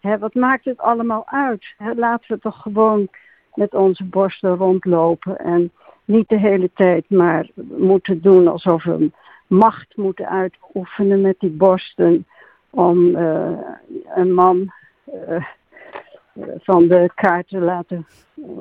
hè, 0.00 0.18
wat 0.18 0.34
maakt 0.34 0.64
het 0.64 0.78
allemaal 0.78 1.26
uit? 1.26 1.74
Hè, 1.78 1.94
laten 1.94 2.34
we 2.34 2.38
toch 2.38 2.62
gewoon 2.62 3.08
met 3.54 3.74
onze 3.74 4.04
borsten 4.04 4.56
rondlopen 4.56 5.38
en 5.38 5.72
niet 6.04 6.28
de 6.28 6.38
hele 6.38 6.70
tijd 6.74 7.04
maar 7.10 7.48
moeten 7.76 8.20
doen 8.20 8.48
alsof 8.48 8.84
we 8.84 9.10
macht 9.46 9.96
moeten 9.96 10.28
uitoefenen 10.28 11.20
met 11.20 11.36
die 11.38 11.50
borsten 11.50 12.26
om 12.70 13.06
uh, 13.06 13.58
een 14.14 14.34
man 14.34 14.72
uh, 15.28 15.44
van 16.58 16.88
de 16.88 17.10
kaart 17.14 17.48
te 17.48 17.58
laten 17.58 18.06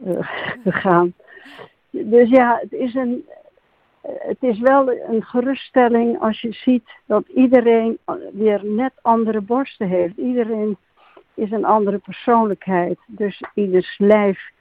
uh, 0.06 0.18
gaan. 0.66 1.14
Dus 1.89 2.30
ja, 2.30 2.60
het 2.62 2.74
is, 2.74 2.96
een, 2.96 3.26
het 4.02 4.38
is 4.39 4.60
wel 4.60 4.91
een 4.91 5.24
geruststelling 5.24 6.20
als 6.22 6.41
je 6.41 6.52
ziet 6.52 6.89
dat 7.06 7.28
iedereen 7.28 7.98
weer 8.32 8.66
net 8.66 8.94
andere 9.02 9.41
borsten 9.41 9.88
heeft. 9.88 10.18
Iedereen 10.18 10.78
is 11.34 11.52
een 11.52 11.66
andere 11.66 11.98
persoonlijkheid. 11.98 13.00
Dus 13.08 13.44
ieders 13.54 13.98
lijf 13.98 14.52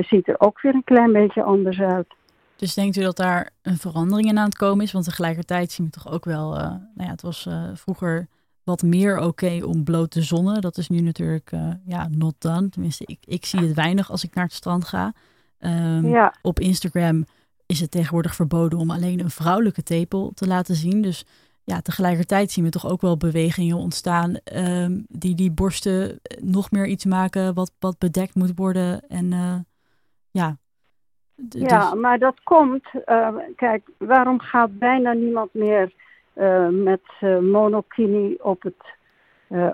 ziet 0.00 0.28
er 0.28 0.40
ook 0.40 0.60
weer 0.60 0.74
een 0.74 0.84
klein 0.84 1.12
beetje 1.12 1.42
anders 1.42 1.80
uit. 1.80 2.06
Dus 2.56 2.74
denkt 2.74 2.96
u 2.96 3.00
dat 3.02 3.16
daar 3.16 3.50
een 3.62 3.76
verandering 3.76 4.28
in 4.28 4.38
aan 4.38 4.44
het 4.44 4.56
komen 4.56 4.84
is? 4.84 4.92
Want 4.92 5.04
tegelijkertijd 5.04 5.72
zien 5.72 5.86
we 5.86 5.92
toch 5.92 6.12
ook 6.12 6.24
wel, 6.24 6.54
uh, 6.56 6.62
nou 6.62 6.80
ja, 6.94 7.10
het 7.10 7.22
was 7.22 7.46
uh, 7.46 7.70
vroeger 7.74 8.28
wat 8.64 8.82
meer 8.82 9.18
oké 9.18 9.60
om 9.64 9.84
bloot 9.84 10.10
te 10.10 10.22
zonnen. 10.22 10.60
Dat 10.60 10.76
is 10.76 10.88
nu 10.88 11.00
natuurlijk 11.00 11.52
ja, 11.84 12.08
not 12.10 12.34
done. 12.38 12.68
Tenminste, 12.68 13.04
ik, 13.06 13.18
ik 13.24 13.44
zie 13.44 13.60
het 13.60 13.74
weinig 13.74 14.10
als 14.10 14.24
ik 14.24 14.34
naar 14.34 14.44
het 14.44 14.52
strand 14.52 14.84
ga. 14.84 15.12
Um, 15.58 16.08
ja. 16.08 16.34
Op 16.42 16.60
Instagram 16.60 17.24
is 17.66 17.80
het 17.80 17.90
tegenwoordig 17.90 18.34
verboden 18.34 18.78
om 18.78 18.90
alleen 18.90 19.20
een 19.20 19.30
vrouwelijke 19.30 19.82
tepel 19.82 20.32
te 20.34 20.46
laten 20.46 20.74
zien. 20.74 21.02
Dus 21.02 21.24
ja, 21.64 21.80
tegelijkertijd 21.80 22.50
zien 22.50 22.64
we 22.64 22.70
toch 22.70 22.86
ook 22.86 23.00
wel 23.00 23.16
bewegingen 23.16 23.76
ontstaan 23.76 24.36
um, 24.54 25.04
die 25.08 25.34
die 25.34 25.50
borsten 25.50 26.20
nog 26.40 26.70
meer 26.70 26.86
iets 26.86 27.04
maken 27.04 27.54
wat, 27.54 27.72
wat 27.78 27.98
bedekt 27.98 28.34
moet 28.34 28.52
worden. 28.54 29.00
En 29.08 29.32
uh, 29.32 29.54
ja. 30.30 30.56
Ja, 31.48 31.94
maar 31.94 32.18
dat 32.18 32.42
komt, 32.42 32.88
kijk, 33.56 33.88
waarom 33.98 34.40
gaat 34.40 34.78
bijna 34.78 35.12
niemand 35.12 35.54
meer 35.54 35.92
met 36.70 37.02
monokini 37.40 38.36
op 38.40 38.62
het, 38.62 38.84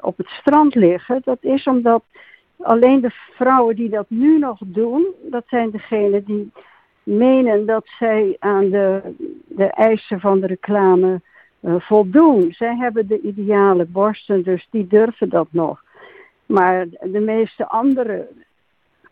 op 0.03 0.17
het 0.17 0.29
strand 0.29 0.75
liggen? 0.75 1.21
Dat 1.25 1.39
is 1.41 1.65
omdat 1.67 2.03
alleen 2.59 3.01
de 3.01 3.11
vrouwen 3.11 3.77
die 3.77 3.89
dat 3.89 4.07
nu 4.09 4.39
nog 4.39 4.59
doen, 4.65 5.07
dat 5.31 5.45
zijn 5.47 5.71
degenen 5.71 6.25
die 6.25 6.53
menen 7.03 7.67
dat 7.67 7.87
zij 7.99 8.37
aan 8.39 8.71
de, 8.71 9.15
de 9.47 9.67
eisen 9.67 10.21
van 10.21 10.41
de 10.41 10.47
reclame 10.47 11.21
uh, 11.61 11.75
voldoen. 11.79 12.53
Zij 12.53 12.77
hebben 12.77 13.07
de 13.07 13.21
ideale 13.21 13.85
borsten, 13.85 14.43
dus 14.43 14.67
die 14.71 14.87
durven 14.87 15.29
dat 15.29 15.49
nog. 15.51 15.85
Maar 16.47 16.87
de 16.89 17.21
meeste 17.21 17.69
anderen 17.69 18.27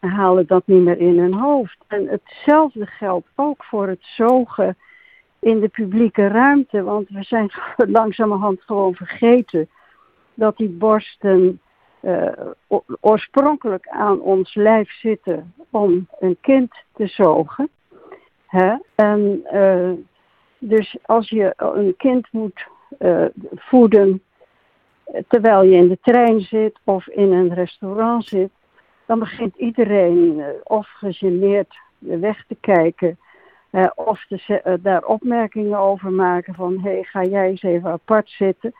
halen 0.09 0.46
dat 0.46 0.66
niet 0.66 0.82
meer 0.82 0.98
in 0.98 1.18
hun 1.18 1.34
hoofd. 1.34 1.76
En 1.86 2.09
hetzelfde 2.09 2.86
geldt 2.86 3.26
ook 3.34 3.64
voor 3.64 3.88
het 3.88 4.02
zogen 4.02 4.76
in 5.38 5.61
de 5.61 5.68
publieke 5.68 6.26
ruimte. 6.26 6.82
Want 6.82 7.09
we 7.09 7.22
zijn 7.22 7.50
langzamerhand 7.98 8.62
gewoon 8.62 8.94
vergeten 8.94 9.68
dat 10.34 10.57
die 10.57 10.68
borsten 10.68 11.61
uh, 12.00 12.28
oorspronkelijk 13.00 13.88
aan 13.88 14.20
ons 14.20 14.55
lijf 14.55 14.90
zitten 14.90 15.55
om 15.70 16.09
een 16.18 16.36
kind 16.40 16.74
te 16.92 17.07
zogen. 17.07 17.68
Hè? 18.46 18.76
En 18.94 19.46
uh, 19.52 19.90
dus 20.59 20.96
als 21.02 21.28
je 21.28 21.52
een 21.57 21.94
kind 21.96 22.28
moet 22.30 22.66
uh, 22.98 23.24
voeden 23.55 24.22
terwijl 25.28 25.62
je 25.62 25.76
in 25.76 25.88
de 25.88 25.98
trein 26.02 26.40
zit 26.40 26.78
of 26.84 27.09
in 27.09 27.32
een 27.32 27.55
restaurant 27.55 28.24
zit, 28.24 28.50
dan 29.07 29.18
begint 29.18 29.57
iedereen 29.57 30.38
uh, 30.38 30.46
of 30.62 30.88
gegeneerd 30.88 31.74
weg 31.98 32.44
te 32.48 32.57
kijken 32.61 33.18
of 33.94 34.24
te, 34.28 34.78
daar 34.82 35.05
opmerkingen 35.05 35.78
over 35.78 36.12
maken 36.12 36.55
van 36.55 36.78
hé, 36.82 36.90
hey, 36.90 37.02
ga 37.02 37.24
jij 37.24 37.48
eens 37.48 37.62
even 37.62 37.90
apart 37.90 38.30
zitten. 38.30 38.74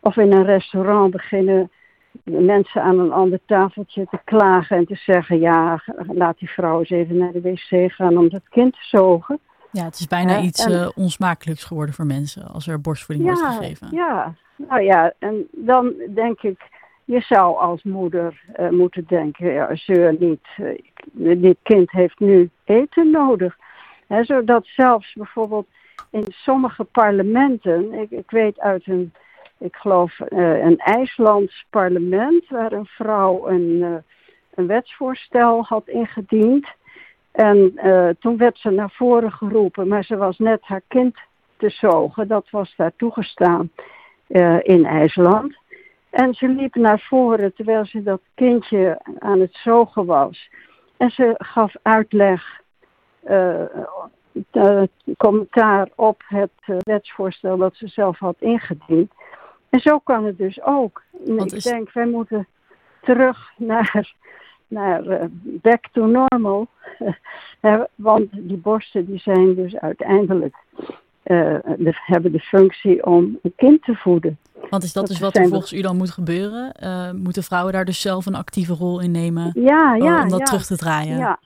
Of 0.00 0.16
in 0.16 0.32
een 0.32 0.44
restaurant 0.44 1.10
beginnen 1.10 1.70
mensen 2.24 2.82
aan 2.82 2.98
een 2.98 3.12
ander 3.12 3.40
tafeltje 3.46 4.06
te 4.10 4.18
klagen 4.24 4.76
en 4.76 4.86
te 4.86 4.94
zeggen, 4.94 5.40
ja, 5.40 5.82
laat 6.06 6.38
die 6.38 6.50
vrouw 6.50 6.78
eens 6.78 6.90
even 6.90 7.16
naar 7.16 7.32
de 7.32 7.40
wc 7.40 7.92
gaan 7.92 8.16
om 8.16 8.28
dat 8.28 8.48
kind 8.48 8.72
te 8.72 8.96
zogen. 8.96 9.38
Ja, 9.70 9.84
het 9.84 9.98
is 9.98 10.06
bijna 10.06 10.40
iets 10.40 10.64
en, 10.64 10.92
onsmakelijks 10.96 11.64
geworden 11.64 11.94
voor 11.94 12.06
mensen 12.06 12.46
als 12.46 12.66
er 12.66 12.80
borstvoeding 12.80 13.28
ja, 13.28 13.34
wordt 13.34 13.56
gegeven. 13.56 13.88
Ja, 13.90 14.34
nou 14.56 14.82
ja, 14.82 15.12
en 15.18 15.48
dan 15.52 15.94
denk 16.14 16.42
ik, 16.42 16.58
je 17.08 17.20
zou 17.20 17.56
als 17.56 17.82
moeder 17.82 18.40
uh, 18.60 18.68
moeten 18.68 19.04
denken, 19.06 19.52
ja, 19.52 19.74
niet, 20.18 20.46
uh, 20.56 21.42
dit 21.42 21.56
kind 21.62 21.90
heeft 21.90 22.18
nu 22.18 22.50
eten 22.64 23.10
nodig. 23.10 23.56
Zodat 24.20 24.66
zelfs 24.66 25.12
bijvoorbeeld 25.14 25.66
in 26.10 26.24
sommige 26.28 26.84
parlementen, 26.84 27.92
ik, 27.92 28.10
ik 28.10 28.30
weet 28.30 28.60
uit 28.60 28.86
een 28.86 29.12
ik 29.58 29.76
geloof, 29.76 30.18
uh, 30.20 30.64
een 30.64 30.78
IJslands 30.78 31.66
parlement 31.70 32.48
waar 32.48 32.72
een 32.72 32.86
vrouw 32.86 33.48
een, 33.48 34.02
een 34.54 34.66
wetsvoorstel 34.66 35.64
had 35.64 35.88
ingediend. 35.88 36.66
En 37.30 37.74
toen 38.20 38.36
werd 38.36 38.58
ze 38.58 38.70
naar 38.70 38.90
voren 38.90 39.32
geroepen, 39.32 39.88
maar 39.88 40.04
ze 40.04 40.16
was 40.16 40.38
net 40.38 40.60
haar 40.62 40.82
kind 40.88 41.16
te 41.56 41.70
zogen. 41.70 42.28
Dat 42.28 42.50
was 42.50 42.74
daar 42.76 42.92
toegestaan 42.96 43.70
in 44.62 44.84
IJsland. 44.84 45.56
En 46.10 46.34
ze 46.34 46.48
liep 46.48 46.74
naar 46.74 47.00
voren 47.00 47.54
terwijl 47.54 47.86
ze 47.86 48.02
dat 48.02 48.20
kindje 48.34 49.00
aan 49.18 49.40
het 49.40 49.54
zogen 49.54 50.06
was. 50.06 50.50
En 50.96 51.10
ze 51.10 51.34
gaf 51.36 51.74
uitleg, 51.82 52.60
commentaar 55.16 55.88
op 55.94 56.22
het 56.26 56.50
wetsvoorstel 56.78 57.56
dat 57.56 57.76
ze 57.76 57.86
zelf 57.86 58.18
had 58.18 58.36
ingediend. 58.38 59.12
En 59.70 59.80
zo 59.80 59.98
kan 59.98 60.24
het 60.24 60.38
dus 60.38 60.62
ook. 60.62 61.02
Ik 61.24 61.62
denk, 61.62 61.92
wij 61.92 62.06
moeten 62.06 62.46
terug 63.00 63.52
naar, 63.56 64.12
naar 64.66 65.06
uh, 65.06 65.24
back 65.42 65.84
to 65.92 66.06
normal. 66.06 66.68
want 67.94 68.28
die 68.30 68.56
borsten 68.56 69.06
die 69.06 69.18
zijn 69.18 69.54
dus 69.54 69.76
uiteindelijk, 69.76 70.56
uh, 71.24 71.56
de, 71.78 71.92
hebben 71.92 72.32
de 72.32 72.40
functie 72.40 73.06
om 73.06 73.38
een 73.42 73.52
kind 73.56 73.82
te 73.82 73.94
voeden. 73.94 74.38
Want 74.70 74.82
is 74.82 74.92
dat, 74.92 75.02
dat 75.06 75.12
dus 75.12 75.20
wat 75.20 75.36
er 75.36 75.48
volgens 75.48 75.72
u 75.72 75.80
dan 75.80 75.96
moet 75.96 76.10
gebeuren? 76.10 76.74
Uh, 76.82 77.10
moeten 77.10 77.42
vrouwen 77.42 77.72
daar 77.72 77.84
dus 77.84 78.00
zelf 78.00 78.26
een 78.26 78.34
actieve 78.34 78.74
rol 78.74 79.00
in 79.00 79.10
nemen 79.10 79.50
ja, 79.54 79.94
ja, 79.94 80.22
om 80.22 80.28
dat 80.28 80.38
ja. 80.38 80.44
terug 80.44 80.66
te 80.66 80.76
draaien? 80.76 81.18
Ja. 81.18 81.38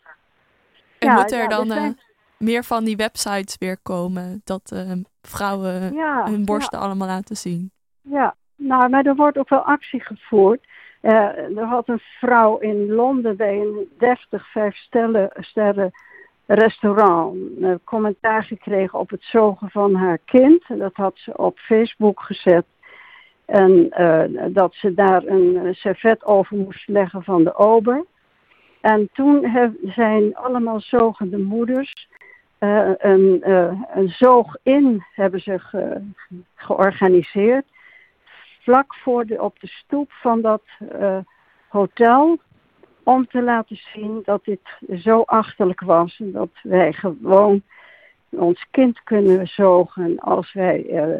En 0.99 1.09
ja, 1.09 1.15
moet 1.15 1.33
er 1.33 1.49
dan 1.49 1.67
zijn... 1.67 1.99
meer 2.39 2.65
van 2.65 2.85
die 2.85 2.97
websites 2.97 3.57
weer 3.59 3.79
komen 3.83 4.41
dat 4.45 4.85
vrouwen 5.23 5.97
hun 6.25 6.45
borsten 6.45 6.79
allemaal 6.79 7.09
laten 7.09 7.37
zien? 7.37 7.71
Ja, 8.01 8.35
nou, 8.57 8.89
maar 8.89 9.05
er 9.05 9.15
wordt 9.15 9.39
ook 9.39 9.49
wel 9.49 9.65
actie 9.65 10.01
gevoerd. 10.01 10.67
Uh, 11.03 11.13
er 11.59 11.67
had 11.67 11.89
een 11.89 12.03
vrouw 12.21 12.59
in 12.59 12.93
Londen 12.93 13.37
bij 13.37 13.61
een 13.61 13.89
deftig 13.99 14.51
vijf 14.51 14.77
sterren 15.41 15.93
restaurant 16.47 17.37
een 17.61 17.81
commentaar 17.85 18.45
gekregen 18.45 18.99
op 18.99 19.11
het 19.11 19.23
zogen 19.23 19.71
van 19.71 19.95
haar 19.95 20.19
kind. 20.25 20.65
Dat 20.69 20.95
had 20.95 21.13
ze 21.15 21.37
op 21.37 21.59
Facebook 21.59 22.21
gezet. 22.21 22.65
En 23.53 23.91
uh, 23.99 24.45
dat 24.55 24.75
ze 24.75 24.95
daar 24.95 25.27
een 25.27 25.75
servet 25.75 26.25
over 26.25 26.57
moest 26.57 26.89
leggen 26.89 27.23
van 27.23 27.45
de 27.45 27.55
ober. 27.55 28.05
En 28.81 29.09
toen 29.13 29.47
zijn 29.83 30.37
allemaal 30.37 30.81
zogende 30.81 31.39
moeders 31.39 32.09
uh, 32.61 32.91
een, 32.99 33.43
een 33.95 34.09
zoog 34.09 34.57
in 34.63 35.05
hebben 35.15 35.41
ze 35.41 35.59
ge, 35.59 36.01
georganiseerd 36.55 37.65
vlak 38.63 38.95
voor 38.95 39.27
de, 39.27 39.43
op 39.43 39.61
de 39.61 39.67
stoep 39.67 40.13
van 40.13 40.41
dat 40.41 40.63
uh, 41.01 41.19
hotel. 41.69 42.39
Om 43.03 43.27
te 43.27 43.43
laten 43.43 43.77
zien 43.77 44.23
dat 44.25 44.45
dit 44.45 44.61
zo 45.01 45.21
achterlijk 45.21 45.81
was. 45.81 46.21
En 46.21 46.33
dat 46.33 46.51
wij 46.63 46.93
gewoon 46.93 47.63
ons 48.29 48.67
kind 48.71 49.03
kunnen 49.03 49.47
zogen 49.47 50.19
als 50.19 50.53
wij 50.53 50.85
uh, 50.91 51.19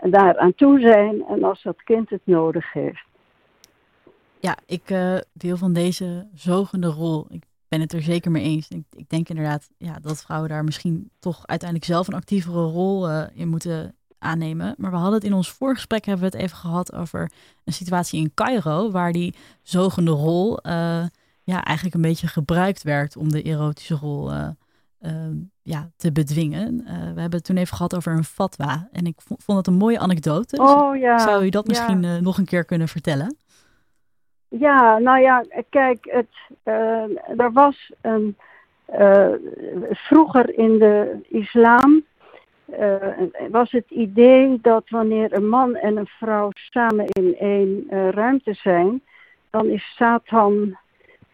daar 0.00 0.38
aan 0.38 0.54
toe 0.54 0.80
zijn. 0.80 1.24
En 1.28 1.44
als 1.44 1.62
dat 1.62 1.82
kind 1.82 2.10
het 2.10 2.22
nodig 2.24 2.72
heeft. 2.72 3.04
Ja, 4.38 4.56
ik 4.66 4.90
uh, 4.90 5.18
deel 5.32 5.56
van 5.56 5.72
deze 5.72 6.26
zogende 6.34 6.86
rol. 6.86 7.26
Ik 7.28 7.42
ben 7.68 7.80
het 7.80 7.92
er 7.92 8.02
zeker 8.02 8.30
mee 8.30 8.42
eens. 8.42 8.68
Ik, 8.68 9.08
denk 9.08 9.28
inderdaad 9.28 9.70
ja, 9.78 9.98
dat 10.00 10.22
vrouwen 10.22 10.48
daar 10.48 10.64
misschien 10.64 11.10
toch 11.18 11.46
uiteindelijk 11.46 11.90
zelf 11.90 12.08
een 12.08 12.14
actievere 12.14 12.62
rol 12.62 13.08
in 13.34 13.48
moeten 13.48 13.96
aannemen. 14.22 14.74
Maar 14.78 14.90
we 14.90 14.96
hadden 14.96 15.14
het 15.14 15.24
in 15.24 15.32
ons 15.32 15.50
voorgesprek 15.50 16.04
hebben 16.04 16.30
we 16.30 16.36
het 16.36 16.44
even 16.44 16.56
gehad 16.56 16.94
over 16.94 17.30
een 17.64 17.72
situatie 17.72 18.20
in 18.20 18.34
Cairo, 18.34 18.90
waar 18.90 19.12
die 19.12 19.34
zogende 19.62 20.10
rol 20.10 20.66
uh, 20.66 21.04
ja, 21.42 21.64
eigenlijk 21.64 21.94
een 21.94 22.02
beetje 22.02 22.26
gebruikt 22.26 22.82
werd 22.82 23.16
om 23.16 23.30
de 23.30 23.42
erotische 23.42 23.94
rol 23.94 24.32
uh, 24.32 24.48
ja, 25.62 25.90
te 25.96 26.12
bedwingen. 26.12 26.76
we 26.86 27.20
hebben 27.20 27.30
het 27.38 27.44
toen 27.44 27.56
even 27.56 27.76
gehad 27.76 27.96
over 27.96 28.12
een 28.12 28.24
fatwa. 28.24 28.88
En 28.92 29.06
ik 29.06 29.14
vond 29.16 29.58
het 29.58 29.66
een 29.66 29.74
mooie 29.74 29.98
anekdote. 29.98 30.56
Dus 30.56 30.70
oh, 30.70 30.96
ja. 30.96 31.18
Zou 31.18 31.44
u 31.44 31.48
dat 31.48 31.66
ja. 31.66 31.70
misschien 31.70 32.22
nog 32.22 32.38
een 32.38 32.44
keer 32.44 32.64
kunnen 32.64 32.88
vertellen? 32.88 33.36
Ja, 34.48 34.98
nou 34.98 35.20
ja, 35.20 35.44
kijk, 35.70 35.98
het, 36.10 36.28
er 37.36 37.52
was 37.52 37.92
een, 38.00 38.36
vroeger 39.90 40.58
in 40.58 40.78
de 40.78 41.20
islam 41.28 42.04
was 43.50 43.70
het 43.70 43.90
idee 43.90 44.58
dat 44.62 44.88
wanneer 44.88 45.32
een 45.32 45.48
man 45.48 45.74
en 45.74 45.96
een 45.96 46.06
vrouw 46.06 46.50
samen 46.52 47.06
in 47.06 47.36
één 47.38 47.86
ruimte 48.10 48.54
zijn, 48.54 49.02
dan 49.50 49.66
is 49.66 49.94
Satan 49.96 50.78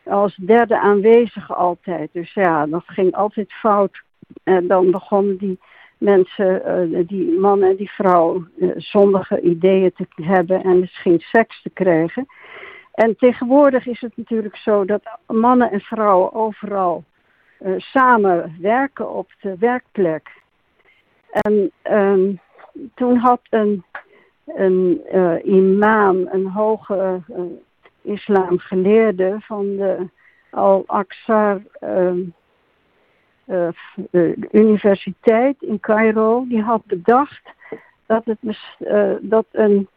als 0.08 0.36
derde 0.36 0.78
aanwezig 0.78 1.52
altijd. 1.52 2.08
Dus 2.12 2.34
ja, 2.34 2.66
dat 2.66 2.82
ging 2.86 3.14
altijd 3.14 3.52
fout. 3.52 4.02
En 4.42 4.66
dan 4.66 4.90
begonnen 4.90 5.36
die 5.36 5.58
mensen, 5.98 6.62
uh, 6.66 7.06
die 7.06 7.38
man 7.38 7.62
en 7.62 7.76
die 7.76 7.90
vrouw, 7.90 8.46
zondige 8.76 9.40
ideeën 9.40 9.92
te 9.92 10.06
hebben 10.14 10.62
en 10.62 10.80
misschien 10.80 11.20
seks 11.20 11.62
te 11.62 11.70
krijgen. 11.70 12.26
En 12.92 13.16
tegenwoordig 13.16 13.86
is 13.86 14.00
het 14.00 14.16
natuurlijk 14.16 14.56
zo 14.56 14.84
dat 14.84 15.02
mannen 15.26 15.70
en 15.70 15.80
vrouwen 15.80 16.32
overal 16.32 17.04
samen 17.76 18.56
werken 18.60 19.10
op 19.10 19.30
de 19.40 19.56
werkplek. 19.58 20.30
En 21.30 21.70
um, 21.82 22.40
toen 22.94 23.16
had 23.16 23.40
een, 23.50 23.84
een 24.44 25.00
uh, 25.12 25.44
imam, 25.44 26.28
een 26.30 26.46
hoge 26.46 27.20
uh, 27.28 27.42
islamgeleerde 28.02 29.36
van 29.40 29.76
de 29.76 30.08
Al-Aqsa 30.50 31.60
uh, 33.48 33.68
Universiteit 34.52 35.62
in 35.62 35.80
Cairo, 35.80 36.44
die 36.48 36.62
had 36.62 36.84
bedacht 36.84 37.42
dat, 38.06 38.24
het, 38.24 38.58
dat 39.20 39.46
een 39.52 39.88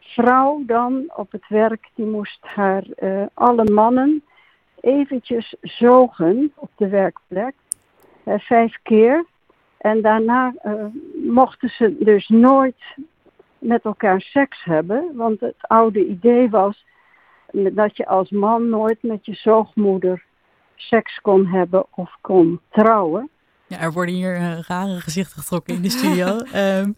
vrouw 0.00 0.62
dan 0.66 1.12
op 1.16 1.32
het 1.32 1.48
werk, 1.48 1.88
die 1.94 2.06
moest 2.06 2.38
haar 2.40 2.84
alle 3.34 3.70
mannen 3.70 4.22
eventjes 4.80 5.54
zogen 5.60 6.52
op 6.54 6.70
de 6.76 6.88
werkplek, 6.88 7.54
vijf 8.24 8.78
keer. 8.82 9.24
En 9.78 10.02
daarna 10.02 10.54
mochten 11.24 11.68
ze 11.68 11.96
dus 11.98 12.28
nooit 12.28 12.76
met 13.58 13.84
elkaar 13.84 14.20
seks 14.20 14.64
hebben, 14.64 15.10
want 15.14 15.40
het 15.40 15.56
oude 15.60 16.06
idee 16.06 16.50
was 16.50 16.84
dat 17.52 17.96
je 17.96 18.06
als 18.06 18.30
man 18.30 18.68
nooit 18.68 19.02
met 19.02 19.26
je 19.26 19.34
zoogmoeder 19.34 20.24
seks 20.88 21.20
kon 21.20 21.46
hebben 21.46 21.86
of 21.90 22.10
kon 22.20 22.60
trouwen. 22.70 23.30
Ja, 23.66 23.80
er 23.80 23.92
worden 23.92 24.14
hier 24.14 24.36
uh, 24.36 24.60
rare 24.60 25.00
gezichten 25.00 25.40
getrokken 25.40 25.74
in 25.74 25.82
de 25.82 25.90
studio. 25.90 26.26
um, 26.80 26.94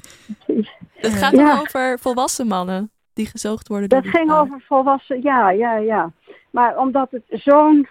het 0.95 1.13
gaat 1.13 1.33
ja. 1.33 1.59
over 1.61 1.99
volwassen 1.99 2.47
mannen 2.47 2.91
die 3.13 3.27
gezoogd 3.27 3.69
worden 3.69 3.89
door 3.89 4.03
Dat 4.03 4.11
ging 4.11 4.33
over 4.33 4.63
volwassen, 4.67 5.23
ja, 5.23 5.51
ja, 5.51 5.77
ja. 5.77 6.13
Maar 6.51 6.79
omdat 6.79 7.11
het 7.11 7.23
zo'n 7.29 7.89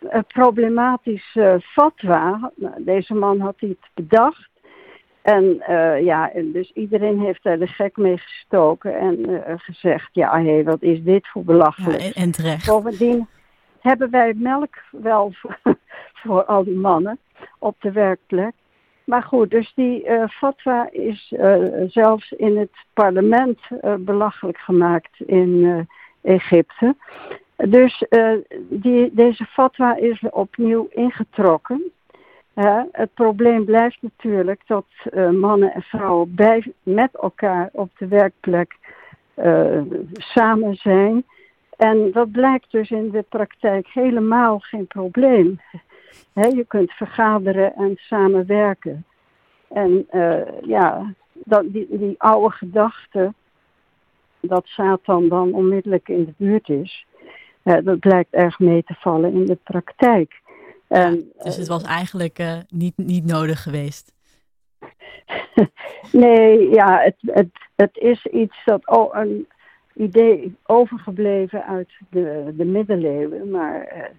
uh, 0.00 0.18
problematisch 0.26 1.34
uh, 1.34 1.54
fatwa, 1.58 2.52
nou, 2.56 2.84
deze 2.84 3.14
man 3.14 3.40
had 3.40 3.54
iets 3.58 3.90
bedacht. 3.94 4.50
En 5.22 5.64
uh, 5.68 6.04
ja, 6.04 6.30
dus 6.52 6.70
iedereen 6.74 7.20
heeft 7.20 7.42
daar 7.42 7.58
de 7.58 7.66
gek 7.66 7.96
mee 7.96 8.18
gestoken 8.18 8.98
en 8.98 9.42
gezegd, 9.56 10.08
ja, 10.12 10.38
hé, 10.38 10.52
hey, 10.52 10.64
wat 10.64 10.82
is 10.82 11.02
dit 11.02 11.28
voor 11.28 11.44
belachelijk. 11.44 12.00
Ja, 12.00 12.06
en, 12.06 12.12
en 12.12 12.30
terecht. 12.30 12.66
Bovendien 12.66 13.28
hebben 13.82 14.10
wij 14.10 14.34
melk 14.36 14.74
wel 14.90 15.32
voor, 16.20 16.44
al 16.44 16.64
die 16.64 16.76
mannen 16.76 17.18
op 17.58 17.76
de 17.78 17.92
werkplek. 17.92 18.52
Maar 19.04 19.22
goed, 19.22 19.50
dus 19.50 19.72
die 19.74 20.08
uh, 20.08 20.28
fatwa 20.28 20.88
is 20.90 21.32
uh, 21.36 21.56
zelfs 21.86 22.32
in 22.32 22.58
het 22.58 22.70
parlement 22.92 23.58
uh, 23.70 23.94
belachelijk 23.98 24.58
gemaakt 24.58 25.20
in 25.20 25.86
Egypte. 26.22 26.96
Dus 27.56 28.04
die, 28.68 29.10
deze 29.14 29.44
fatwa 29.44 29.96
is 29.96 30.22
opnieuw 30.30 30.88
ingetrokken. 30.90 31.92
het 32.92 33.14
probleem 33.14 33.64
blijft 33.64 33.98
natuurlijk 34.00 34.60
dat 34.66 34.86
mannen 35.30 35.72
en 35.74 35.82
vrouwen 35.82 36.34
bij, 36.34 36.72
met 36.82 37.16
elkaar 37.20 37.68
op 37.72 37.90
de 37.98 38.08
werkplek 38.08 38.76
samen 40.12 40.74
zijn. 40.74 41.24
En 41.76 42.10
dat 42.12 42.30
blijkt 42.30 42.70
dus 42.70 42.90
in 42.90 43.10
de 43.10 43.24
praktijk 43.28 43.88
helemaal 43.88 44.58
geen 44.58 44.86
probleem. 44.86 45.60
je 46.34 46.64
kunt 46.68 46.92
vergaderen 46.92 47.74
en 47.74 47.96
samenwerken. 47.96 49.04
En 49.68 50.06
uh, 50.12 50.60
ja, 50.62 51.14
dat, 51.32 51.72
die, 51.72 51.86
die 51.90 52.14
oude 52.18 52.50
gedachte 52.50 53.32
dat 54.40 54.66
Satan 54.66 55.28
dan 55.28 55.52
onmiddellijk 55.52 56.08
in 56.08 56.24
de 56.24 56.34
buurt 56.36 56.68
is, 56.68 57.06
uh, 57.64 57.76
dat 57.84 57.98
blijkt 57.98 58.32
erg 58.32 58.58
mee 58.58 58.82
te 58.84 58.94
vallen 58.98 59.32
in 59.32 59.46
de 59.46 59.58
praktijk. 59.62 60.40
En, 60.88 61.32
dus 61.42 61.56
het 61.56 61.68
was 61.68 61.82
eigenlijk 61.82 62.38
uh, 62.38 62.58
niet, 62.68 62.96
niet 62.96 63.24
nodig 63.24 63.62
geweest? 63.62 64.12
nee, 66.12 66.68
ja, 66.68 67.00
het, 67.00 67.16
het, 67.20 67.50
het 67.76 67.96
is 67.96 68.26
iets 68.26 68.56
dat 68.64 68.86
oh, 68.86 69.16
een 69.16 69.46
idee 69.94 70.56
overgebleven 70.66 71.64
uit 71.64 71.90
de, 72.10 72.54
de 72.56 72.64
middeleeuwen, 72.64 73.50
maar 73.50 74.10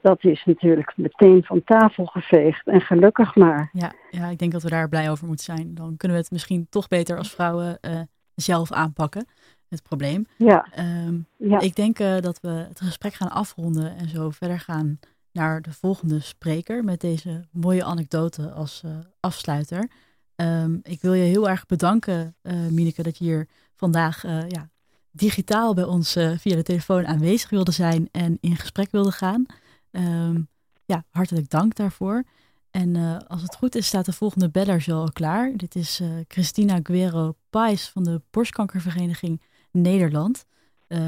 dat 0.00 0.24
is 0.24 0.44
natuurlijk 0.44 0.92
meteen 0.96 1.44
van 1.44 1.64
tafel 1.64 2.06
geveegd. 2.06 2.66
En 2.66 2.80
gelukkig 2.80 3.34
maar. 3.34 3.70
Ja, 3.72 3.92
ja, 4.10 4.28
ik 4.28 4.38
denk 4.38 4.52
dat 4.52 4.62
we 4.62 4.68
daar 4.68 4.88
blij 4.88 5.10
over 5.10 5.26
moeten 5.26 5.44
zijn. 5.44 5.74
Dan 5.74 5.96
kunnen 5.96 6.16
we 6.16 6.22
het 6.22 6.32
misschien 6.32 6.66
toch 6.70 6.88
beter 6.88 7.18
als 7.18 7.30
vrouwen 7.30 7.78
uh, 7.80 8.00
zelf 8.34 8.72
aanpakken, 8.72 9.26
het 9.68 9.82
probleem. 9.82 10.26
Ja. 10.36 10.66
Um, 11.06 11.26
ja. 11.36 11.60
Ik 11.60 11.76
denk 11.76 11.98
uh, 11.98 12.18
dat 12.18 12.40
we 12.40 12.48
het 12.48 12.80
gesprek 12.80 13.14
gaan 13.14 13.30
afronden 13.30 13.96
en 13.96 14.08
zo 14.08 14.30
verder 14.30 14.60
gaan 14.60 14.98
naar 15.32 15.62
de 15.62 15.72
volgende 15.72 16.20
spreker 16.20 16.84
met 16.84 17.00
deze 17.00 17.44
mooie 17.50 17.84
anekdote 17.84 18.50
als 18.50 18.82
afsluiter. 19.20 19.90
Um, 20.36 20.80
ik 20.82 21.00
wil 21.00 21.12
je 21.12 21.22
heel 21.22 21.48
erg 21.48 21.66
bedanken, 21.66 22.34
Mineke, 22.70 23.02
dat 23.02 23.18
je 23.18 23.24
hier 23.24 23.48
vandaag 23.74 24.22
ja, 24.48 24.70
digitaal 25.12 25.74
bij 25.74 25.84
ons 25.84 26.12
via 26.12 26.54
de 26.54 26.62
telefoon 26.62 27.06
aanwezig 27.06 27.50
wilde 27.50 27.72
zijn 27.72 28.08
en 28.10 28.38
in 28.40 28.56
gesprek 28.56 28.90
wilde 28.90 29.12
gaan. 29.12 29.46
Um, 29.90 30.48
ja, 30.84 31.04
hartelijk 31.10 31.50
dank 31.50 31.74
daarvoor. 31.74 32.24
En 32.70 32.94
uh, 32.94 33.18
als 33.26 33.42
het 33.42 33.56
goed 33.56 33.74
is, 33.74 33.86
staat 33.86 34.04
de 34.04 34.12
volgende 34.12 34.50
beller 34.50 34.80
zo 34.80 35.00
al 35.00 35.12
klaar. 35.12 35.56
Dit 35.56 35.74
is 35.74 36.00
uh, 36.00 36.08
Christina 36.28 36.80
Guerrero 36.82 37.34
Pais 37.50 37.88
van 37.88 38.04
de 38.04 38.22
Borstkankervereniging 38.30 39.42
Nederland. 39.70 40.44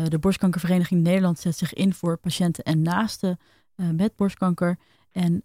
De 0.08 0.18
Borstkankervereniging 0.20 1.02
Nederland 1.02 1.38
zet 1.38 1.56
zich 1.56 1.72
in 1.72 1.94
voor 1.94 2.16
patiënten 2.16 2.64
en 2.64 2.82
naasten 2.82 3.38
met 3.74 4.16
borstkanker. 4.16 4.78
En 5.12 5.40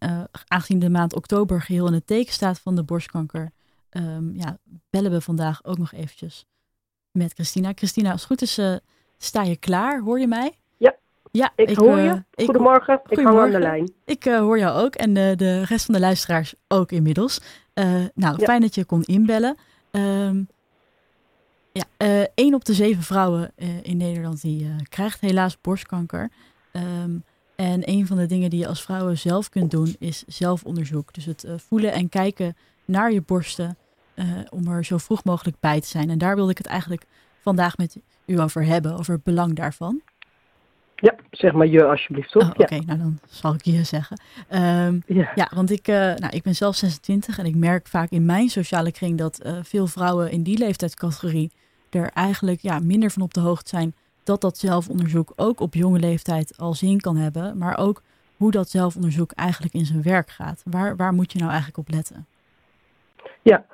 aangezien 0.48 0.80
de 0.80 0.90
maand 0.90 1.16
oktober 1.16 1.62
geheel 1.62 1.88
in 1.88 1.94
het 1.94 2.08
teken 2.08 2.34
staat 2.34 2.60
van 2.60 2.76
de 2.76 2.84
borstkanker, 2.84 3.52
um, 3.92 4.36
ja, 4.36 4.58
bellen 4.90 5.12
we 5.12 5.22
vandaag 5.22 5.64
ook 5.64 5.78
nog 5.78 5.94
eventjes 5.94 6.46
met 7.12 7.34
Christina. 7.34 7.72
Christina, 7.76 8.12
als 8.12 8.22
het 8.22 8.30
goed 8.30 8.42
is, 8.42 8.60
sta 9.18 9.44
je 9.44 9.56
klaar? 9.56 10.00
Hoor 10.00 10.20
je 10.20 10.28
mij? 10.28 10.54
Ja, 11.32 11.52
ik, 11.56 11.76
hoor 11.76 12.00
je. 12.00 12.24
Uh, 12.36 12.46
goedemorgen. 12.46 13.02
Ik, 13.04 13.18
ik 13.18 13.26
hang 13.26 13.40
aan 13.40 13.52
de 13.52 13.60
lijn. 13.60 13.92
Ik 14.06 14.26
uh, 14.26 14.40
hoor 14.40 14.60
jou 14.60 14.84
ook 14.84 14.96
en 14.96 15.14
de, 15.14 15.34
de 15.38 15.64
rest 15.64 15.86
van 15.86 15.94
de 15.94 16.00
luisteraars 16.00 16.54
ook 16.68 16.92
inmiddels. 16.92 17.42
Nou, 18.14 18.44
fijn 18.44 18.62
dat 18.62 18.76
je 18.76 18.86
kon 18.86 19.04
inbellen. 19.04 19.58
Um, 19.92 20.48
ja, 21.72 21.84
één 22.34 22.54
op 22.54 22.66
de 22.66 22.74
zeven 22.74 23.04
vrouwen 23.04 23.52
in 23.82 23.98
Nederland 23.98 24.42
die 24.42 24.76
krijgt 24.90 25.22
helaas 25.22 25.62
borstkanker. 25.62 26.30
Um, 26.74 27.24
en 27.56 27.90
een 27.90 28.08
van 28.08 28.18
de 28.18 28.26
dingen 28.26 28.50
die 28.50 28.60
je 28.60 28.68
als 28.68 28.82
vrouwen 28.82 29.18
zelf 29.18 29.50
kunt 29.50 29.72
doen 29.72 29.96
is 30.00 30.24
zelfonderzoek. 30.28 31.14
Dus 31.14 31.26
het 31.26 31.46
voelen 31.56 31.92
en 31.92 32.10
kijken 32.10 32.58
naar 32.86 33.12
je 33.12 33.22
borsten 33.22 33.78
om 34.50 34.68
er 34.68 34.86
zo 34.86 34.98
vroeg 34.98 35.24
mogelijk 35.24 35.58
bij 35.60 35.82
te 35.82 35.88
zijn. 35.88 36.10
En 36.10 36.18
daar 36.18 36.36
wilde 36.36 36.52
ik 36.52 36.58
het 36.58 36.68
eigenlijk 36.68 37.06
vandaag 37.42 37.78
met 37.78 37.98
u 38.26 38.40
over 38.40 38.66
hebben, 38.66 38.98
over 38.98 39.14
het 39.14 39.24
belang 39.24 39.56
daarvan. 39.56 40.02
Ja, 40.96 41.16
zeg 41.32 41.54
maar 41.54 41.68
je 41.68 41.86
alsjeblieft, 41.86 42.32
toch? 42.32 42.44
Oh, 42.44 42.50
Oké, 42.50 42.62
okay, 42.62 42.80
nou 42.86 43.00
dan 43.00 43.20
zal 43.30 43.54
ik 43.54 43.66
je 43.66 43.84
zeggen. 43.84 44.22
Um, 44.50 45.04
ja. 45.06 45.32
ja. 45.36 45.52
want 45.56 45.72
ik, 45.72 45.88
uh, 45.88 45.96
nou, 45.96 46.30
ik 46.30 46.44
ben 46.44 46.56
zelf 46.56 46.76
26 46.76 47.38
en 47.38 47.46
ik 47.46 47.56
merk 47.56 47.88
vaak 47.88 48.10
in 48.10 48.26
mijn 48.26 48.50
sociale 48.50 48.92
kring 48.92 49.18
dat 49.18 49.42
uh, 49.46 49.58
veel 49.62 49.88
vrouwen 49.88 50.32
in 50.32 50.44
die 50.44 50.58
leeftijdscategorie 50.58 51.52
er 51.90 52.10
eigenlijk 52.14 52.62
ja, 52.62 52.80
minder 52.80 53.12
van 53.12 53.22
op 53.22 53.34
de 53.34 53.40
hoogte 53.40 53.70
zijn 53.70 53.94
dat 54.24 54.42
dat 54.42 54.58
zelfonderzoek 54.58 55.34
ook 55.36 55.60
op 55.60 55.74
jonge 55.74 56.00
leeftijd 56.00 56.58
al 56.58 56.74
zin 56.74 57.00
kan 57.00 57.16
hebben, 57.16 57.58
maar 57.58 57.78
ook 57.78 58.02
hoe 58.38 58.52
dat 58.52 58.70
zelfonderzoek 58.70 59.32
eigenlijk 59.32 59.74
in 59.74 59.86
zijn 59.86 60.02
werk 60.02 60.30
gaat. 60.30 60.62
Waar, 60.66 60.96
waar 60.96 61.14
moet 61.14 61.32
je 61.32 61.38
nou 61.38 61.50
eigenlijk 61.50 61.80
op 61.80 61.90
letten? 61.90 62.26
Ja, 63.42 63.66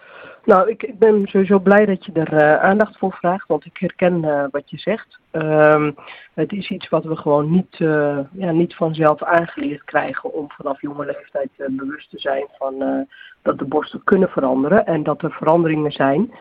nou, 0.45 0.69
ik, 0.69 0.83
ik 0.83 0.99
ben 0.99 1.27
sowieso 1.27 1.59
blij 1.59 1.85
dat 1.85 2.05
je 2.05 2.11
er 2.11 2.33
uh, 2.33 2.63
aandacht 2.63 2.97
voor 2.97 3.13
vraagt, 3.13 3.47
want 3.47 3.65
ik 3.65 3.77
herken 3.77 4.23
uh, 4.23 4.43
wat 4.51 4.69
je 4.69 4.77
zegt. 4.77 5.19
Um, 5.31 5.95
het 6.33 6.51
is 6.51 6.69
iets 6.69 6.89
wat 6.89 7.03
we 7.03 7.15
gewoon 7.15 7.51
niet, 7.51 7.79
uh, 7.79 8.19
ja, 8.31 8.51
niet 8.51 8.75
vanzelf 8.75 9.23
aangeleerd 9.23 9.83
krijgen 9.83 10.33
om 10.33 10.49
vanaf 10.49 10.81
jonge 10.81 11.05
leeftijd 11.05 11.49
bewust 11.69 12.09
te 12.09 12.19
zijn 12.19 12.45
van 12.57 13.07
dat 13.41 13.59
de 13.59 13.65
borsten 13.65 14.03
kunnen 14.03 14.29
veranderen 14.29 14.85
en 14.85 15.03
dat 15.03 15.21
er 15.21 15.31
veranderingen 15.31 15.91
zijn 15.91 16.33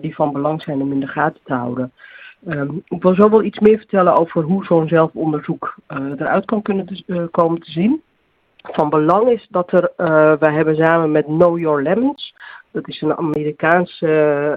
die 0.00 0.14
van 0.14 0.32
belang 0.32 0.62
zijn 0.62 0.80
om 0.80 0.92
in 0.92 1.00
de 1.00 1.06
gaten 1.06 1.40
te 1.44 1.54
houden. 1.54 1.92
Um, 2.48 2.82
ik 2.88 3.02
wil 3.02 3.14
zo 3.14 3.30
wel 3.30 3.42
iets 3.42 3.58
meer 3.58 3.78
vertellen 3.78 4.16
over 4.16 4.42
hoe 4.42 4.64
zo'n 4.64 4.88
zelfonderzoek 4.88 5.74
eruit 5.88 6.44
kan 6.44 6.62
kunnen 6.62 6.86
komen 7.30 7.60
te 7.60 7.70
zien. 7.70 8.02
Van 8.62 8.90
belang 8.90 9.28
is 9.28 9.46
dat 9.50 9.72
er, 9.72 9.90
wij 10.38 10.52
hebben 10.52 10.76
samen 10.76 11.10
met 11.10 11.24
Know 11.24 11.58
Your 11.58 11.82
Lemons, 11.82 12.34
dat 12.72 12.88
is 12.88 13.00
een 13.00 13.16
Amerikaans 13.16 14.00
uh, 14.00 14.52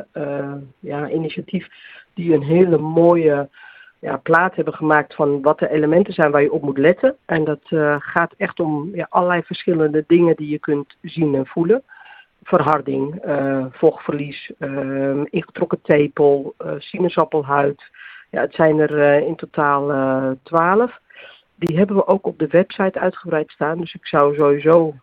ja, 0.80 1.09
initiatief 1.09 1.68
die 2.13 2.34
een 2.34 2.43
hele 2.43 2.78
mooie 2.78 3.49
ja, 3.99 4.18
plaat 4.18 4.55
hebben 4.55 4.74
gemaakt 4.74 5.16
van 5.16 5.41
wat 5.41 5.59
de 5.59 5.70
elementen 5.70 6.13
zijn 6.13 6.32
waar 6.32 6.41
je 6.41 6.51
op 6.51 6.61
moet 6.61 6.78
letten. 6.78 7.16
En 7.26 7.43
dat 7.43 7.61
uh, 7.70 7.95
gaat 7.99 8.34
echt 8.38 8.59
om 8.59 8.95
ja, 8.95 9.07
allerlei 9.09 9.41
verschillende 9.41 10.03
dingen 10.07 10.36
die 10.36 10.49
je 10.49 10.59
kunt 10.59 10.95
zien 11.01 11.36
en 11.36 11.45
voelen. 11.45 11.84
Verharding, 12.43 13.26
uh, 13.26 13.66
vochtverlies, 13.72 14.51
uh, 14.59 15.22
ingetrokken 15.30 15.82
tepel, 15.82 16.55
sinaasappelhuid. 16.78 17.84
Ja, 18.30 18.41
het 18.41 18.53
zijn 18.53 18.80
er 18.80 19.28
in 19.28 19.36
totaal 19.36 19.86
twaalf. 20.43 20.99
Die 21.55 21.78
hebben 21.78 21.95
we 21.95 22.07
ook 22.07 22.26
op 22.28 22.39
de 22.39 22.47
website 22.47 22.99
uitgebreid 22.99 23.49
staan. 23.49 23.78
Dus 23.78 23.93
ik 23.93 24.07
zou 24.07 24.36
sowieso, 24.36 24.93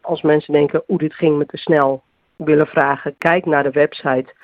als 0.00 0.22
mensen 0.22 0.52
denken, 0.52 0.82
oeh, 0.88 0.98
dit 0.98 1.14
ging 1.14 1.38
me 1.38 1.46
te 1.46 1.56
snel, 1.56 2.02
willen 2.44 2.66
vragen, 2.66 3.14
kijk 3.18 3.46
naar 3.46 3.62
de 3.62 3.70
website 3.70 4.34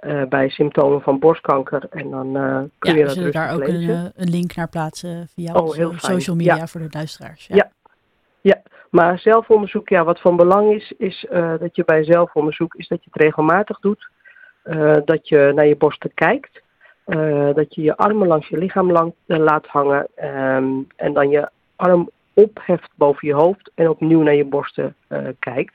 uh, 0.00 0.22
bij 0.28 0.48
symptomen 0.48 1.00
van 1.00 1.18
borstkanker. 1.18 1.86
En 1.90 2.10
dan 2.10 2.36
uh, 2.36 2.58
kun 2.78 2.92
ja, 2.92 2.98
je 2.98 3.04
dat 3.04 3.14
zullen 3.14 3.32
daar 3.32 3.54
ook 3.54 3.66
een, 3.66 3.88
eh, 3.88 4.04
een, 4.14 4.30
link 4.30 4.54
naar 4.54 4.68
plaatsen 4.68 5.28
via 5.34 5.54
oh, 5.54 5.74
heel 5.74 5.92
social 5.96 6.36
media 6.36 6.56
ja. 6.56 6.66
voor 6.66 6.80
de 6.80 6.88
luisteraars. 6.90 7.46
Ja. 7.46 7.56
ja. 7.56 7.70
ja. 8.40 8.62
maar 8.90 9.18
zelfonderzoek, 9.18 9.88
ja, 9.88 10.04
wat 10.04 10.20
van 10.20 10.36
belang 10.36 10.74
is, 10.74 10.94
is 10.98 11.26
dat 11.58 11.76
je 11.76 11.84
bij 11.84 12.04
zelfonderzoek 12.04 12.74
is 12.74 12.88
dat 12.88 13.04
je 13.04 13.10
het 13.12 13.22
regelmatig 13.22 13.80
doet. 13.80 14.08
dat 15.04 15.28
je 15.28 15.52
naar 15.54 15.66
je 15.66 15.76
borsten 15.76 16.10
kijkt. 16.14 16.62
dat 17.54 17.74
je 17.74 17.82
je 17.82 17.96
armen 17.96 18.26
langs 18.26 18.48
je 18.48 18.58
lichaam 18.58 18.92
lang, 18.92 19.14
laat 19.26 19.66
hangen. 19.66 20.06
Um, 20.24 20.86
en 20.96 21.12
dan 21.12 21.28
je 21.28 21.48
arm 21.76 22.10
opheft 22.34 22.90
boven 22.94 23.28
je 23.28 23.34
hoofd 23.34 23.70
en 23.74 23.88
opnieuw 23.88 24.22
naar 24.22 24.34
je 24.34 24.44
borsten 24.44 24.96
kijkt. 25.38 25.74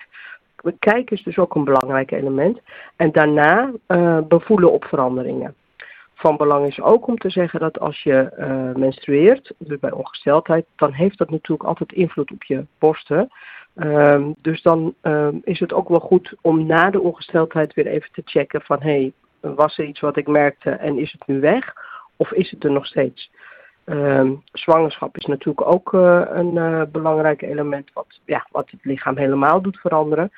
Kijken 0.79 1.17
is 1.17 1.23
dus 1.23 1.37
ook 1.37 1.55
een 1.55 1.63
belangrijk 1.63 2.11
element. 2.11 2.59
En 2.95 3.11
daarna 3.11 3.71
bevoelen 4.27 4.71
op 4.71 4.85
veranderingen. 4.85 5.55
Van 6.13 6.37
belang 6.37 6.67
is 6.67 6.81
ook 6.81 7.07
om 7.07 7.17
te 7.17 7.29
zeggen 7.29 7.59
dat 7.59 7.79
als 7.79 8.03
je 8.03 8.31
menstrueert, 8.77 9.53
dus 9.57 9.79
bij 9.79 9.91
ongesteldheid, 9.91 10.65
dan 10.75 10.93
heeft 10.93 11.17
dat 11.17 11.29
natuurlijk 11.29 11.69
altijd 11.69 11.93
invloed 11.93 12.31
op 12.31 12.43
je 12.43 12.65
borsten. 12.79 13.29
Um, 13.75 14.35
dus 14.41 14.61
dan 14.61 14.93
um, 15.01 15.41
is 15.43 15.59
het 15.59 15.73
ook 15.73 15.89
wel 15.89 15.99
goed 15.99 16.33
om 16.41 16.65
na 16.65 16.89
de 16.89 17.01
ongesteldheid 17.01 17.73
weer 17.73 17.87
even 17.87 18.09
te 18.11 18.21
checken 18.25 18.61
van 18.61 18.81
hé, 18.81 19.11
hey, 19.41 19.53
was 19.55 19.77
er 19.77 19.85
iets 19.85 19.99
wat 19.99 20.17
ik 20.17 20.27
merkte 20.27 20.69
en 20.69 20.97
is 20.97 21.11
het 21.11 21.27
nu 21.27 21.39
weg? 21.39 21.73
Of 22.15 22.31
is 22.31 22.51
het 22.51 22.63
er 22.63 22.71
nog 22.71 22.85
steeds? 22.85 23.31
Um, 23.85 24.43
zwangerschap 24.51 25.17
is 25.17 25.25
natuurlijk 25.25 25.73
ook 25.73 25.93
uh, 25.93 26.21
een 26.27 26.55
uh, 26.55 26.81
belangrijk 26.91 27.41
element 27.41 27.89
wat, 27.93 28.19
ja, 28.25 28.47
wat 28.51 28.69
het 28.69 28.85
lichaam 28.85 29.17
helemaal 29.17 29.61
doet 29.61 29.79
veranderen. 29.79 30.31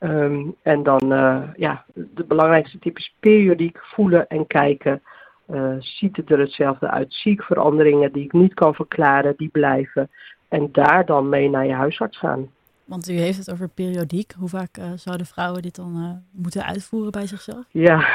Um, 0.00 0.54
en 0.62 0.82
dan, 0.82 1.12
uh, 1.12 1.42
ja, 1.56 1.84
de 1.94 2.24
belangrijkste 2.24 2.78
type 2.78 2.98
is 2.98 3.14
periodiek 3.20 3.78
voelen 3.82 4.26
en 4.28 4.46
kijken. 4.46 5.02
ziet 5.78 6.16
het 6.16 6.30
er 6.30 6.38
hetzelfde 6.38 6.90
uit? 6.90 7.14
Zie 7.14 7.32
ik 7.32 7.42
veranderingen 7.42 8.12
die 8.12 8.24
ik 8.24 8.32
niet 8.32 8.54
kan 8.54 8.74
verklaren, 8.74 9.34
die 9.36 9.48
blijven? 9.48 10.10
En 10.48 10.68
daar 10.72 11.06
dan 11.06 11.28
mee 11.28 11.50
naar 11.50 11.66
je 11.66 11.72
huisarts 11.72 12.18
gaan. 12.18 12.48
Want 12.88 13.08
u 13.08 13.12
heeft 13.12 13.38
het 13.38 13.52
over 13.52 13.68
periodiek. 13.68 14.32
Hoe 14.38 14.48
vaak 14.48 14.78
uh, 14.78 14.84
zouden 14.94 15.26
vrouwen 15.26 15.62
dit 15.62 15.76
dan 15.76 15.96
uh, 15.96 16.40
moeten 16.42 16.64
uitvoeren 16.64 17.10
bij 17.10 17.26
zichzelf? 17.26 17.64
Ja, 17.70 18.06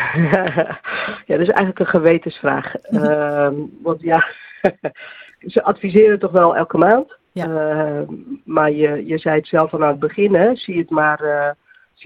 ja 1.27 1.37
dat 1.37 1.39
is 1.39 1.49
eigenlijk 1.49 1.79
een 1.79 1.85
gewetensvraag. 1.85 2.73
uh, 2.89 3.49
want 3.83 4.01
ja, 4.01 4.25
ze 5.53 5.63
adviseren 5.63 6.19
toch 6.19 6.31
wel 6.31 6.55
elke 6.55 6.77
maand. 6.77 7.17
Ja. 7.31 7.47
Uh, 7.47 8.07
maar 8.43 8.71
je, 8.71 9.05
je 9.05 9.17
zei 9.17 9.35
het 9.35 9.47
zelf 9.47 9.73
al 9.73 9.83
aan 9.83 9.89
het 9.89 9.99
begin, 9.99 10.35
hè? 10.35 10.55
zie 10.55 10.77
het 10.77 10.89
maar, 10.89 11.55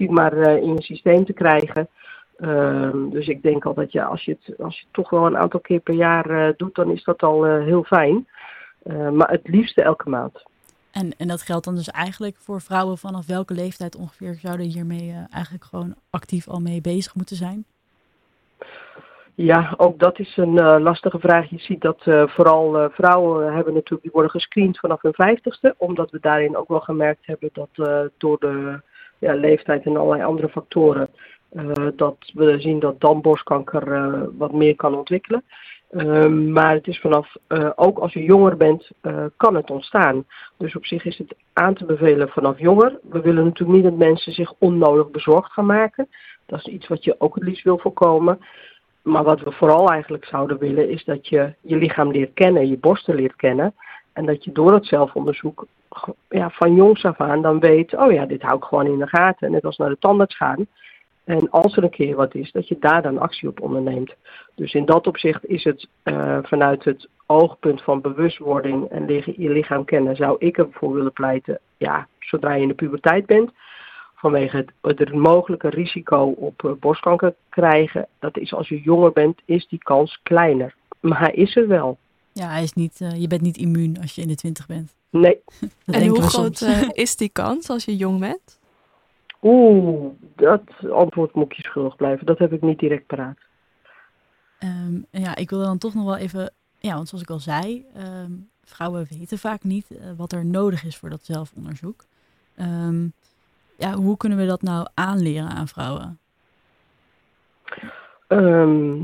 maar 0.06 0.36
in 0.36 0.74
je 0.74 0.82
systeem 0.82 1.24
te 1.24 1.32
krijgen. 1.32 1.88
Ehm, 2.36 3.08
dus 3.08 3.26
ik 3.26 3.42
denk 3.42 3.64
al 3.64 3.74
dat 3.74 3.92
je 3.92 4.04
als, 4.04 4.24
je 4.24 4.36
het, 4.40 4.58
als 4.60 4.74
je 4.74 4.82
het 4.84 4.92
toch 4.92 5.10
wel 5.10 5.26
een 5.26 5.38
aantal 5.38 5.60
keer 5.60 5.80
per 5.80 5.94
jaar 5.94 6.54
doet, 6.56 6.74
dan 6.74 6.90
is 6.90 7.04
dat 7.04 7.22
al 7.22 7.44
heel 7.44 7.82
fijn. 7.82 8.28
maar 9.12 9.30
het 9.30 9.48
liefste 9.48 9.82
elke 9.82 10.08
maand. 10.08 10.42
En, 10.90 11.12
en 11.18 11.28
dat 11.28 11.42
geldt 11.42 11.64
dan 11.64 11.74
dus 11.74 11.90
eigenlijk 11.90 12.36
voor 12.36 12.60
vrouwen 12.60 12.98
vanaf 12.98 13.26
welke 13.26 13.54
leeftijd 13.54 13.96
ongeveer 13.96 14.34
zouden 14.34 14.66
hiermee 14.66 15.14
eigenlijk 15.30 15.64
gewoon 15.64 15.94
actief 16.10 16.48
al 16.48 16.60
mee 16.60 16.80
bezig 16.80 17.14
moeten 17.14 17.36
zijn? 17.36 17.64
Ja, 19.34 19.74
ook 19.76 19.98
dat 19.98 20.18
is 20.18 20.36
een 20.36 20.56
uh, 20.56 20.76
lastige 20.78 21.18
vraag. 21.18 21.50
Je 21.50 21.58
ziet 21.58 21.80
dat 21.80 22.06
uh, 22.06 22.26
vooral 22.26 22.90
vrouwen 22.90 23.54
hebben 23.54 23.74
natuurlijk, 23.74 24.02
die 24.02 24.12
worden 24.12 24.30
gescreend 24.30 24.78
vanaf 24.78 25.02
hun 25.02 25.14
vijftigste. 25.14 25.74
Omdat 25.76 26.10
we 26.10 26.18
daarin 26.20 26.56
ook 26.56 26.68
wel 26.68 26.80
gemerkt 26.80 27.26
hebben 27.26 27.50
dat 27.52 27.68
door 28.16 28.38
de 28.38 28.80
ja, 29.18 29.34
leeftijd 29.34 29.84
en 29.84 29.96
allerlei 29.96 30.22
andere 30.22 30.48
factoren, 30.48 31.08
dat 31.96 32.16
we 32.34 32.60
zien 32.60 32.78
dat 32.78 33.00
dan 33.00 33.20
borstkanker 33.20 34.36
wat 34.38 34.52
meer 34.52 34.76
kan 34.76 34.94
ontwikkelen. 34.94 35.44
Um, 35.90 36.52
maar 36.52 36.74
het 36.74 36.86
is 36.86 37.00
vanaf, 37.00 37.34
uh, 37.48 37.70
ook 37.74 37.98
als 37.98 38.12
je 38.12 38.22
jonger 38.22 38.56
bent, 38.56 38.90
kan 39.36 39.54
het 39.54 39.70
ontstaan. 39.70 40.24
Dus 40.56 40.76
op 40.76 40.86
zich 40.86 41.04
is 41.04 41.18
het 41.18 41.34
aan 41.52 41.74
te 41.74 41.84
bevelen 41.84 42.28
vanaf 42.28 42.58
jonger. 42.58 42.98
We 43.10 43.20
willen 43.20 43.44
natuurlijk 43.44 43.78
niet 43.78 43.90
dat 43.90 44.08
mensen 44.08 44.32
zich 44.32 44.52
onnodig 44.58 45.10
bezorgd 45.10 45.52
gaan 45.52 45.66
maken. 45.66 46.08
Dat 46.46 46.58
is 46.58 46.66
iets 46.66 46.88
wat 46.88 47.04
je 47.04 47.14
ook 47.18 47.34
het 47.34 47.44
liefst 47.44 47.64
wil 47.64 47.78
voorkomen. 47.78 48.38
Maar 49.02 49.24
wat 49.24 49.40
we 49.40 49.52
vooral 49.52 49.88
eigenlijk 49.90 50.24
zouden 50.24 50.58
willen, 50.58 50.90
is 50.90 51.04
dat 51.04 51.28
je 51.28 51.54
je 51.60 51.76
lichaam 51.76 52.10
leert 52.10 52.34
kennen, 52.34 52.68
je 52.68 52.78
borsten 52.78 53.14
leert 53.14 53.36
kennen. 53.36 53.74
En 54.12 54.26
dat 54.26 54.44
je 54.44 54.52
door 54.52 54.72
het 54.72 54.86
zelfonderzoek 54.86 55.66
ja, 56.28 56.50
van 56.50 56.74
jongs 56.74 57.04
af 57.04 57.20
aan 57.20 57.42
dan 57.42 57.60
weet, 57.60 57.96
oh 57.96 58.12
ja, 58.12 58.26
dit 58.26 58.42
hou 58.42 58.56
ik 58.56 58.64
gewoon 58.64 58.86
in 58.86 58.98
de 58.98 59.06
gaten. 59.08 59.50
Net 59.50 59.64
als 59.64 59.76
naar 59.76 59.88
de 59.88 59.98
tandarts 59.98 60.36
gaan. 60.36 60.66
En 61.24 61.50
als 61.50 61.76
er 61.76 61.82
een 61.82 61.90
keer 61.90 62.16
wat 62.16 62.34
is, 62.34 62.52
dat 62.52 62.68
je 62.68 62.76
daar 62.80 63.02
dan 63.02 63.18
actie 63.18 63.48
op 63.48 63.60
onderneemt. 63.60 64.14
Dus 64.54 64.74
in 64.74 64.84
dat 64.84 65.06
opzicht 65.06 65.46
is 65.46 65.64
het 65.64 65.88
uh, 66.04 66.38
vanuit 66.42 66.84
het 66.84 67.08
oogpunt 67.26 67.82
van 67.82 68.00
bewustwording 68.00 68.88
en 68.88 69.06
je 69.36 69.50
lichaam 69.50 69.84
kennen, 69.84 70.16
zou 70.16 70.36
ik 70.38 70.58
ervoor 70.58 70.94
willen 70.94 71.12
pleiten, 71.12 71.58
ja, 71.76 72.06
zodra 72.18 72.54
je 72.54 72.62
in 72.62 72.68
de 72.68 72.74
puberteit 72.74 73.26
bent, 73.26 73.50
vanwege 74.14 74.56
het, 74.56 74.98
het 74.98 75.12
mogelijke 75.12 75.68
risico 75.68 76.24
op 76.24 76.62
uh, 76.62 76.72
borstkanker 76.80 77.34
krijgen, 77.48 78.06
dat 78.18 78.38
is 78.38 78.54
als 78.54 78.68
je 78.68 78.80
jonger 78.80 79.12
bent, 79.12 79.40
is 79.44 79.68
die 79.68 79.78
kans 79.78 80.20
kleiner. 80.22 80.74
Maar 81.00 81.18
hij 81.18 81.32
is 81.32 81.56
er 81.56 81.68
wel. 81.68 81.98
Ja, 82.32 82.48
hij 82.48 82.62
is 82.62 82.72
niet, 82.72 83.00
uh, 83.00 83.20
je 83.20 83.26
bent 83.26 83.42
niet 83.42 83.56
immuun 83.56 83.96
als 84.00 84.14
je 84.14 84.22
in 84.22 84.28
de 84.28 84.34
twintig 84.34 84.66
bent. 84.66 84.97
Nee. 85.10 85.40
en 85.86 86.06
hoe 86.06 86.22
groot 86.22 86.60
is 86.92 87.16
die 87.16 87.28
kans 87.28 87.70
als 87.70 87.84
je 87.84 87.96
jong 87.96 88.20
bent? 88.20 88.58
Oeh, 89.42 90.10
dat 90.36 90.62
antwoord 90.90 91.34
moet 91.34 91.56
je 91.56 91.62
schuldig 91.62 91.96
blijven. 91.96 92.26
Dat 92.26 92.38
heb 92.38 92.52
ik 92.52 92.62
niet 92.62 92.78
direct 92.78 93.06
paraat. 93.06 93.38
Um, 94.60 95.06
ja, 95.10 95.36
ik 95.36 95.50
wil 95.50 95.62
dan 95.62 95.78
toch 95.78 95.94
nog 95.94 96.04
wel 96.04 96.16
even, 96.16 96.52
ja, 96.78 96.94
want 96.94 97.08
zoals 97.08 97.24
ik 97.24 97.30
al 97.30 97.38
zei, 97.38 97.86
um, 97.96 98.48
vrouwen 98.64 99.06
weten 99.10 99.38
vaak 99.38 99.62
niet 99.62 99.90
uh, 99.90 99.98
wat 100.16 100.32
er 100.32 100.44
nodig 100.44 100.84
is 100.84 100.96
voor 100.96 101.10
dat 101.10 101.24
zelfonderzoek. 101.24 102.04
Um, 102.60 103.12
ja, 103.76 103.94
hoe 103.94 104.16
kunnen 104.16 104.38
we 104.38 104.46
dat 104.46 104.62
nou 104.62 104.86
aanleren 104.94 105.48
aan 105.48 105.68
vrouwen? 105.68 106.18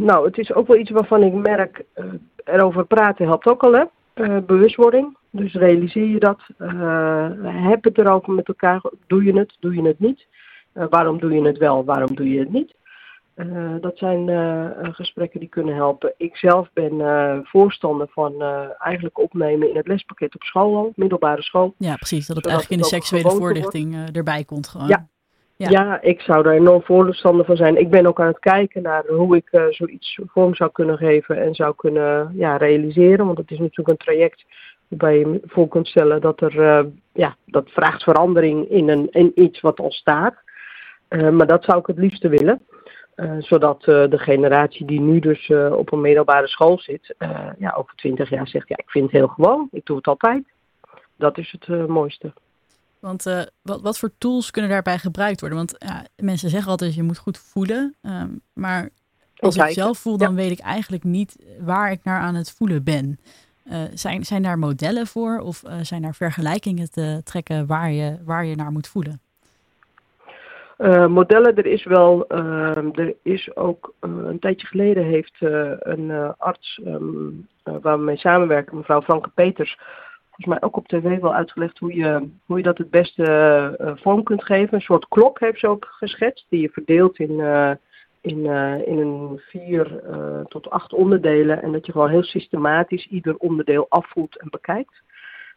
nou, 0.04 0.26
het 0.26 0.38
is 0.38 0.52
ook 0.52 0.66
wel 0.66 0.76
iets 0.76 0.90
waarvan 0.90 1.22
ik 1.22 1.32
merk, 1.32 1.84
uh, 1.96 2.04
erover 2.44 2.86
praten 2.86 3.26
helpt 3.26 3.46
ook 3.46 3.62
al, 3.62 3.72
hè? 3.72 3.84
Uh, 4.14 4.38
bewustwording. 4.38 5.16
Dus 5.36 5.52
realiseer 5.52 6.06
je 6.06 6.18
dat. 6.18 6.40
Uh, 6.58 7.28
heb 7.68 7.84
het 7.84 7.98
erover 7.98 8.32
met 8.32 8.48
elkaar. 8.48 8.82
Doe 9.06 9.24
je 9.24 9.38
het? 9.38 9.56
Doe 9.60 9.74
je 9.74 9.82
het 9.82 9.98
niet? 9.98 10.26
Uh, 10.74 10.84
waarom 10.90 11.18
doe 11.18 11.32
je 11.32 11.42
het 11.42 11.58
wel? 11.58 11.84
Waarom 11.84 12.14
doe 12.14 12.30
je 12.30 12.38
het 12.38 12.52
niet? 12.52 12.74
Uh, 13.36 13.74
dat 13.80 13.98
zijn 13.98 14.28
gesprekken 14.94 15.40
die 15.40 15.48
kunnen 15.48 15.74
helpen. 15.74 16.14
Ik 16.16 16.36
zelf 16.36 16.68
ben 16.72 17.00
voorstander 17.44 18.08
van 18.10 18.42
eigenlijk 18.78 19.18
opnemen 19.18 19.68
in 19.68 19.76
het 19.76 19.86
lespakket 19.86 20.34
op 20.34 20.42
school 20.42 20.76
al, 20.76 20.92
middelbare 20.96 21.42
school. 21.42 21.74
Ja, 21.78 21.96
precies. 21.96 22.26
Dat 22.26 22.36
het 22.36 22.46
eigenlijk 22.46 22.76
in 22.76 22.88
de 22.88 22.96
seksuele 22.96 23.30
voorlichting 23.30 24.08
erbij 24.12 24.44
komt 24.44 24.68
gewoon. 24.68 24.88
Ja. 24.88 25.08
Ja. 25.56 25.70
ja. 25.70 26.00
ik 26.00 26.20
zou 26.20 26.46
er 26.46 26.54
enorm 26.54 26.82
voorstander 26.82 27.44
van 27.44 27.56
zijn. 27.56 27.76
Ik 27.76 27.90
ben 27.90 28.06
ook 28.06 28.20
aan 28.20 28.26
het 28.26 28.38
kijken 28.38 28.82
naar 28.82 29.06
hoe 29.06 29.36
ik 29.36 29.48
zoiets 29.70 30.18
vorm 30.26 30.54
zou 30.54 30.70
kunnen 30.72 30.96
geven 30.96 31.42
en 31.42 31.54
zou 31.54 31.74
kunnen 31.76 32.32
ja, 32.36 32.56
realiseren. 32.56 33.26
Want 33.26 33.38
het 33.38 33.50
is 33.50 33.58
natuurlijk 33.58 33.88
een 33.88 34.06
traject 34.06 34.44
waarbij 34.96 35.18
je 35.18 35.40
voor 35.44 35.68
kunt 35.68 35.86
stellen 35.86 36.20
dat 36.20 36.40
er, 36.40 36.54
uh, 36.54 36.90
ja, 37.12 37.36
dat 37.44 37.70
vraagt 37.70 38.02
verandering 38.02 38.68
in, 38.68 38.88
een, 38.88 39.08
in 39.10 39.32
iets 39.34 39.60
wat 39.60 39.80
al 39.80 39.92
staat. 39.92 40.34
Uh, 41.08 41.30
maar 41.30 41.46
dat 41.46 41.64
zou 41.64 41.78
ik 41.78 41.86
het 41.86 41.98
liefste 41.98 42.28
willen. 42.28 42.60
Uh, 43.16 43.32
zodat 43.38 43.82
de 43.82 44.18
generatie 44.18 44.86
die 44.86 45.00
nu 45.00 45.18
dus 45.20 45.50
op 45.70 45.92
een 45.92 46.00
middelbare 46.00 46.48
school 46.48 46.78
zit, 46.78 47.14
ja, 47.58 47.74
over 47.76 47.94
twintig 47.94 48.30
jaar 48.30 48.48
zegt, 48.48 48.68
ja, 48.68 48.76
ik 48.76 48.90
vind 48.90 49.04
het 49.04 49.12
heel 49.12 49.28
gewoon, 49.28 49.68
ik 49.70 49.86
doe 49.86 49.96
het 49.96 50.06
altijd. 50.06 50.44
Dat 51.16 51.38
is 51.38 51.56
het 51.58 51.88
mooiste. 51.88 52.32
Want 52.98 53.22
wat, 53.62 53.82
wat 53.82 53.98
voor 53.98 54.10
tools 54.18 54.50
kunnen 54.50 54.70
daarbij 54.70 54.98
gebruikt 54.98 55.40
worden? 55.40 55.58
Want 55.58 55.74
ja, 55.78 56.04
mensen 56.16 56.50
zeggen 56.50 56.70
altijd, 56.70 56.94
je 56.94 57.02
moet 57.02 57.18
goed 57.18 57.38
voelen. 57.38 57.94
Um, 58.02 58.40
maar 58.52 58.90
als 59.36 59.56
ik 59.56 59.70
zelf 59.70 59.98
voel, 59.98 60.16
dan 60.16 60.30
ja. 60.30 60.34
weet 60.34 60.50
ik 60.50 60.60
eigenlijk 60.60 61.04
niet 61.04 61.36
waar 61.60 61.90
ik 61.90 62.00
naar 62.04 62.20
aan 62.20 62.34
het 62.34 62.50
voelen 62.50 62.84
ben. 62.84 63.18
Uh, 63.64 63.82
zijn, 63.94 64.24
zijn 64.24 64.42
daar 64.42 64.58
modellen 64.58 65.06
voor 65.06 65.38
of 65.38 65.62
uh, 65.66 65.72
zijn 65.82 66.02
daar 66.02 66.14
vergelijkingen 66.14 66.90
te 66.90 67.20
trekken 67.24 67.66
waar 67.66 67.90
je, 67.90 68.18
waar 68.24 68.44
je 68.44 68.56
naar 68.56 68.72
moet 68.72 68.88
voelen? 68.88 69.20
Uh, 70.78 71.06
modellen, 71.06 71.56
er 71.56 71.66
is 71.66 71.84
wel, 71.84 72.26
ehm, 72.26 72.88
er 72.92 73.14
is 73.22 73.56
ook 73.56 73.94
een 74.00 74.38
tijdje 74.38 74.66
geleden 74.66 75.04
heeft 75.04 75.36
een 75.78 76.34
arts 76.38 76.80
um, 76.86 77.48
waar 77.62 77.98
we 77.98 78.04
mee 78.04 78.16
samenwerken, 78.16 78.76
mevrouw 78.76 79.02
Franke 79.02 79.30
Peters, 79.34 79.78
volgens 80.24 80.46
mij 80.46 80.62
ook 80.62 80.76
op 80.76 80.88
tv 80.88 81.20
wel 81.20 81.34
uitgelegd 81.34 81.78
hoe 81.78 81.94
je, 81.94 82.28
hoe 82.46 82.56
je 82.56 82.62
dat 82.62 82.78
het 82.78 82.90
beste 82.90 83.96
vorm 84.00 84.22
kunt 84.22 84.44
geven. 84.44 84.74
Een 84.74 84.80
soort 84.80 85.08
klok 85.08 85.40
heeft 85.40 85.58
ze 85.58 85.68
ook 85.68 85.86
geschetst, 85.90 86.46
die 86.48 86.60
je 86.60 86.68
verdeelt 86.68 87.18
in 87.18 87.40
in, 88.24 88.38
uh, 88.38 88.86
in 88.86 88.98
een 88.98 89.40
vier 89.48 90.00
uh, 90.10 90.40
tot 90.40 90.70
acht 90.70 90.92
onderdelen. 90.92 91.62
En 91.62 91.72
dat 91.72 91.86
je 91.86 91.92
gewoon 91.92 92.10
heel 92.10 92.22
systematisch 92.22 93.06
ieder 93.06 93.36
onderdeel 93.36 93.86
afvoelt 93.88 94.40
en 94.40 94.48
bekijkt 94.50 95.02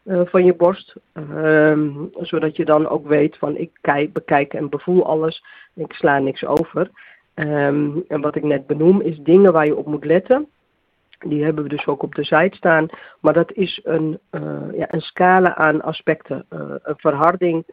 uh, 0.03 0.22
van 0.26 0.45
je 0.45 0.55
borst. 0.55 0.95
Um, 1.34 2.09
zodat 2.20 2.55
je 2.55 2.65
dan 2.65 2.88
ook 2.88 3.07
weet 3.07 3.38
van 3.38 3.57
ik 3.57 3.72
kijk, 3.82 4.13
bekijk 4.13 4.53
en 4.53 4.70
bevoel 4.70 5.05
alles. 5.05 5.43
Ik 5.74 5.93
sla 5.93 6.20
niks 6.20 6.45
over. 6.45 6.89
Um, 7.36 8.03
en 8.07 8.22
wat 8.22 8.36
ik 8.36 8.43
net 8.43 8.68
benoem 8.68 9.01
is 9.01 9.18
dingen 9.18 9.53
waar 9.53 9.65
je 9.65 9.76
op 9.76 9.86
moet 9.86 10.05
letten. 10.05 10.47
Die 11.20 11.43
hebben 11.43 11.63
we 11.63 11.70
dus 11.70 11.88
ook 11.88 12.03
op 12.03 12.15
de 12.15 12.24
site 12.24 12.57
staan. 12.57 12.88
Maar 13.20 13.34
dat 13.34 13.51
is 13.51 13.82
een, 13.84 14.20
ja, 14.74 14.93
een 14.93 15.01
scala 15.01 15.55
aan 15.55 15.82
aspecten. 15.82 16.45
een 16.49 16.97
verharding. 16.97 17.65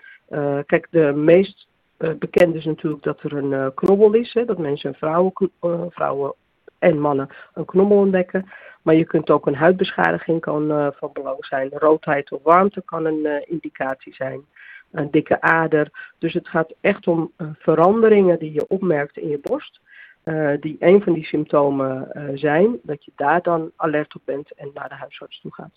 kijk, 0.67 0.87
de 0.91 1.13
meest 1.15 1.67
bekend 1.97 2.55
is 2.55 2.65
natuurlijk 2.65 3.03
dat 3.03 3.23
er 3.23 3.33
een 3.33 3.51
uh, 3.51 3.67
knobbel 3.75 4.13
is, 4.13 4.33
hè, 4.33 4.45
dat 4.45 4.59
mensen 4.59 4.91
en 4.91 4.99
vrouwen, 4.99 5.33
uh, 5.63 5.83
vrouwen 5.89 6.35
en 6.79 7.01
mannen 7.01 7.29
een 7.55 7.65
knobbel 7.65 7.97
ontdekken. 7.97 8.51
Maar 8.83 8.95
je 8.95 9.05
kunt 9.05 9.31
ook 9.31 9.47
een 9.47 9.55
huidbeschadiging 9.55 10.41
kan 10.41 10.93
van 10.97 11.11
belang 11.13 11.47
zijn. 11.47 11.71
Roodheid 11.73 12.33
of 12.33 12.43
warmte 12.43 12.83
kan 12.85 13.05
een 13.05 13.49
indicatie 13.49 14.15
zijn. 14.15 14.45
Een 14.91 15.11
dikke 15.11 15.41
ader. 15.41 16.13
Dus 16.19 16.33
het 16.33 16.49
gaat 16.49 16.75
echt 16.81 17.07
om 17.07 17.33
veranderingen 17.59 18.39
die 18.39 18.53
je 18.53 18.69
opmerkt 18.69 19.17
in 19.17 19.29
je 19.29 19.39
borst. 19.43 19.81
die 20.61 20.77
een 20.79 21.03
van 21.03 21.13
die 21.13 21.25
symptomen 21.25 22.09
zijn, 22.35 22.79
dat 22.83 23.05
je 23.05 23.13
daar 23.17 23.43
dan 23.43 23.73
alert 23.77 24.15
op 24.15 24.23
bent 24.25 24.53
en 24.53 24.71
naar 24.75 24.89
de 24.89 24.95
huisarts 24.95 25.41
toe 25.41 25.55
gaat. 25.55 25.75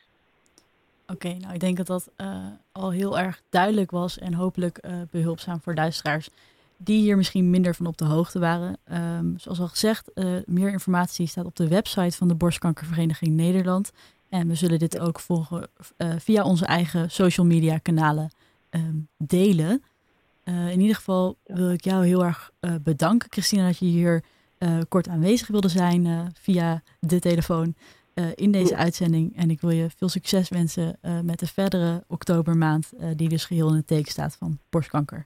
Oké, 1.14 1.34
nou 1.34 1.53
ik 1.53 1.60
denk 1.60 1.78
dat 1.78 1.88
dat 1.88 2.10
uh, 2.18 2.45
al 2.72 2.91
heel 2.91 3.20
erg 3.20 3.41
duidelijk 3.49 3.91
was 3.91 4.20
en 4.20 4.34
hopelijk 4.34 4.80
uh, 4.82 4.91
behulpzaam 5.12 5.62
voor 5.62 5.74
luisteraars 5.74 6.30
die 6.78 7.01
hier 7.01 7.18
misschien 7.18 7.49
minder 7.49 7.76
van 7.76 7.86
op 7.86 7.97
de 7.97 8.05
hoogte 8.05 8.39
waren. 8.39 8.78
Um, 8.93 9.34
zoals 9.39 9.60
al 9.60 9.68
gezegd, 9.68 10.12
uh, 10.16 10.36
meer 10.45 10.72
informatie 10.72 11.28
staat 11.28 11.45
op 11.45 11.55
de 11.55 11.68
website 11.68 12.18
van 12.18 12.28
de 12.28 12.36
Borstkankervereniging 12.36 13.36
Nederland. 13.36 13.91
En 14.30 14.47
we 14.47 14.55
zullen 14.55 14.80
dit 14.80 14.99
ook 14.99 15.20
volgen 15.20 15.68
via 16.18 16.43
onze 16.43 16.66
eigen 16.66 17.12
social 17.12 17.45
media 17.45 17.78
kanalen 17.78 18.32
um, 18.70 19.08
delen. 19.18 19.84
in 20.43 20.80
ieder 20.80 20.95
geval 20.95 21.38
wil 21.43 21.72
ik 21.72 21.84
jou 21.84 22.05
heel 22.05 22.26
erg 22.26 22.51
bedanken, 22.82 23.32
Christina, 23.32 23.66
dat 23.66 23.78
je 23.78 23.86
hier 23.86 24.24
kort 24.88 25.08
aanwezig 25.08 25.47
wilde 25.47 25.70
zijn 25.70 26.32
via 26.39 26.84
de 26.99 27.20
telefoon. 27.20 27.76
Uh, 28.20 28.26
in 28.36 28.51
deze 28.51 28.76
uitzending. 28.76 29.36
En 29.36 29.49
ik 29.49 29.61
wil 29.61 29.70
je 29.70 29.89
veel 29.89 30.09
succes 30.09 30.49
wensen 30.49 30.97
uh, 31.01 31.20
met 31.20 31.39
de 31.39 31.47
verdere 31.47 32.03
oktobermaand, 32.07 32.93
uh, 32.93 33.09
die 33.15 33.30
dus 33.30 33.45
geheel 33.45 33.70
in 33.70 33.76
het 33.76 33.88
teken 33.88 34.11
staat 34.11 34.36
van 34.36 34.59
borstkanker. 34.70 35.26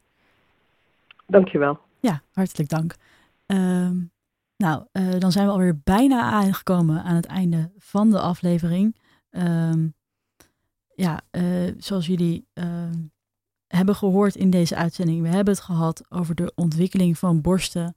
Dankjewel. 1.28 1.80
Ja, 2.00 2.22
hartelijk 2.32 2.70
dank. 2.70 2.96
Ehm, 3.46 3.96
nou, 4.58 4.86
dan 5.20 5.32
zijn 5.32 5.46
we 5.46 5.52
alweer 5.52 5.80
bijna 5.84 6.22
aangekomen 6.22 7.04
aan 7.04 7.16
het 7.16 7.26
einde 7.26 7.72
van 7.78 8.10
de 8.10 8.20
aflevering. 8.20 8.96
Um, 9.30 9.94
ja, 10.96 11.22
zoals 11.78 12.06
jullie 12.06 12.46
ehm, 12.54 13.00
hebben 13.68 13.96
gehoord 13.96 14.36
in 14.36 14.50
deze 14.50 14.76
uitzending, 14.76 15.22
we 15.22 15.28
hebben 15.28 15.54
het 15.54 15.64
gehad 15.64 16.04
over 16.10 16.36
de 16.36 16.52
ontwikkeling 16.56 17.18
van 17.18 17.42
borsten 17.42 17.96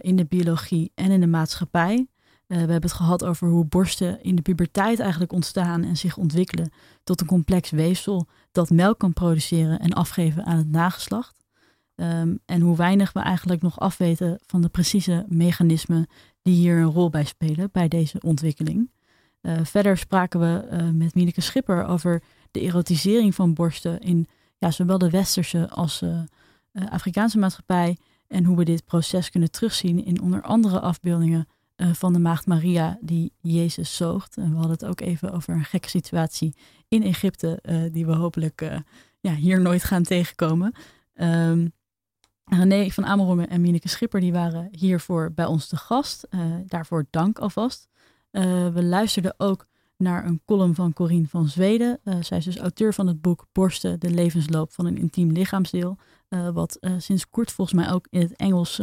in 0.00 0.16
de 0.16 0.24
biologie 0.24 0.92
en 0.94 1.10
in 1.10 1.20
de 1.20 1.26
maatschappij. 1.26 2.06
Uh, 2.48 2.56
we 2.56 2.72
hebben 2.72 2.90
het 2.90 2.92
gehad 2.92 3.24
over 3.24 3.48
hoe 3.48 3.64
borsten 3.64 4.22
in 4.22 4.36
de 4.36 4.42
puberteit 4.42 5.00
eigenlijk 5.00 5.32
ontstaan 5.32 5.84
en 5.84 5.96
zich 5.96 6.16
ontwikkelen 6.16 6.70
tot 7.04 7.20
een 7.20 7.26
complex 7.26 7.70
weefsel 7.70 8.26
dat 8.52 8.70
melk 8.70 8.98
kan 8.98 9.12
produceren 9.12 9.78
en 9.78 9.92
afgeven 9.92 10.44
aan 10.44 10.56
het 10.56 10.70
nageslacht. 10.70 11.44
Um, 11.94 12.38
en 12.44 12.60
hoe 12.60 12.76
weinig 12.76 13.12
we 13.12 13.20
eigenlijk 13.20 13.62
nog 13.62 13.80
afweten 13.80 14.38
van 14.46 14.62
de 14.62 14.68
precieze 14.68 15.24
mechanismen 15.28 16.06
die 16.42 16.54
hier 16.54 16.76
een 16.76 16.92
rol 16.92 17.10
bij 17.10 17.24
spelen 17.24 17.68
bij 17.72 17.88
deze 17.88 18.20
ontwikkeling. 18.20 18.90
Uh, 19.42 19.58
verder 19.62 19.98
spraken 19.98 20.40
we 20.40 20.68
uh, 20.72 20.90
met 20.90 21.14
Mieneke 21.14 21.40
Schipper 21.40 21.86
over 21.86 22.22
de 22.50 22.60
erotisering 22.60 23.34
van 23.34 23.54
borsten 23.54 24.00
in 24.00 24.26
ja, 24.58 24.70
zowel 24.70 24.98
de 24.98 25.10
westerse 25.10 25.70
als 25.70 26.04
Afrikaanse 26.72 27.38
maatschappij 27.38 27.96
en 28.28 28.44
hoe 28.44 28.56
we 28.56 28.64
dit 28.64 28.84
proces 28.84 29.30
kunnen 29.30 29.50
terugzien 29.50 30.04
in 30.04 30.20
onder 30.20 30.42
andere 30.42 30.80
afbeeldingen 30.80 31.48
uh, 31.76 31.92
van 31.92 32.12
de 32.12 32.18
maagd 32.18 32.46
Maria 32.46 32.98
die 33.00 33.32
Jezus 33.40 33.96
zoogt. 33.96 34.36
En 34.36 34.50
we 34.50 34.56
hadden 34.56 34.72
het 34.72 34.84
ook 34.84 35.00
even 35.00 35.32
over 35.32 35.54
een 35.54 35.64
gekke 35.64 35.88
situatie 35.88 36.54
in 36.88 37.02
Egypte, 37.02 37.58
uh, 37.62 37.92
die 37.92 38.06
we 38.06 38.14
hopelijk 38.14 38.60
uh, 38.62 38.76
ja, 39.20 39.34
hier 39.34 39.60
nooit 39.60 39.84
gaan 39.84 40.02
tegenkomen. 40.02 40.72
Um, 41.14 41.72
René 42.44 42.90
van 42.90 43.06
Amerongen 43.06 43.48
en 43.48 43.60
Mineke 43.60 43.88
Schipper 43.88 44.20
die 44.20 44.32
waren 44.32 44.68
hiervoor 44.70 45.32
bij 45.32 45.44
ons 45.44 45.66
te 45.66 45.76
gast. 45.76 46.28
daarvoor 46.66 47.06
dank 47.10 47.38
alvast. 47.38 47.88
we 48.30 48.82
luisterden 48.82 49.34
ook 49.36 49.66
naar 49.96 50.26
een 50.26 50.40
column 50.44 50.74
van 50.74 50.92
Corine 50.92 51.28
van 51.28 51.48
Zweden. 51.48 52.00
zij 52.20 52.38
is 52.38 52.44
dus 52.44 52.58
auteur 52.58 52.94
van 52.94 53.06
het 53.06 53.20
boek 53.20 53.46
Borsten, 53.52 54.00
de 54.00 54.10
levensloop 54.10 54.72
van 54.72 54.86
een 54.86 54.96
intiem 54.96 55.32
lichaamsdeel. 55.32 55.98
wat 56.52 56.78
sinds 56.98 57.28
kort 57.28 57.52
volgens 57.52 57.80
mij 57.80 57.92
ook 57.92 58.06
in 58.10 58.20
het 58.20 58.36
Engels 58.36 58.82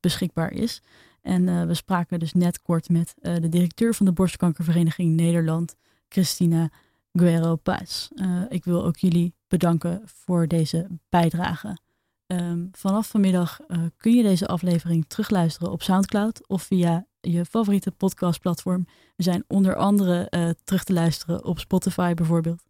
beschikbaar 0.00 0.52
is. 0.52 0.82
En 1.22 1.46
uh, 1.46 1.64
we 1.64 1.74
spraken 1.74 2.18
dus 2.18 2.32
net 2.32 2.62
kort 2.62 2.88
met 2.88 3.14
uh, 3.22 3.34
de 3.34 3.48
directeur 3.48 3.94
van 3.94 4.06
de 4.06 4.12
Borstkankervereniging 4.12 5.16
Nederland, 5.16 5.74
Christina 6.08 6.70
Guerrero 7.12 7.56
Paz. 7.56 8.08
Uh, 8.14 8.42
ik 8.48 8.64
wil 8.64 8.84
ook 8.84 8.96
jullie 8.96 9.34
bedanken 9.48 10.02
voor 10.04 10.46
deze 10.46 10.86
bijdrage. 11.08 11.78
Um, 12.26 12.68
vanaf 12.72 13.08
vanmiddag 13.08 13.60
kun 13.96 14.12
je 14.14 14.22
deze 14.22 14.46
aflevering 14.46 15.04
terugluisteren 15.06 15.72
op 15.72 15.82
Soundcloud 15.82 16.48
of 16.48 16.62
via 16.62 17.06
je 17.20 17.44
favoriete 17.44 17.90
podcastplatform. 17.90 18.86
We 19.16 19.22
zijn 19.22 19.44
onder 19.46 19.76
andere 19.76 20.28
terug 20.64 20.84
te 20.84 20.92
luisteren 20.92 21.44
op 21.44 21.58
Spotify 21.58 22.14
bijvoorbeeld. 22.14 22.62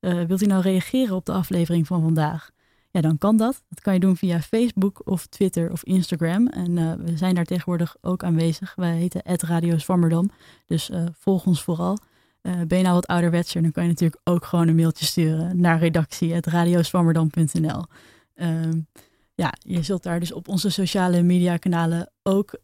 wilt 0.00 0.42
u 0.42 0.46
nou 0.46 0.62
reageren 0.62 1.16
op 1.16 1.26
de 1.26 1.32
aflevering 1.32 1.86
van 1.86 2.02
vandaag? 2.02 2.50
Ja, 2.92 3.00
dan 3.00 3.18
kan 3.18 3.36
dat. 3.36 3.62
Dat 3.68 3.80
kan 3.80 3.94
je 3.94 4.00
doen 4.00 4.16
via 4.16 4.40
Facebook 4.40 5.00
of 5.04 5.26
Twitter 5.26 5.70
of 5.70 5.84
Instagram. 5.84 6.46
En 6.46 6.76
uh, 6.76 6.92
we 6.92 7.16
zijn 7.16 7.34
daar 7.34 7.44
tegenwoordig 7.44 7.96
ook 8.00 8.24
aanwezig. 8.24 8.74
Wij 8.74 8.96
heten 8.96 9.22
Radio 9.24 9.78
Zwammerdam. 9.78 10.30
Dus 10.66 10.90
uh, 10.90 11.04
volg 11.18 11.46
ons 11.46 11.62
vooral. 11.62 11.98
Uh, 12.42 12.60
ben 12.66 12.78
je 12.78 12.84
nou 12.84 12.94
wat 12.94 13.06
ouderwetser, 13.06 13.62
dan 13.62 13.72
kan 13.72 13.82
je 13.82 13.88
natuurlijk 13.88 14.20
ook 14.24 14.44
gewoon 14.44 14.68
een 14.68 14.74
mailtje 14.74 15.04
sturen 15.04 15.60
naar 15.60 15.78
redactie.radioswammerdam.nl. 15.78 17.84
Um, 18.34 18.86
ja, 19.34 19.52
je 19.58 19.82
zult 19.82 20.02
daar 20.02 20.20
dus 20.20 20.32
op 20.32 20.48
onze 20.48 20.70
sociale 20.70 21.22
media 21.22 21.56
kanalen 21.56 22.10
ook 22.22 22.58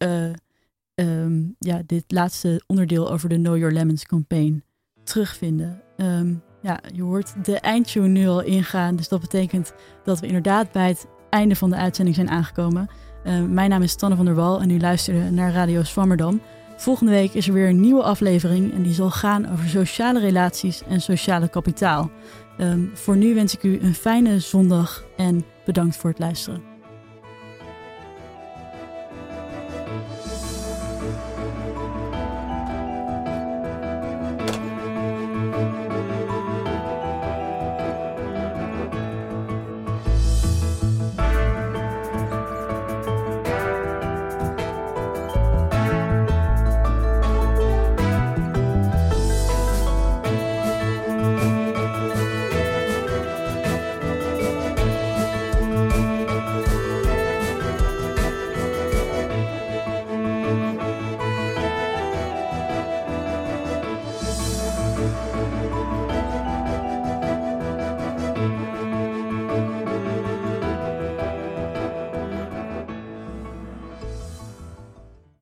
um, 0.95 1.55
ja, 1.59 1.81
dit 1.85 2.03
laatste 2.07 2.63
onderdeel 2.67 3.11
over 3.11 3.29
de 3.29 3.35
Know 3.35 3.57
Your 3.57 3.73
Lemons 3.73 4.05
campaign 4.05 4.63
terugvinden. 5.03 5.81
Um, 5.97 6.43
ja, 6.61 6.79
je 6.93 7.03
hoort 7.03 7.45
de 7.45 7.59
eindtune 7.59 8.07
nu 8.07 8.27
al 8.27 8.41
ingaan. 8.41 8.95
Dus 8.95 9.07
dat 9.07 9.21
betekent 9.21 9.73
dat 10.03 10.19
we 10.19 10.27
inderdaad 10.27 10.71
bij 10.71 10.87
het 10.87 11.07
einde 11.29 11.55
van 11.55 11.69
de 11.69 11.75
uitzending 11.75 12.15
zijn 12.15 12.29
aangekomen. 12.29 12.89
Uh, 13.23 13.41
mijn 13.43 13.69
naam 13.69 13.81
is 13.81 13.95
Tanne 13.95 14.15
van 14.15 14.25
der 14.25 14.35
Wal 14.35 14.61
en 14.61 14.69
u 14.69 14.79
luisterde 14.79 15.31
naar 15.31 15.53
Radio 15.53 15.83
Swammerdam. 15.83 16.41
Volgende 16.77 17.11
week 17.11 17.33
is 17.33 17.47
er 17.47 17.53
weer 17.53 17.69
een 17.69 17.79
nieuwe 17.79 18.03
aflevering 18.03 18.73
en 18.73 18.83
die 18.83 18.93
zal 18.93 19.09
gaan 19.09 19.51
over 19.51 19.69
sociale 19.69 20.19
relaties 20.19 20.83
en 20.83 21.01
sociale 21.01 21.49
kapitaal. 21.49 22.11
Um, 22.59 22.91
voor 22.93 23.17
nu 23.17 23.35
wens 23.35 23.55
ik 23.55 23.63
u 23.63 23.79
een 23.81 23.93
fijne 23.93 24.39
zondag 24.39 25.03
en 25.17 25.45
bedankt 25.65 25.95
voor 25.95 26.09
het 26.09 26.19
luisteren. 26.19 26.68